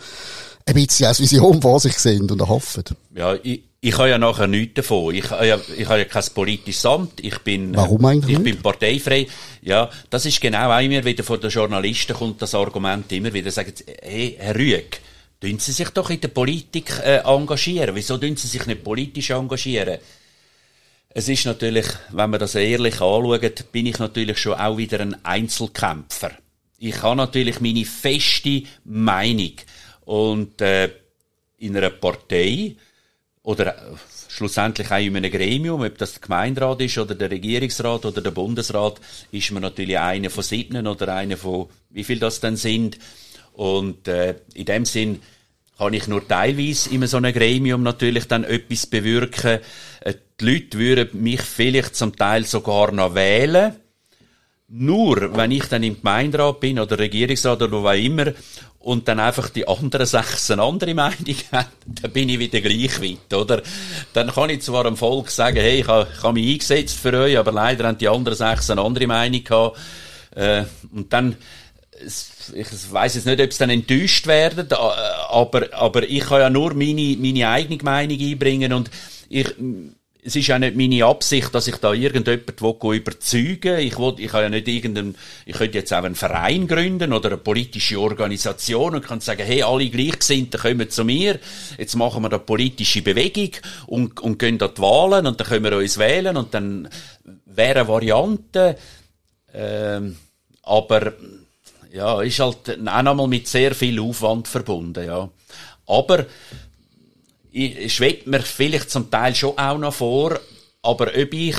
ein 0.66 0.74
bisschen 0.74 1.06
als 1.06 1.20
Vision 1.20 1.62
vor 1.62 1.80
sich 1.80 1.98
sehen 1.98 2.30
und 2.30 2.40
erhoffen? 2.40 2.84
Ja, 3.14 3.34
ich, 3.42 3.62
ich 3.80 3.96
habe 3.96 4.10
ja 4.10 4.18
nachher 4.18 4.46
nichts 4.46 4.74
davon. 4.74 5.14
Ich, 5.14 5.30
habe 5.30 5.46
ja, 5.46 5.58
ich 5.76 5.86
habe 5.88 6.00
ja 6.00 6.04
kein 6.04 6.24
politisches 6.34 6.84
Amt. 6.84 7.20
Ich 7.24 7.38
bin, 7.38 7.74
Warum 7.76 8.04
eigentlich 8.04 8.36
ich 8.36 8.42
bin 8.42 8.60
parteifrei. 8.60 9.26
Ja, 9.62 9.88
das 10.10 10.26
ist 10.26 10.40
genau 10.40 10.70
auch 10.70 10.82
immer 10.82 11.04
wieder 11.04 11.24
von 11.24 11.40
den 11.40 11.50
Journalisten 11.50 12.14
kommt 12.14 12.42
das 12.42 12.54
Argument 12.54 13.10
immer 13.12 13.32
wieder, 13.32 13.50
sagen, 13.50 13.72
hey, 14.02 14.36
Herr 14.38 14.56
Rüegg, 14.56 15.00
Tun 15.40 15.58
Sie 15.58 15.72
sich 15.72 15.90
doch 15.90 16.10
in 16.10 16.20
der 16.20 16.28
Politik 16.28 16.90
äh, 16.98 17.18
engagieren. 17.18 17.94
Wieso 17.94 18.18
tun 18.18 18.36
Sie 18.36 18.48
sich 18.48 18.66
nicht 18.66 18.82
politisch 18.82 19.30
engagieren? 19.30 19.98
Es 21.10 21.28
ist 21.28 21.46
natürlich, 21.46 21.86
wenn 22.10 22.30
man 22.30 22.40
das 22.40 22.54
ehrlich 22.54 23.00
anschaut, 23.00 23.70
bin 23.72 23.86
ich 23.86 23.98
natürlich 23.98 24.38
schon 24.38 24.58
auch 24.58 24.76
wieder 24.76 25.00
ein 25.00 25.24
Einzelkämpfer. 25.24 26.32
Ich 26.78 27.02
habe 27.02 27.16
natürlich 27.16 27.60
meine 27.60 27.84
feste 27.84 28.62
Meinung. 28.84 29.52
Und 30.04 30.60
äh, 30.60 30.90
in 31.58 31.76
einer 31.76 31.90
Partei 31.90 32.76
oder 33.42 33.76
äh, 33.76 33.96
schlussendlich 34.28 34.90
auch 34.90 34.98
in 34.98 35.16
einem 35.16 35.30
Gremium, 35.30 35.82
ob 35.82 35.98
das 35.98 36.12
der 36.14 36.20
Gemeinderat 36.20 36.80
ist 36.80 36.98
oder 36.98 37.14
der 37.14 37.30
Regierungsrat 37.30 38.06
oder 38.06 38.20
der 38.20 38.30
Bundesrat, 38.30 39.00
ist 39.32 39.50
man 39.52 39.62
natürlich 39.62 39.98
einer 39.98 40.30
von 40.30 40.44
sieben 40.44 40.86
oder 40.86 41.14
einer 41.14 41.36
von, 41.36 41.68
wie 41.90 42.04
viel 42.04 42.18
das 42.18 42.40
dann 42.40 42.56
sind. 42.56 42.98
Und 43.58 44.06
äh, 44.06 44.36
in 44.54 44.66
dem 44.66 44.84
Sinn 44.84 45.20
kann 45.76 45.92
ich 45.92 46.06
nur 46.06 46.26
teilweise 46.28 46.90
in 46.90 47.04
so 47.08 47.16
einem 47.16 47.32
Gremium 47.32 47.82
natürlich 47.82 48.28
dann 48.28 48.44
etwas 48.44 48.86
bewirken. 48.86 49.58
Äh, 49.98 50.14
die 50.40 50.44
Leute 50.44 50.78
würden 50.78 51.20
mich 51.20 51.40
vielleicht 51.40 51.96
zum 51.96 52.14
Teil 52.14 52.44
sogar 52.44 52.92
noch 52.92 53.16
wählen. 53.16 53.74
Nur, 54.68 55.36
wenn 55.36 55.50
ich 55.50 55.64
dann 55.64 55.82
im 55.82 55.96
Gemeinderat 55.96 56.60
bin 56.60 56.78
oder 56.78 57.00
Regierungsrat 57.00 57.60
oder 57.60 57.82
wo 57.82 57.88
auch 57.88 57.94
immer 57.94 58.26
und 58.78 59.08
dann 59.08 59.18
einfach 59.18 59.48
die 59.48 59.66
anderen 59.66 60.06
sechs 60.06 60.52
eine 60.52 60.62
andere 60.62 60.94
Meinung 60.94 61.16
haben, 61.50 61.68
dann 61.84 62.12
bin 62.12 62.28
ich 62.28 62.38
wieder 62.38 62.60
gleich 62.60 63.02
weit, 63.02 63.34
oder? 63.34 63.60
Dann 64.12 64.28
kann 64.28 64.50
ich 64.50 64.62
zwar 64.62 64.84
dem 64.84 64.96
Volk 64.96 65.30
sagen, 65.30 65.58
hey, 65.58 65.80
ich 65.80 65.88
habe, 65.88 66.06
ich 66.16 66.22
habe 66.22 66.34
mich 66.34 66.52
eingesetzt 66.52 66.96
für 66.96 67.12
euch, 67.12 67.36
aber 67.36 67.50
leider 67.50 67.88
haben 67.88 67.98
die 67.98 68.08
anderen 68.08 68.38
sechs 68.38 68.70
eine 68.70 68.82
andere 68.82 69.08
Meinung 69.08 69.42
gehabt. 69.42 69.76
Äh, 70.36 70.62
und 70.94 71.12
dann 71.12 71.34
ich 72.02 72.92
weiß 72.92 73.16
jetzt 73.16 73.26
nicht, 73.26 73.40
ob 73.40 73.50
es 73.50 73.58
dann 73.58 73.70
enttäuscht 73.70 74.26
werden, 74.26 74.70
aber, 74.72 75.68
aber 75.72 76.08
ich 76.08 76.20
kann 76.20 76.40
ja 76.40 76.50
nur 76.50 76.74
meine, 76.74 77.16
meine 77.18 77.48
eigene 77.48 77.82
Meinung 77.82 78.18
einbringen 78.18 78.72
und 78.72 78.90
ich, 79.28 79.54
es 80.28 80.36
ist 80.36 80.48
ja 80.48 80.58
nicht 80.58 80.76
meine 80.76 81.04
Absicht, 81.04 81.54
dass 81.54 81.68
ich 81.68 81.76
da 81.76 81.92
irgendjemanden 81.92 82.92
überzeugen 82.92 83.76
will. 83.76 83.86
Ich 83.86 83.98
will, 83.98 84.14
ich 84.18 84.30
kann 84.30 84.42
ja 84.42 84.48
nicht 84.50 84.68
irgendeinen, 84.68 85.16
ich 85.46 85.56
könnte 85.56 85.78
jetzt 85.78 85.92
auch 85.92 86.02
einen 86.02 86.14
Verein 86.14 86.66
gründen 86.66 87.12
oder 87.12 87.28
eine 87.28 87.38
politische 87.38 87.98
Organisation 88.00 88.96
und 88.96 89.06
kann 89.06 89.20
sagen, 89.20 89.44
hey, 89.44 89.62
alle 89.62 89.88
Gleichgesinnten 89.88 90.60
kommen 90.60 90.90
zu 90.90 91.04
mir. 91.04 91.38
Jetzt 91.78 91.94
machen 91.96 92.22
wir 92.22 92.28
da 92.28 92.38
politische 92.38 93.00
Bewegung 93.02 93.52
und, 93.86 94.20
und 94.20 94.38
gehen 94.38 94.58
da 94.58 94.68
die 94.68 94.82
Wahlen 94.82 95.26
und 95.26 95.40
dann 95.40 95.46
können 95.46 95.64
wir 95.64 95.76
uns 95.76 95.98
wählen 95.98 96.36
und 96.36 96.52
dann 96.52 96.88
wäre 97.46 97.88
Variante, 97.88 98.76
ähm, 99.54 100.16
aber, 100.62 101.14
ja, 101.92 102.20
ist 102.22 102.38
halt 102.38 102.70
auch 102.70 103.02
nochmal 103.02 103.28
mit 103.28 103.48
sehr 103.48 103.74
viel 103.74 103.98
Aufwand 104.00 104.48
verbunden, 104.48 105.04
ja. 105.04 105.28
Aber, 105.86 106.26
ich, 107.50 107.94
schwebt 107.94 108.26
mir 108.26 108.40
vielleicht 108.40 108.90
zum 108.90 109.10
Teil 109.10 109.34
schon 109.34 109.56
auch 109.58 109.78
noch 109.78 109.94
vor, 109.94 110.38
aber 110.82 111.06
ob 111.06 111.34
ich, 111.34 111.56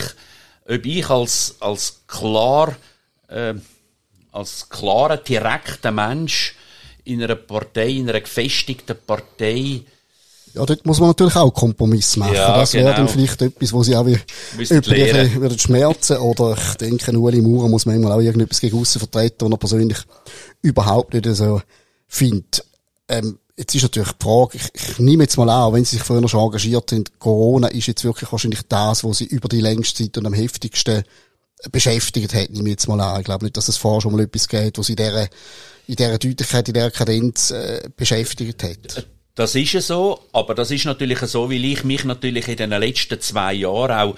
ob 0.66 0.86
ich 0.86 1.10
als, 1.10 1.56
als 1.60 2.02
klar, 2.08 2.76
äh, 3.28 3.56
als 4.32 4.70
klarer, 4.70 5.18
direkter 5.18 5.92
Mensch 5.92 6.56
in 7.06 7.24
einer 7.24 7.36
Partei, 7.36 7.90
in 7.90 8.10
einer 8.10 8.22
gefestigten 8.22 8.96
Partei, 9.06 9.82
ja, 10.54 10.66
dort 10.66 10.86
muss 10.86 11.00
man 11.00 11.10
natürlich 11.10 11.36
auch 11.36 11.52
Kompromiss 11.52 12.18
machen. 12.18 12.34
Ja, 12.34 12.58
das 12.58 12.72
genau. 12.72 12.86
wäre 12.86 12.96
dann 12.96 13.08
vielleicht 13.08 13.42
etwas, 13.42 13.74
wo 13.74 13.84
sie 13.84 13.96
auch 13.96 14.06
wieder 14.06 14.20
würden 15.36 15.60
schmerzen 15.60 16.18
oder 16.18 16.58
ich 16.58 16.76
denke, 16.76 17.18
Ueli 17.18 17.42
Maurer 17.42 17.70
muss 17.70 17.86
manchmal 17.86 18.12
auch 18.12 18.22
irgendetwas 18.22 18.60
gegen 18.60 18.80
aussen 18.80 19.00
vertreten, 19.00 19.46
was 19.46 19.52
er 19.52 19.58
persönlich 19.58 19.98
überhaupt 20.62 21.14
nicht 21.14 21.26
so 21.36 21.62
findet. 22.08 22.64
Ähm, 23.08 23.40
Jetzt 23.60 23.76
ist 23.76 23.82
natürlich 23.82 24.14
die 24.14 24.24
Frage, 24.24 24.58
ich, 24.58 24.70
ich 24.74 25.00
nehme 25.00 25.24
jetzt 25.24 25.36
mal 25.36 25.50
an, 25.50 25.74
wenn 25.74 25.84
Sie 25.84 25.98
sich 25.98 26.06
früher 26.06 26.26
schon 26.30 26.46
engagiert 26.46 26.92
sind, 26.92 27.20
Corona 27.20 27.68
ist 27.68 27.88
jetzt 27.88 28.06
wirklich 28.06 28.32
wahrscheinlich 28.32 28.62
das, 28.70 29.04
was 29.04 29.18
Sie 29.18 29.26
über 29.26 29.50
die 29.50 29.60
längste 29.60 30.04
Zeit 30.06 30.18
und 30.18 30.26
am 30.26 30.34
heftigsten 30.34 31.04
beschäftigt 31.70 32.34
hat, 32.34 32.52
nehme 32.52 32.70
ich 32.70 32.76
jetzt 32.76 32.88
mal 32.88 33.02
an. 33.02 33.20
Ich 33.20 33.26
glaube 33.26 33.44
nicht, 33.44 33.58
dass 33.58 33.68
es 33.68 33.76
vorher 33.76 34.00
schon 34.00 34.14
mal 34.14 34.22
etwas 34.22 34.48
geht, 34.48 34.78
was 34.78 34.86
Sie 34.86 34.94
in 34.94 34.96
dieser, 34.96 35.24
in 35.88 35.96
dieser 35.96 36.18
Deutlichkeit, 36.18 36.70
in 36.70 36.74
dieser 36.74 36.92
Kadenz 36.92 37.52
äh, 37.52 37.90
beschäftigt 37.98 38.64
hat. 38.64 39.08
Das 39.40 39.56
ist 39.56 39.72
ja 39.72 39.80
so, 39.80 40.20
aber 40.34 40.54
das 40.54 40.70
ist 40.70 40.84
natürlich 40.84 41.20
so, 41.20 41.50
weil 41.50 41.64
ich 41.64 41.86
mich 41.86 42.04
natürlich 42.04 42.50
in 42.50 42.58
den 42.58 42.72
letzten 42.72 43.22
zwei 43.22 43.54
Jahren 43.54 43.98
auch 43.98 44.16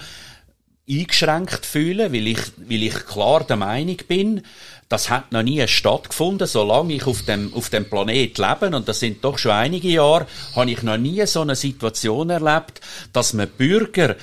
eingeschränkt 0.90 1.64
fühle, 1.64 2.12
weil 2.12 2.26
ich, 2.26 2.40
weil 2.56 2.82
ich 2.82 3.06
klar 3.06 3.44
der 3.44 3.56
Meinung 3.56 3.98
bin, 4.08 4.42
das 4.88 5.10
hat 5.10 5.30
noch 5.30 5.44
nie 5.44 5.64
stattgefunden, 5.68 6.48
solange 6.48 6.94
ich 6.94 7.06
auf 7.06 7.22
dem, 7.22 7.54
auf 7.54 7.70
dem 7.70 7.88
Planet 7.88 8.36
lebe, 8.36 8.76
und 8.76 8.88
das 8.88 8.98
sind 8.98 9.22
doch 9.22 9.38
schon 9.38 9.52
einige 9.52 9.90
Jahre, 9.90 10.26
habe 10.56 10.72
ich 10.72 10.82
noch 10.82 10.98
nie 10.98 11.24
so 11.24 11.42
eine 11.42 11.54
Situation 11.54 12.28
erlebt, 12.28 12.80
dass 13.12 13.32
man 13.32 13.46
Bürger 13.46 14.16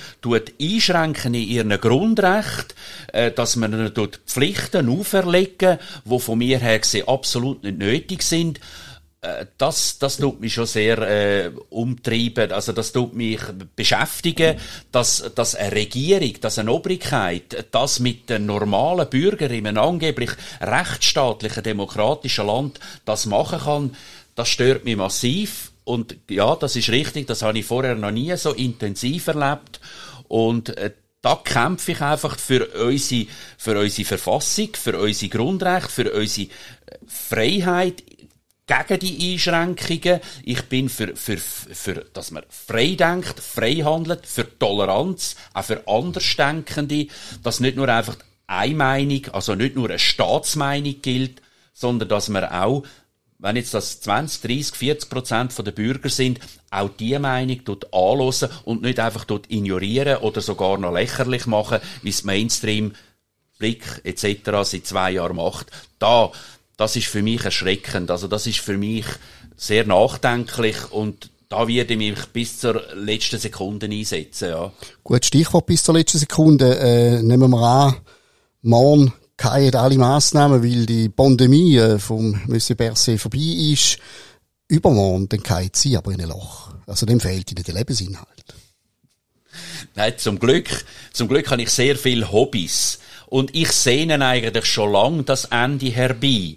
einschränken 0.60 1.32
in 1.32 1.48
ihren 1.48 1.80
Grundrecht, 1.80 2.74
äh, 3.14 3.30
dass 3.30 3.56
man 3.56 3.72
ihnen 3.72 3.90
Pflichten 4.26 4.90
auferlegen, 4.90 5.78
die 6.04 6.20
von 6.20 6.36
mir 6.36 6.58
her 6.58 6.78
gesehen 6.78 7.08
absolut 7.08 7.64
nicht 7.64 7.78
nötig 7.78 8.22
sind, 8.22 8.60
das, 9.58 9.98
das 9.98 10.16
tut 10.16 10.40
mich 10.40 10.54
schon 10.54 10.66
sehr 10.66 10.98
äh, 10.98 11.50
umtreiben. 11.68 12.52
Also 12.52 12.72
das 12.72 12.92
tut 12.92 13.14
mich 13.14 13.40
beschäftigen, 13.76 14.56
dass, 14.92 15.30
dass 15.34 15.54
eine 15.54 15.72
Regierung, 15.72 16.40
dass 16.40 16.58
eine 16.58 16.72
Obrigkeit 16.72 17.66
das 17.70 18.00
mit 18.00 18.30
den 18.30 18.46
normalen 18.46 19.10
Bürgern 19.10 19.50
in 19.50 19.66
einem 19.66 19.82
angeblich 19.82 20.30
rechtsstaatlichen, 20.60 21.62
demokratischen 21.62 22.46
Land 22.46 22.80
das 23.04 23.26
machen 23.26 23.60
kann, 23.60 23.96
das 24.34 24.48
stört 24.48 24.84
mich 24.84 24.96
massiv. 24.96 25.72
Und 25.84 26.16
ja, 26.28 26.56
das 26.56 26.76
ist 26.76 26.88
richtig, 26.88 27.26
das 27.26 27.42
habe 27.42 27.58
ich 27.58 27.66
vorher 27.66 27.96
noch 27.96 28.12
nie 28.12 28.34
so 28.36 28.52
intensiv 28.52 29.26
erlebt. 29.26 29.80
Und 30.28 30.76
äh, 30.78 30.92
da 31.20 31.36
kämpfe 31.36 31.92
ich 31.92 32.00
einfach 32.00 32.38
für 32.38 32.66
unsere, 32.82 33.26
für 33.58 33.78
unsere 33.78 34.06
Verfassung, 34.06 34.70
für 34.72 34.98
unsere 34.98 35.30
Grundrechte, 35.30 35.90
für 35.90 36.12
unsere 36.12 36.48
Freiheit 37.06 38.02
gegen 38.70 39.00
die 39.00 39.32
Einschränkungen. 39.32 40.20
Ich 40.44 40.62
bin 40.62 40.88
für, 40.88 41.16
für, 41.16 41.38
für, 41.38 42.06
dass 42.12 42.30
man 42.30 42.44
frei 42.48 42.94
denkt, 42.94 43.40
frei 43.40 43.76
handelt, 43.84 44.26
für 44.26 44.58
Toleranz, 44.58 45.34
auch 45.52 45.64
für 45.64 45.86
Andersdenkende, 45.88 47.08
dass 47.42 47.60
nicht 47.60 47.76
nur 47.76 47.88
einfach 47.88 48.16
eine 48.46 48.74
Meinung, 48.74 49.26
also 49.32 49.54
nicht 49.54 49.74
nur 49.74 49.88
eine 49.88 49.98
Staatsmeinung 49.98 51.02
gilt, 51.02 51.42
sondern 51.72 52.08
dass 52.08 52.28
man 52.28 52.44
auch, 52.44 52.84
wenn 53.38 53.56
jetzt 53.56 53.74
das 53.74 54.00
20, 54.02 54.42
30, 54.42 54.74
40 54.76 55.10
Prozent 55.10 55.66
der 55.66 55.72
Bürger 55.72 56.08
sind, 56.08 56.38
auch 56.70 56.90
die 56.90 57.18
Meinung 57.18 57.62
dort 57.64 57.92
anhören 57.92 58.50
und 58.64 58.82
nicht 58.82 59.00
einfach 59.00 59.24
dort 59.24 59.50
ignorieren 59.50 60.18
oder 60.18 60.40
sogar 60.40 60.78
noch 60.78 60.92
lächerlich 60.92 61.46
machen, 61.46 61.80
wie 62.02 62.10
es 62.10 62.22
Mainstream 62.22 62.92
Blick 63.58 64.00
etc. 64.04 64.50
seit 64.62 64.86
zwei 64.86 65.12
Jahren 65.12 65.36
macht. 65.36 65.70
Da, 65.98 66.32
das 66.80 66.96
ist 66.96 67.08
für 67.08 67.22
mich 67.22 67.44
erschreckend. 67.44 68.10
Also 68.10 68.26
das 68.26 68.46
ist 68.46 68.60
für 68.60 68.78
mich 68.78 69.04
sehr 69.54 69.86
nachdenklich 69.86 70.90
und 70.90 71.30
da 71.50 71.68
werde 71.68 71.92
ich 71.92 71.98
mich 71.98 72.26
bis 72.32 72.58
zur 72.58 72.82
letzten 72.94 73.38
Sekunde 73.38 73.86
einsetzen, 73.86 74.48
ja. 74.48 74.72
Gut, 75.04 75.26
Stichwort 75.26 75.66
bis 75.66 75.82
zur 75.82 75.94
letzten 75.94 76.18
Sekunde. 76.18 76.78
Äh, 76.78 77.22
nehmen 77.22 77.50
wir 77.50 77.60
an, 77.60 77.96
morgen 78.62 79.12
keine 79.36 79.78
alle 79.78 79.98
Massnahmen, 79.98 80.62
weil 80.62 80.86
die 80.86 81.10
Pandemie 81.10 81.76
äh, 81.76 81.98
vom 81.98 82.40
Monsieur 82.46 82.76
Berset 82.76 83.20
vorbei 83.20 83.38
ist. 83.38 83.98
Übermorgen, 84.66 85.28
dann 85.28 85.42
geht 85.42 85.76
sie 85.76 85.98
aber 85.98 86.12
in 86.12 86.22
ein 86.22 86.28
Loch. 86.28 86.72
Also 86.86 87.04
dem 87.04 87.20
fehlt 87.20 87.50
ihnen 87.50 87.64
der 87.64 87.74
Lebensinhalt. 87.74 88.26
Nein, 89.96 90.14
zum 90.16 90.38
Glück, 90.38 90.68
zum 91.12 91.28
Glück 91.28 91.50
habe 91.50 91.60
ich 91.60 91.70
sehr 91.70 91.96
viele 91.96 92.32
Hobbys. 92.32 93.00
Und 93.30 93.54
ich 93.54 93.70
sehne 93.70 94.24
eigentlich 94.26 94.66
schon 94.66 94.92
lang 94.92 95.24
das 95.24 95.46
Ende 95.46 95.86
herbei. 95.86 96.56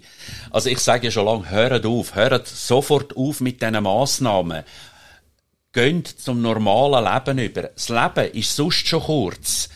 Also 0.50 0.68
ich 0.68 0.80
sage 0.80 1.06
ja 1.06 1.10
schon 1.12 1.24
lange, 1.24 1.48
hört 1.48 1.86
auf, 1.86 2.16
hört 2.16 2.48
sofort 2.48 3.16
auf 3.16 3.40
mit 3.40 3.62
diesen 3.62 3.80
Massnahmen. 3.80 4.64
Geht 5.72 6.08
zum 6.08 6.42
normalen 6.42 7.04
Leben 7.04 7.38
über. 7.38 7.62
Das 7.62 7.88
Leben 7.88 8.32
ist 8.32 8.56
sonst 8.56 8.88
schon 8.88 9.02
kurz. 9.04 9.68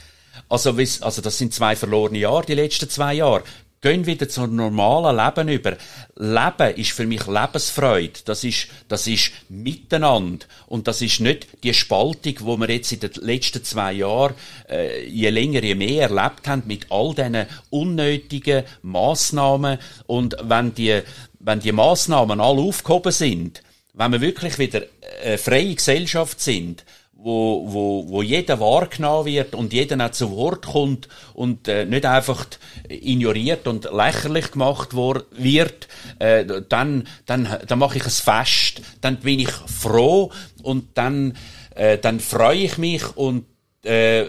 Also, 0.49 0.71
also 0.71 1.23
das 1.23 1.39
sind 1.39 1.55
zwei 1.55 1.77
verlorene 1.77 2.19
Jahre, 2.19 2.47
die 2.47 2.55
letzten 2.55 2.91
zwei 2.91 3.15
Jahre. 3.15 3.45
Gehen 3.81 4.07
wieder 4.07 4.29
zum 4.29 4.57
normalen 4.57 5.17
Leben 5.17 5.49
über. 5.49 5.77
Leben 6.17 6.77
ist 6.77 6.91
für 6.91 7.07
mich 7.07 7.27
Lebensfreude. 7.29 8.21
Das 8.25 8.43
ist, 8.43 8.67
das 8.89 9.07
ist 9.07 9.31
Miteinander. 9.49 10.47
Und 10.67 10.89
das 10.89 11.01
ist 11.01 11.21
nicht 11.21 11.47
die 11.63 11.73
Spaltung, 11.75 12.35
wo 12.41 12.57
wir 12.57 12.69
jetzt 12.71 12.91
in 12.91 13.01
den 13.01 13.13
letzten 13.21 13.63
zwei 13.63 13.93
Jahren, 13.93 14.35
äh, 14.69 15.07
je 15.07 15.31
länger, 15.31 15.63
je 15.63 15.77
mehr 15.77 16.11
erlebt 16.11 16.49
haben, 16.49 16.65
mit 16.67 16.91
all 16.91 17.15
diesen 17.15 17.47
unnötigen 17.71 18.65
Massnahmen. 18.83 19.79
Und 20.09 20.37
wenn 20.43 20.75
die, 20.75 21.03
wenn 21.39 21.61
die 21.61 21.73
Massnahmen 21.73 22.41
alle 22.41 22.63
aufgehoben 22.63 23.13
sind, 23.13 23.63
wenn 23.95 24.11
wir 24.11 24.21
wirklich 24.21 24.59
wieder 24.59 24.83
eine 25.25 25.39
freie 25.39 25.75
Gesellschaft 25.77 26.41
sind, 26.41 26.85
wo, 27.21 27.65
wo, 27.67 28.09
wo 28.09 28.23
jeder 28.23 28.61
wahrgenommen 28.61 29.27
wird 29.27 29.55
und 29.57 29.73
jeder 29.73 30.05
auch 30.07 30.13
zu 30.13 30.31
Wort 30.31 30.67
kommt 30.67 31.09
und 31.35 31.67
äh, 31.67 31.85
nicht 31.85 32.07
einfach 32.07 32.47
ignoriert 32.89 33.67
und 33.67 33.89
lächerlich 33.93 34.53
gemacht 34.53 34.95
wird, 34.95 35.89
äh, 36.21 36.45
dann, 36.69 37.09
dann, 37.27 37.59
dann 37.67 37.79
mache 37.81 37.99
ich 37.99 38.07
es 38.07 38.21
fest, 38.21 38.83
dann 39.01 39.17
bin 39.17 39.41
ich 39.41 39.51
froh 39.51 40.31
und 40.63 40.97
dann, 40.97 41.37
äh, 41.75 41.99
dann 41.99 42.21
freue 42.21 42.59
ich 42.59 42.79
mich 42.79 43.05
und 43.17 43.47
äh, 43.83 44.27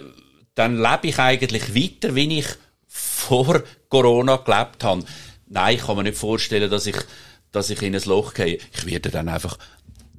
dann 0.55 0.77
lebe 0.77 1.07
ich 1.09 1.19
eigentlich 1.19 1.75
weiter, 1.75 2.15
wie 2.15 2.39
ich 2.39 2.47
vor 2.87 3.63
Corona 3.87 4.37
gelebt 4.37 4.83
habe. 4.83 5.03
Nein, 5.45 5.75
ich 5.75 5.85
kann 5.85 5.95
mir 5.95 6.03
nicht 6.03 6.17
vorstellen, 6.17 6.71
dass 6.71 6.87
ich, 6.87 6.97
dass 7.51 7.69
ich 7.69 7.83
in 7.83 7.95
ein 7.95 8.01
Loch 8.05 8.33
gehe. 8.33 8.57
Ich 8.73 8.85
werde 8.87 9.11
dann 9.11 9.29
einfach 9.29 9.59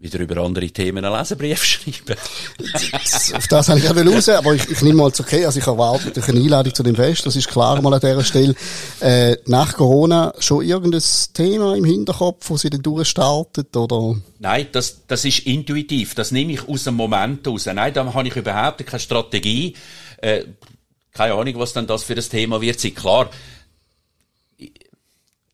wieder 0.00 0.18
über 0.20 0.38
andere 0.38 0.68
Themen 0.70 1.04
einen 1.04 1.14
Leserbrief 1.14 1.62
schreiben. 1.64 2.16
Auf 3.36 3.46
das 3.48 3.68
habe 3.68 3.78
ich 3.78 3.88
auch 3.88 3.96
raus, 3.96 4.28
aber 4.30 4.54
ich, 4.54 4.68
ich 4.70 4.80
nehme 4.80 5.02
mal 5.02 5.12
zu 5.12 5.22
okay, 5.22 5.44
also 5.44 5.58
ich 5.58 5.66
erwarte 5.66 6.06
natürlich 6.06 6.28
eine 6.30 6.40
Einladung 6.40 6.74
zu 6.74 6.82
dem 6.82 6.96
Fest, 6.96 7.26
das 7.26 7.36
ist 7.36 7.48
klar 7.48 7.80
mal 7.82 7.92
an 7.92 8.00
dieser 8.00 8.24
Stelle. 8.24 8.54
Äh, 9.00 9.36
nach 9.44 9.74
Corona 9.74 10.32
schon 10.38 10.64
irgendein 10.64 11.02
Thema 11.34 11.76
im 11.76 11.84
Hinterkopf, 11.84 12.48
wo 12.48 12.56
Sie 12.56 12.70
dann 12.70 12.82
durchstartet, 12.82 13.76
oder? 13.76 14.16
Nein, 14.38 14.68
das, 14.72 15.06
das 15.06 15.24
ist 15.26 15.40
intuitiv, 15.40 16.14
das 16.14 16.32
nehme 16.32 16.52
ich 16.52 16.66
aus 16.66 16.84
dem 16.84 16.94
Moment 16.94 17.46
raus. 17.46 17.66
Nein, 17.66 17.92
da 17.92 18.12
habe 18.12 18.28
ich 18.28 18.36
überhaupt 18.36 18.84
keine 18.86 19.00
Strategie, 19.00 19.74
äh, 20.18 20.44
keine 21.12 21.34
Ahnung, 21.34 21.58
was 21.58 21.74
dann 21.74 21.86
das 21.86 22.04
für 22.04 22.14
ein 22.14 22.22
Thema 22.22 22.62
wird 22.62 22.80
sein. 22.80 22.94
Klar, 22.94 23.30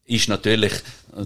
ist 0.04 0.28
natürlich, 0.28 0.72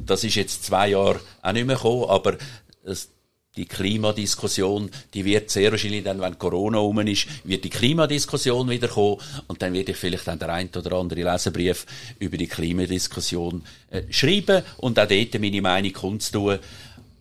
das 0.06 0.24
ist 0.24 0.36
jetzt 0.36 0.64
zwei 0.64 0.88
Jahre 0.88 1.20
auch 1.42 1.52
nicht 1.52 1.66
mehr 1.66 1.76
gekommen, 1.76 2.08
aber 2.08 2.38
das, 2.84 3.10
die 3.56 3.66
Klimadiskussion, 3.66 4.90
die 5.12 5.24
wird 5.24 5.50
sehr 5.50 5.72
wahrscheinlich 5.72 6.04
dann, 6.04 6.20
wenn 6.20 6.38
Corona 6.38 6.78
rum 6.78 7.00
ist, 7.00 7.26
wird 7.44 7.64
die 7.64 7.70
Klimadiskussion 7.70 8.70
wieder 8.70 8.88
kommen 8.88 9.18
und 9.48 9.60
dann 9.60 9.72
werde 9.72 9.90
ich 9.90 9.98
vielleicht 9.98 10.28
dann 10.28 10.38
der 10.38 10.50
ein 10.50 10.70
oder 10.76 10.92
andere 10.92 11.24
Leserbrief 11.24 11.84
über 12.20 12.36
die 12.36 12.46
Klimadiskussion 12.46 13.64
äh, 13.90 14.02
schreiben 14.10 14.62
und 14.78 14.98
auch 14.98 15.08
dort 15.08 15.40
meine 15.40 15.62
Meinung 15.62 15.92
kundzutun. 15.92 16.60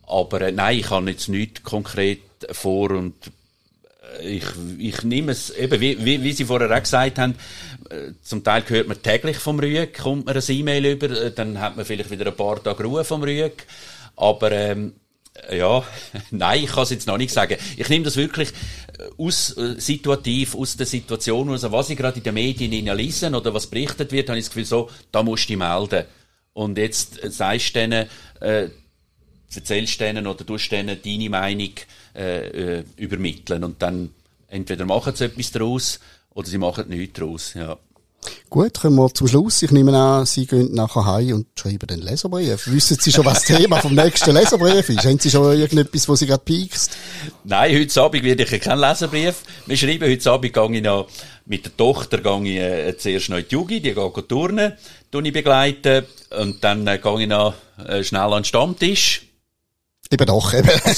Aber 0.03 0.41
äh, 0.41 0.51
nein, 0.51 0.79
ich 0.79 0.89
habe 0.91 1.09
jetzt 1.09 1.29
nichts 1.29 1.63
konkret 1.63 2.21
vor 2.51 2.91
und 2.91 3.15
ich, 4.21 4.43
ich 4.77 5.03
nehme 5.03 5.31
es, 5.31 5.49
eben, 5.51 5.79
wie, 5.79 6.03
wie, 6.03 6.23
wie 6.23 6.33
Sie 6.33 6.45
vorher 6.45 6.71
auch 6.75 6.81
gesagt 6.81 7.17
haben, 7.19 7.35
äh, 7.89 8.13
zum 8.21 8.43
Teil 8.43 8.63
hört 8.67 8.87
man 8.87 9.01
täglich 9.01 9.37
vom 9.37 9.59
Rüeg, 9.59 9.97
kommt 9.97 10.25
man 10.25 10.35
ein 10.35 10.43
E-Mail 10.47 10.85
über, 10.85 11.09
äh, 11.09 11.31
dann 11.31 11.59
hat 11.59 11.75
man 11.75 11.85
vielleicht 11.85 12.11
wieder 12.11 12.27
ein 12.27 12.35
paar 12.35 12.61
Tage 12.63 12.83
Ruhe 12.83 13.03
vom 13.03 13.23
Rüeg. 13.23 13.65
Aber, 14.15 14.51
ähm, 14.51 14.93
ja, 15.51 15.83
nein, 16.31 16.63
ich 16.63 16.71
kann 16.71 16.83
es 16.83 16.89
jetzt 16.89 17.07
noch 17.07 17.17
nicht 17.17 17.33
sagen. 17.33 17.57
Ich 17.77 17.89
nehme 17.89 18.05
das 18.05 18.15
wirklich 18.15 18.49
äh, 18.97 19.09
aus, 19.17 19.55
äh, 19.57 19.79
situativ, 19.79 20.55
aus 20.55 20.77
der 20.77 20.85
Situation 20.85 21.49
aus, 21.49 21.69
was 21.71 21.89
ich 21.89 21.97
gerade 21.97 22.17
in 22.17 22.23
den 22.23 22.33
Medien 22.33 22.97
lese 22.97 23.29
oder 23.29 23.53
was 23.53 23.67
berichtet 23.67 24.11
wird, 24.11 24.29
habe 24.29 24.39
ich 24.39 24.45
das 24.45 24.49
Gefühl 24.51 24.65
so, 24.65 24.89
da 25.11 25.23
musst 25.23 25.45
du 25.45 25.53
dich 25.53 25.57
melden. 25.57 26.05
Und 26.53 26.77
jetzt 26.77 27.23
äh, 27.23 27.31
sagst 27.31 27.75
du 27.75 27.79
denen, 27.79 28.07
äh, 28.41 28.69
erzählst 29.55 29.99
denen 29.99 30.27
oder 30.27 30.45
tust 30.45 30.71
denen 30.71 31.01
deine 31.01 31.29
Meinung 31.29 31.73
äh, 32.15 32.79
äh, 32.79 32.83
übermitteln. 32.97 33.63
Und 33.63 33.81
dann 33.81 34.11
entweder 34.47 34.85
machen 34.85 35.15
sie 35.15 35.25
etwas 35.25 35.51
daraus 35.51 35.99
oder 36.31 36.47
sie 36.47 36.57
machen 36.57 36.89
nichts 36.89 37.19
daraus. 37.19 37.53
Ja. 37.53 37.77
Gut, 38.49 38.79
kommen 38.79 38.95
wir 38.95 39.13
zum 39.13 39.27
Schluss. 39.27 39.61
Ich 39.61 39.71
nehme 39.71 39.95
an, 39.95 40.25
Sie 40.25 40.47
gehen 40.47 40.73
nachher 40.73 41.05
heim 41.05 41.33
und 41.33 41.47
schreiben 41.55 41.85
den 41.85 42.01
Leserbrief. 42.01 42.67
Wissen 42.67 42.97
Sie 42.99 43.11
schon, 43.11 43.23
was 43.25 43.43
das 43.43 43.57
Thema 43.57 43.77
vom 43.77 43.93
nächsten 43.93 44.33
Leserbrief 44.33 44.89
ist? 44.89 45.05
Haben 45.05 45.19
Sie 45.19 45.29
schon 45.29 45.57
irgendetwas, 45.57 46.09
wo 46.09 46.15
Sie 46.15 46.25
gerade 46.25 46.43
piekst? 46.43 46.97
Nein, 47.43 47.77
heute 47.77 48.01
Abend 48.01 48.23
werde 48.23 48.43
ich 48.43 48.61
keinen 48.61 48.79
Leserbrief 48.79 49.43
Wir 49.67 49.77
schreiben. 49.77 50.09
Heute 50.09 50.31
Abend 50.31 50.53
gehe 50.53 50.71
ich 50.71 50.81
noch, 50.81 51.07
mit 51.45 51.65
der 51.65 51.77
Tochter 51.77 52.17
gehe 52.17 52.41
ich 52.43 52.87
äh, 52.87 52.97
zuerst 52.97 53.29
noch 53.29 53.37
in 53.37 53.45
die 53.47 53.53
Jugend, 53.53 53.85
die 53.85 53.93
geht 53.93 54.29
turnen, 54.29 54.73
tue 55.11 55.27
ich 55.27 55.33
begleiten, 55.33 56.05
und 56.37 56.63
dann 56.63 56.87
äh, 56.87 56.97
gehe 56.97 57.21
ich 57.21 57.27
noch 57.27 57.53
äh, 57.87 58.03
schnell 58.03 58.21
an 58.21 58.41
den 58.41 58.45
Stammtisch 58.45 59.28
Eben 60.11 60.25
doch, 60.25 60.53
eben. 60.55 60.67
das 60.67 60.97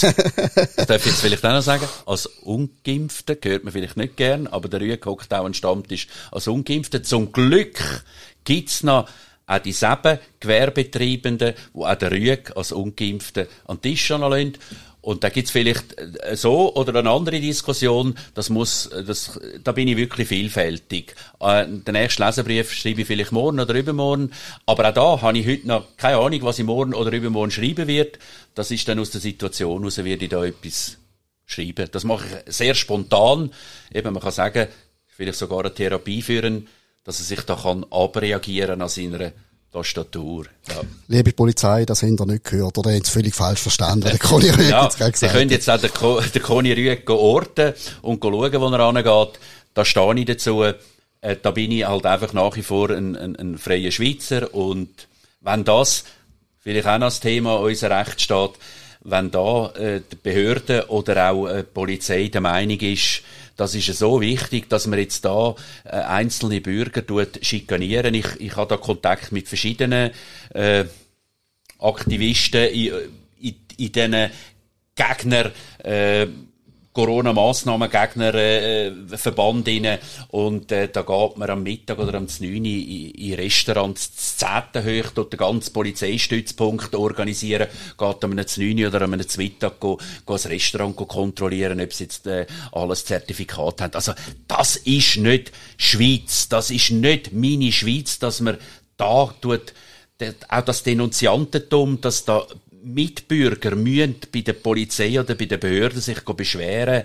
darf 0.87 1.05
ich 1.05 1.05
jetzt 1.07 1.21
vielleicht 1.21 1.45
auch 1.45 1.51
noch 1.51 1.61
sagen. 1.61 1.85
Als 2.05 2.27
Ungeimpfter 2.27 3.35
gehört 3.35 3.65
man 3.65 3.73
vielleicht 3.73 3.97
nicht 3.97 4.15
gern, 4.15 4.47
aber 4.47 4.69
der 4.69 4.79
Rüeg 4.79 5.05
hockt 5.05 5.33
auch 5.33 5.43
an 5.43 5.53
Stammtisch 5.53 6.07
als 6.31 6.47
Ungeimpfter. 6.47 7.03
Zum 7.03 7.33
Glück 7.33 8.03
gibt's 8.45 8.83
noch 8.83 9.09
auch 9.47 9.59
die 9.59 9.73
sieben 9.73 10.17
Gewerbetreibenden, 10.39 11.55
die 11.73 11.77
auch 11.77 11.95
der 11.95 12.11
Rüeg 12.11 12.55
als 12.55 12.71
Ungeimpfter 12.71 13.47
an 13.67 13.77
den 13.77 13.81
Tisch 13.81 14.05
schon 14.05 14.21
lassen. 14.21 14.53
Und 15.01 15.23
da 15.23 15.29
gibt's 15.29 15.51
vielleicht 15.51 15.97
äh, 15.97 16.35
so 16.35 16.75
oder 16.75 16.99
eine 16.99 17.09
andere 17.09 17.39
Diskussion, 17.39 18.15
das 18.35 18.49
muss, 18.49 18.89
das, 18.89 19.39
da 19.63 19.71
bin 19.71 19.87
ich 19.87 19.97
wirklich 19.97 20.27
vielfältig. 20.27 21.15
Äh, 21.39 21.65
den 21.67 21.93
nächsten 21.93 22.23
Leserbrief 22.23 22.71
schreibe 22.71 23.01
ich 23.01 23.07
vielleicht 23.07 23.31
morgen 23.31 23.59
oder 23.59 23.73
übermorgen, 23.73 24.31
aber 24.67 24.89
auch 24.89 24.93
da 24.93 25.21
habe 25.23 25.39
ich 25.39 25.47
heute 25.47 25.67
noch 25.67 25.97
keine 25.97 26.17
Ahnung, 26.17 26.43
was 26.43 26.59
ich 26.59 26.65
morgen 26.65 26.93
oder 26.93 27.11
übermorgen 27.11 27.51
schreiben 27.51 27.87
wird. 27.87 28.19
Das 28.53 28.69
ist 28.69 28.87
dann 28.87 28.99
aus 28.99 29.09
der 29.09 29.21
Situation 29.21 29.79
heraus, 29.79 29.97
werde 29.97 30.25
ich 30.25 30.29
da 30.29 30.45
etwas 30.45 30.97
schreiben. 31.47 31.89
Das 31.91 32.03
mache 32.03 32.43
ich 32.45 32.53
sehr 32.53 32.75
spontan. 32.75 33.51
Eben, 33.91 34.13
man 34.13 34.21
kann 34.21 34.31
sagen, 34.31 34.67
vielleicht 35.07 35.39
sogar 35.39 35.61
eine 35.61 35.73
Therapie 35.73 36.21
führen, 36.21 36.67
dass 37.03 37.19
er 37.19 37.25
sich 37.25 37.41
da 37.41 37.55
kann 37.55 37.85
abreagieren 37.89 38.81
an 38.81 38.89
seiner 38.89 39.31
Tastatur. 39.71 40.45
Ja. 40.67 40.81
Liebe 41.07 41.31
Polizei, 41.31 41.85
das 41.85 42.03
habt 42.03 42.19
ihr 42.19 42.25
nicht 42.25 42.43
gehört, 42.43 42.77
oder 42.77 42.93
habt 42.93 43.07
ihr 43.07 43.11
völlig 43.11 43.33
falsch 43.33 43.61
verstanden, 43.61 44.01
der 44.01 44.19
Conny 44.19 44.49
Rüeg 44.49 44.69
ja, 44.69 44.83
jetzt 44.83 44.97
gesagt 44.97 45.17
Sie 45.17 45.27
können 45.27 45.49
jetzt 45.49 45.69
auch 45.69 45.79
den, 45.79 45.93
Ko 45.93 46.19
den 46.19 46.41
Conny 46.41 46.73
Rüeg 46.73 47.09
orten 47.09 47.73
und 48.01 48.21
schauen, 48.21 48.53
wo 48.53 48.67
er 48.67 48.79
angeht. 48.79 49.39
Da 49.73 49.85
stehe 49.85 50.13
ich 50.15 50.25
dazu. 50.25 50.63
Äh, 50.63 51.37
da 51.41 51.51
bin 51.51 51.71
ich 51.71 51.87
halt 51.87 52.05
einfach 52.05 52.33
nach 52.33 52.55
wie 52.55 52.63
vor 52.63 52.89
ein, 52.89 53.15
ein, 53.15 53.35
ein 53.35 53.57
freier 53.57 53.91
Schweizer 53.91 54.53
und 54.53 54.89
wenn 55.39 55.63
das 55.63 56.03
vielleicht 56.59 56.87
auch 56.87 56.97
noch 56.97 57.07
das 57.07 57.19
Thema 57.19 57.55
unser 57.55 57.91
Recht 57.91 58.21
steht, 58.21 58.51
wenn 59.03 59.31
da 59.31 59.71
äh, 59.71 60.01
die 60.11 60.15
Behörde 60.15 60.89
oder 60.89 61.31
auch 61.31 61.47
äh, 61.47 61.63
die 61.63 61.69
Polizei 61.73 62.27
der 62.27 62.41
Meinung 62.41 62.79
ist, 62.79 63.23
das 63.57 63.75
ist 63.75 63.97
so 63.97 64.21
wichtig, 64.21 64.69
dass 64.69 64.87
man 64.87 64.99
jetzt 64.99 65.25
da 65.25 65.55
äh, 65.83 65.89
einzelne 65.89 66.61
Bürger 66.61 67.05
tut 67.05 67.39
schikanieren. 67.41 68.13
Ich, 68.13 68.39
ich 68.39 68.55
habe 68.55 68.69
da 68.69 68.77
Kontakt 68.77 69.31
mit 69.31 69.47
verschiedenen 69.47 70.11
äh, 70.53 70.85
Aktivisten 71.79 72.67
in, 72.69 72.93
in, 73.39 73.55
in 73.77 73.91
diesen 73.91 74.31
Gegner 74.95 75.51
äh, 75.83 76.27
Corona-Massnahmengegner 76.93 78.35
äh, 78.35 78.91
Verband 79.15 79.67
rein. 79.67 79.97
Und 80.29 80.71
äh, 80.71 80.89
da 80.89 81.01
geht 81.03 81.37
man 81.37 81.49
am 81.49 81.63
Mittag 81.63 81.99
oder 81.99 82.15
am 82.15 82.25
9 82.25 82.41
in, 82.65 83.11
in 83.11 83.33
Restaurants 83.35 84.37
10. 84.37 84.47
hoch, 84.75 85.11
dort 85.15 85.33
den 85.33 85.37
ganzen 85.37 85.73
Polizeistützpunkt 85.73 86.93
organisieren, 86.95 87.67
geht 87.97 88.23
am 88.23 88.31
9 88.31 88.85
oder 88.85 89.01
am 89.03 89.11
Mittag 89.11 89.79
go, 89.79 89.97
go 90.25 90.33
das 90.33 90.49
Restaurant 90.49 90.95
go 90.95 91.05
kontrollieren, 91.05 91.79
ob 91.79 91.93
sie 91.93 92.05
jetzt 92.05 92.27
äh, 92.27 92.45
alles 92.71 93.05
Zertifikat 93.05 93.81
haben. 93.81 93.93
Also 93.93 94.13
das 94.47 94.75
ist 94.77 95.17
nicht 95.17 95.51
Schweiz, 95.77 96.49
das 96.49 96.71
ist 96.71 96.91
nicht 96.91 97.31
meine 97.31 97.71
Schweiz, 97.71 98.19
dass 98.19 98.41
man 98.41 98.57
da 98.97 99.33
tut, 99.39 99.73
auch 100.49 100.61
das 100.61 100.83
Denunziantentum, 100.83 101.99
dass 102.01 102.25
da 102.25 102.45
Mitbürger 102.83 103.75
müssen 103.75 104.15
bei 104.31 104.41
der 104.41 104.53
Polizei 104.53 105.19
oder 105.19 105.35
bei 105.35 105.45
den 105.45 105.59
Behörden 105.59 106.01
sich 106.01 106.19
beschweren, 106.21 107.03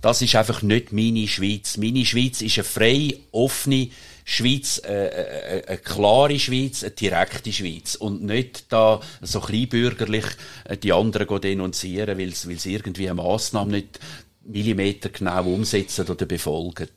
das 0.00 0.22
ist 0.22 0.36
einfach 0.36 0.62
nicht 0.62 0.92
meine 0.92 1.26
Schweiz. 1.26 1.76
Meine 1.76 2.04
Schweiz 2.04 2.40
ist 2.40 2.58
eine 2.58 2.64
freie, 2.64 3.14
offene 3.32 3.88
Schweiz, 4.24 4.80
äh, 4.84 5.06
äh, 5.06 5.58
äh, 5.60 5.66
eine 5.66 5.78
klare 5.78 6.38
Schweiz, 6.38 6.84
eine 6.84 6.92
direkte 6.92 7.52
Schweiz 7.52 7.94
und 7.94 8.22
nicht 8.22 8.66
da 8.68 9.00
so 9.22 9.40
kleinbürgerlich 9.40 10.26
äh, 10.64 10.76
die 10.76 10.92
anderen 10.92 11.40
denunzieren, 11.40 12.18
weil 12.18 12.32
sie 12.34 12.74
irgendwie 12.74 13.08
eine 13.08 13.22
Massnahme 13.22 13.72
nicht 13.72 13.98
Millimeter 14.44 15.08
genau 15.08 15.44
umsetzen 15.44 16.06
oder 16.06 16.26
befolgen. 16.26 16.90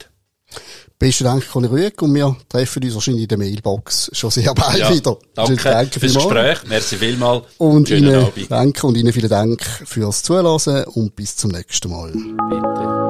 Besten 1.00 1.24
Dank, 1.24 1.50
Conny 1.50 1.68
Rüeg, 1.68 2.00
und 2.04 2.14
wir 2.14 2.36
treffen 2.48 2.84
uns 2.84 2.94
wahrscheinlich 2.94 3.24
in 3.24 3.28
der 3.28 3.38
Mailbox 3.40 4.12
schon 4.14 4.30
sehr 4.30 4.54
bald 4.54 4.78
ja, 4.78 4.94
wieder. 4.94 5.18
Danke, 5.34 5.64
danke 5.64 6.00
fürs 6.00 6.14
Gespräch, 6.14 6.60
merci 6.68 6.96
vielmals. 6.98 7.44
Und 7.58 7.90
Ihnen, 7.90 8.28
danke 8.48 8.86
und 8.86 8.96
Ihnen 8.96 9.12
vielen 9.12 9.30
Dank 9.30 9.64
fürs 9.86 10.22
Zuhören 10.22 10.86
und 10.86 11.16
bis 11.16 11.36
zum 11.36 11.50
nächsten 11.52 11.90
Mal. 11.90 12.12
Bitte. 12.12 13.01